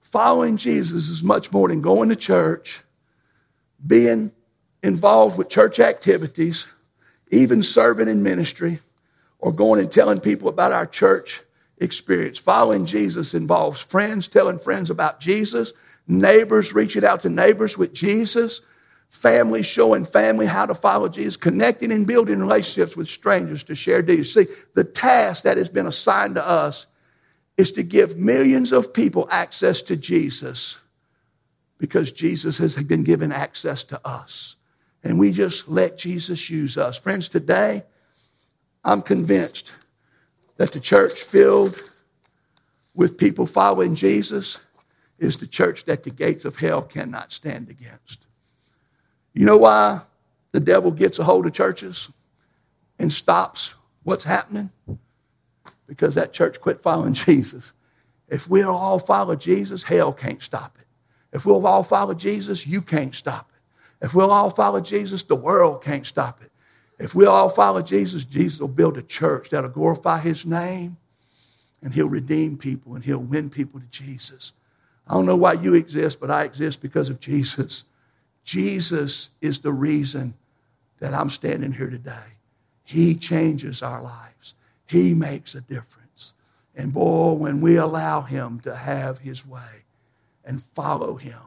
following 0.03 0.57
Jesus 0.57 1.09
is 1.09 1.23
much 1.23 1.51
more 1.51 1.69
than 1.69 1.81
going 1.81 2.09
to 2.09 2.15
church, 2.15 2.81
being 3.87 4.31
involved 4.83 5.39
with 5.39 5.49
church 5.49 5.79
activities, 5.79 6.67
even 7.31 7.63
serving 7.63 8.09
in 8.09 8.21
ministry, 8.21 8.77
or 9.39 9.51
going 9.51 9.79
and 9.79 9.91
telling 9.91 10.19
people 10.19 10.49
about 10.49 10.71
our 10.71 10.85
church 10.85 11.41
experience. 11.79 12.37
Following 12.37 12.85
Jesus 12.85 13.33
involves 13.33 13.83
friends 13.83 14.27
telling 14.27 14.59
friends 14.59 14.91
about 14.91 15.19
Jesus, 15.19 15.73
neighbors 16.07 16.73
reaching 16.73 17.05
out 17.05 17.21
to 17.21 17.29
neighbors 17.29 17.77
with 17.77 17.93
Jesus, 17.93 18.61
family 19.09 19.61
showing 19.63 20.05
family 20.05 20.45
how 20.45 20.65
to 20.65 20.73
follow 20.73 21.07
Jesus, 21.07 21.37
connecting 21.37 21.91
and 21.91 22.07
building 22.07 22.39
relationships 22.39 22.97
with 22.97 23.07
strangers 23.07 23.63
to 23.63 23.75
share 23.75 24.01
Jesus. 24.01 24.33
See, 24.33 24.53
the 24.73 24.83
task 24.83 25.43
that 25.43 25.57
has 25.57 25.69
been 25.69 25.87
assigned 25.87 26.35
to 26.35 26.47
us 26.47 26.87
is 27.57 27.71
to 27.73 27.83
give 27.83 28.17
millions 28.17 28.71
of 28.71 28.93
people 28.93 29.27
access 29.29 29.81
to 29.83 29.95
Jesus 29.95 30.79
because 31.77 32.11
Jesus 32.11 32.57
has 32.57 32.75
been 32.75 33.03
given 33.03 33.31
access 33.31 33.83
to 33.85 34.01
us 34.07 34.55
and 35.03 35.19
we 35.19 35.31
just 35.31 35.67
let 35.67 35.97
Jesus 35.97 36.49
use 36.49 36.77
us. 36.77 36.97
Friends, 36.97 37.27
today, 37.27 37.83
I'm 38.83 39.01
convinced 39.01 39.73
that 40.57 40.71
the 40.71 40.79
church 40.79 41.13
filled 41.13 41.81
with 42.95 43.17
people 43.17 43.45
following 43.45 43.95
Jesus 43.95 44.59
is 45.23 45.37
the 45.37 45.47
church 45.47 45.85
that 45.85 46.03
the 46.03 46.09
gates 46.09 46.45
of 46.45 46.55
hell 46.55 46.81
cannot 46.81 47.31
stand 47.31 47.69
against. 47.69 48.25
You 49.33 49.45
know 49.45 49.57
why 49.57 50.01
the 50.51 50.59
devil 50.59 50.91
gets 50.91 51.19
a 51.19 51.23
hold 51.23 51.45
of 51.45 51.53
churches 51.53 52.09
and 52.99 53.11
stops 53.11 53.73
what's 54.03 54.23
happening? 54.23 54.69
Because 55.87 56.15
that 56.15 56.33
church 56.33 56.61
quit 56.61 56.81
following 56.81 57.13
Jesus. 57.13 57.73
If 58.29 58.49
we'll 58.49 58.75
all 58.75 58.99
follow 58.99 59.35
Jesus, 59.35 59.83
hell 59.83 60.13
can't 60.13 60.41
stop 60.41 60.77
it. 60.79 60.87
If 61.31 61.45
we'll 61.45 61.65
all 61.65 61.83
follow 61.83 62.13
Jesus, 62.13 62.67
you 62.67 62.81
can't 62.81 63.15
stop 63.15 63.51
it. 63.53 64.05
If 64.05 64.13
we'll 64.13 64.31
all 64.31 64.49
follow 64.49 64.81
Jesus, 64.81 65.23
the 65.23 65.35
world 65.35 65.83
can't 65.83 66.05
stop 66.05 66.41
it. 66.41 66.51
If 66.99 67.15
we'll 67.15 67.29
all 67.29 67.49
follow 67.49 67.81
Jesus, 67.81 68.23
Jesus 68.23 68.59
will 68.59 68.67
build 68.67 68.97
a 68.97 69.01
church 69.01 69.49
that'll 69.49 69.69
glorify 69.69 70.19
his 70.19 70.45
name 70.45 70.97
and 71.81 71.93
he'll 71.93 72.09
redeem 72.09 72.57
people 72.57 72.95
and 72.95 73.03
he'll 73.03 73.17
win 73.17 73.49
people 73.49 73.79
to 73.79 73.85
Jesus. 73.87 74.53
I 75.07 75.13
don't 75.13 75.25
know 75.25 75.35
why 75.35 75.53
you 75.53 75.73
exist, 75.73 76.19
but 76.19 76.31
I 76.31 76.43
exist 76.43 76.81
because 76.81 77.09
of 77.09 77.19
Jesus. 77.19 77.83
Jesus 78.43 79.31
is 79.41 79.59
the 79.59 79.71
reason 79.71 80.33
that 80.99 81.13
I'm 81.13 81.29
standing 81.29 81.71
here 81.71 81.89
today. 81.89 82.13
He 82.83 83.15
changes 83.15 83.81
our 83.81 84.01
lives, 84.01 84.55
He 84.85 85.13
makes 85.13 85.55
a 85.55 85.61
difference. 85.61 86.33
And 86.75 86.91
boy, 86.91 87.33
when 87.33 87.61
we 87.61 87.77
allow 87.77 88.21
Him 88.21 88.59
to 88.61 88.75
have 88.75 89.19
His 89.19 89.45
way 89.45 89.83
and 90.45 90.61
follow 90.61 91.15
Him, 91.15 91.39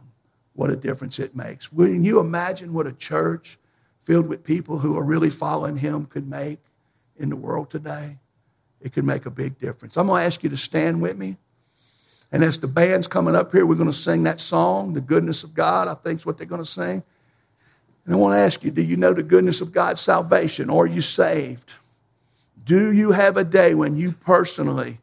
what 0.54 0.70
a 0.70 0.76
difference 0.76 1.18
it 1.18 1.36
makes. 1.36 1.66
Can 1.66 2.04
you 2.04 2.20
imagine 2.20 2.72
what 2.72 2.86
a 2.86 2.92
church 2.92 3.59
filled 4.04 4.26
with 4.26 4.44
people 4.44 4.78
who 4.78 4.96
are 4.96 5.02
really 5.02 5.30
following 5.30 5.76
Him 5.76 6.07
could 6.07 6.28
make 6.28 6.61
in 7.18 7.28
the 7.28 7.36
world 7.36 7.70
today? 7.70 8.16
It 8.80 8.92
could 8.92 9.04
make 9.04 9.26
a 9.26 9.30
big 9.30 9.59
difference. 9.59 9.96
I'm 9.96 10.07
going 10.07 10.20
to 10.20 10.26
ask 10.26 10.42
you 10.42 10.50
to 10.50 10.57
stand 10.57 11.00
with 11.00 11.16
me. 11.16 11.36
And 12.33 12.43
as 12.43 12.59
the 12.59 12.66
band's 12.66 13.07
coming 13.07 13.37
up 13.37 13.53
here, 13.53 13.64
we're 13.64 13.77
going 13.77 13.91
to 13.91 13.97
sing 13.97 14.24
that 14.24 14.41
song, 14.41 14.95
The 14.95 15.01
Goodness 15.01 15.45
of 15.45 15.55
God, 15.55 15.89
I 15.89 15.95
think 15.95 16.20
is 16.20 16.27
what 16.27 16.39
they're 16.39 16.47
going 16.47 16.62
to 16.62 16.70
sing. 16.70 17.03
And 18.05 18.14
I 18.14 18.18
want 18.18 18.35
to 18.35 18.39
ask 18.39 18.62
you 18.64 18.70
do 18.70 18.83
you 18.83 18.97
know 18.97 19.12
the 19.12 19.22
goodness 19.22 19.61
of 19.61 19.72
God's 19.72 20.01
salvation? 20.01 20.70
Are 20.70 20.87
you 20.87 21.03
saved? 21.03 21.72
Do 22.64 22.93
you 22.93 23.12
have 23.12 23.37
a 23.37 23.45
day 23.45 23.74
when 23.74 23.97
you 23.97 24.12
personally 24.12 24.99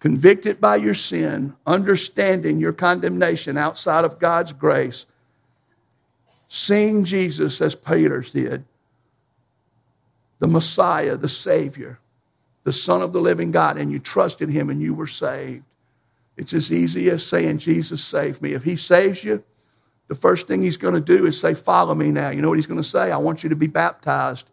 convicted 0.00 0.60
by 0.60 0.76
your 0.76 0.94
sin, 0.94 1.54
understanding 1.66 2.58
your 2.58 2.72
condemnation 2.72 3.56
outside 3.56 4.04
of 4.04 4.18
God's 4.18 4.52
grace, 4.52 5.06
seeing 6.48 7.04
Jesus 7.04 7.60
as 7.60 7.76
Peter 7.76 8.20
did, 8.20 8.64
the 10.40 10.48
Messiah, 10.48 11.16
the 11.16 11.28
Savior, 11.28 12.00
the 12.64 12.72
Son 12.72 13.00
of 13.00 13.12
the 13.12 13.20
living 13.20 13.52
God, 13.52 13.76
and 13.76 13.92
you 13.92 14.00
trusted 14.00 14.48
Him 14.48 14.70
and 14.70 14.82
you 14.82 14.92
were 14.92 15.06
saved. 15.06 15.62
It's 16.42 16.54
as 16.54 16.72
easy 16.72 17.08
as 17.08 17.24
saying, 17.24 17.58
Jesus 17.58 18.02
saved 18.02 18.42
me. 18.42 18.52
If 18.52 18.64
He 18.64 18.74
saves 18.74 19.22
you, 19.22 19.44
the 20.08 20.14
first 20.16 20.48
thing 20.48 20.60
He's 20.60 20.76
going 20.76 20.94
to 20.94 21.00
do 21.00 21.24
is 21.24 21.40
say, 21.40 21.54
Follow 21.54 21.94
me 21.94 22.10
now. 22.10 22.30
You 22.30 22.42
know 22.42 22.48
what 22.48 22.58
He's 22.58 22.66
going 22.66 22.82
to 22.82 22.88
say? 22.88 23.12
I 23.12 23.16
want 23.16 23.44
you 23.44 23.48
to 23.48 23.54
be 23.54 23.68
baptized. 23.68 24.50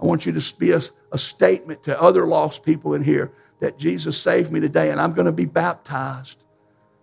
I 0.00 0.04
want 0.04 0.26
you 0.26 0.32
to 0.32 0.58
be 0.58 0.72
a, 0.72 0.80
a 1.12 1.18
statement 1.18 1.84
to 1.84 2.02
other 2.02 2.26
lost 2.26 2.64
people 2.64 2.94
in 2.94 3.04
here 3.04 3.30
that 3.60 3.78
Jesus 3.78 4.20
saved 4.20 4.50
me 4.50 4.58
today, 4.58 4.90
and 4.90 5.00
I'm 5.00 5.12
going 5.12 5.26
to 5.26 5.32
be 5.32 5.44
baptized 5.44 6.42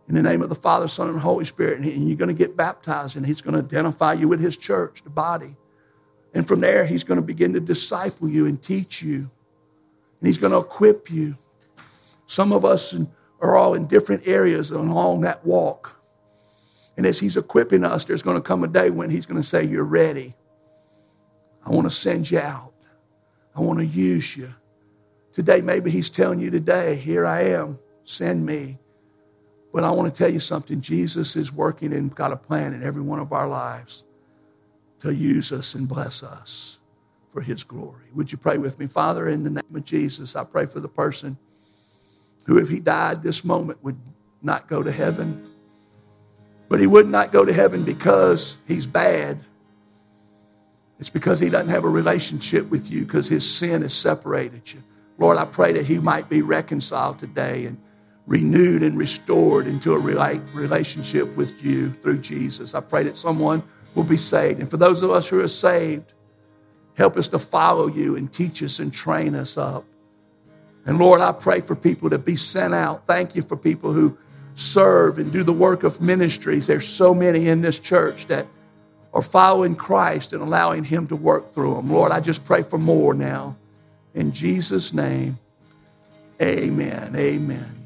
in 0.09 0.15
the 0.15 0.22
name 0.22 0.41
of 0.41 0.49
the 0.49 0.55
Father, 0.55 0.89
Son, 0.89 1.07
and 1.07 1.17
Holy 1.17 1.45
Spirit. 1.45 1.80
And 1.80 2.09
you're 2.09 2.17
going 2.17 2.28
to 2.28 2.34
get 2.34 2.57
baptized, 2.57 3.15
and 3.15 3.26
He's 3.26 3.39
going 3.39 3.53
to 3.53 3.61
identify 3.61 4.11
you 4.11 4.28
with 4.28 4.41
His 4.41 4.57
church, 4.57 5.01
the 5.01 5.09
body. 5.09 5.55
And 6.34 6.45
from 6.45 6.59
there, 6.59 6.86
He's 6.86 7.05
going 7.05 7.22
to 7.22 7.26
begin 7.26 7.53
to 7.53 7.61
disciple 7.61 8.28
you 8.28 8.47
and 8.47 8.61
teach 8.61 9.01
you. 9.01 9.20
And 9.20 10.28
He's 10.28 10.38
going 10.38 10.51
to 10.51 10.59
equip 10.59 11.09
you. 11.09 11.38
Some 12.26 12.51
of 12.51 12.65
us 12.65 12.93
are 13.42 13.56
all 13.56 13.74
in 13.74 13.86
different 13.86 14.28
areas 14.28 14.72
along 14.72 15.22
that 15.22 15.46
walk. 15.46 15.96
And 16.98 17.06
as 17.06 17.20
He's 17.20 17.38
equipping 17.38 17.84
us, 17.84 18.06
there's 18.06 18.22
going 18.22 18.38
to 18.38 18.42
come 18.42 18.64
a 18.64 18.68
day 18.68 18.90
when 18.90 19.10
He's 19.10 19.26
going 19.26 19.42
to 19.42 19.48
say, 19.48 19.64
You're 19.64 19.84
ready. 19.84 20.36
I 21.66 21.70
want 21.72 21.86
to 21.86 21.92
send 21.92 22.30
you 22.30 22.40
out. 22.40 22.74
I 23.56 23.62
want 23.62 23.80
to 23.80 23.86
use 23.86 24.36
you. 24.36 24.54
Today, 25.34 25.62
maybe 25.62 25.92
He's 25.92 26.10
telling 26.10 26.40
you 26.40 26.50
today, 26.50 26.96
Here 26.96 27.26
I 27.26 27.44
am, 27.44 27.80
send 28.04 28.46
me. 28.46 28.78
But 29.72 29.84
I 29.84 29.92
want 29.92 30.14
to 30.14 30.18
tell 30.18 30.32
you 30.32 30.40
something 30.40 30.82
Jesus 30.82 31.36
is 31.36 31.54
working 31.54 31.94
and 31.94 32.14
got 32.14 32.34
a 32.34 32.38
plan 32.38 32.74
in 32.74 32.84
every 32.84 33.04
one 33.04 33.20
of 33.20 33.32
our 33.32 33.48
lives 33.48 34.06
to 35.00 35.14
use 35.14 35.52
us 35.52 35.76
and 35.76 35.88
bless 35.88 36.24
us 36.24 36.80
for 37.32 37.42
His 37.42 37.64
glory. 37.64 38.08
Would 38.16 38.32
you 38.32 38.38
pray 38.38 38.58
with 38.58 38.80
me? 38.80 38.88
Father, 38.88 39.30
in 39.30 39.44
the 39.44 39.52
name 39.52 39.76
of 39.76 39.86
Jesus, 39.86 40.36
I 40.36 40.44
pray 40.44 40.66
for 40.66 40.80
the 40.80 40.90
person 40.90 41.38
who, 42.50 42.58
if 42.58 42.68
he 42.68 42.80
died 42.80 43.22
this 43.22 43.45
moment, 43.45 43.78
would 43.84 44.00
not 44.41 44.68
go 44.68 44.82
to 44.82 44.91
heaven. 44.91 45.52
But 46.68 46.80
he 46.80 46.88
would 46.88 47.08
not 47.08 47.32
go 47.32 47.45
to 47.45 47.54
heaven 47.54 47.84
because 47.84 48.58
he's 48.68 48.88
bad. 48.88 49.38
It's 51.00 51.12
because 51.12 51.39
he 51.39 51.52
doesn't 51.52 51.70
have 51.70 51.84
a 51.84 51.89
relationship 51.89 52.68
with 52.72 52.89
you 52.89 53.06
because 53.06 53.28
his 53.28 53.47
sin 53.47 53.84
has 53.84 53.93
separated 53.93 54.74
you. 54.74 54.82
Lord, 55.20 55.38
I 55.38 55.45
pray 55.45 55.74
that 55.74 55.86
he 55.86 56.00
might 56.00 56.28
be 56.28 56.41
reconciled 56.41 57.20
today 57.20 57.66
and 57.66 57.78
renewed 58.26 58.82
and 58.82 58.97
restored 58.97 59.68
into 59.68 59.93
a 59.93 60.00
relationship 60.00 61.36
with 61.38 61.64
you 61.64 61.93
through 61.93 62.18
Jesus. 62.18 62.74
I 62.74 62.82
pray 62.82 63.04
that 63.04 63.16
someone 63.16 63.62
will 63.93 64.04
be 64.04 64.18
saved. 64.18 64.60
And 64.60 64.70
for 64.70 64.78
those 64.78 65.04
of 65.04 65.12
us 65.12 65.28
who 65.28 65.39
are 65.41 65.47
saved, 65.47 66.14
help 66.95 67.16
us 67.16 67.28
to 67.28 67.38
follow 67.38 67.88
you 67.88 68.16
and 68.16 68.34
teach 68.34 68.64
us 68.64 68.80
and 68.80 68.91
train 68.91 69.36
us 69.36 69.56
up. 69.56 69.86
And 70.86 70.98
Lord, 70.98 71.22
I 71.22 71.32
pray 71.32 71.62
for 71.62 71.76
people 71.76 72.10
to 72.10 72.18
be 72.18 72.36
sent 72.36 72.74
out. 72.74 73.06
Thank 73.08 73.36
you 73.36 73.42
for 73.42 73.56
people 73.56 73.94
who 73.94 74.18
serve 74.56 75.20
and 75.20 75.32
do 75.32 75.44
the 75.44 75.54
work 75.54 75.84
of 75.84 76.02
ministries. 76.02 76.68
There's 76.68 76.88
so 76.88 77.14
many 77.14 77.48
in 77.48 77.62
this 77.62 77.80
church 77.80 78.28
that 78.28 78.48
are 79.14 79.22
following 79.22 79.76
Christ 79.76 80.34
and 80.34 80.42
allowing 80.42 80.84
Him 80.84 81.08
to 81.08 81.16
work 81.16 81.54
through 81.54 81.76
them. 81.76 81.92
Lord, 81.92 82.12
I 82.12 82.20
just 82.20 82.44
pray 82.44 82.62
for 82.62 82.78
more 82.78 83.14
now. 83.14 83.56
In 84.14 84.32
Jesus' 84.32 84.94
name, 84.94 85.38
amen. 86.42 87.16
Amen. 87.16 87.79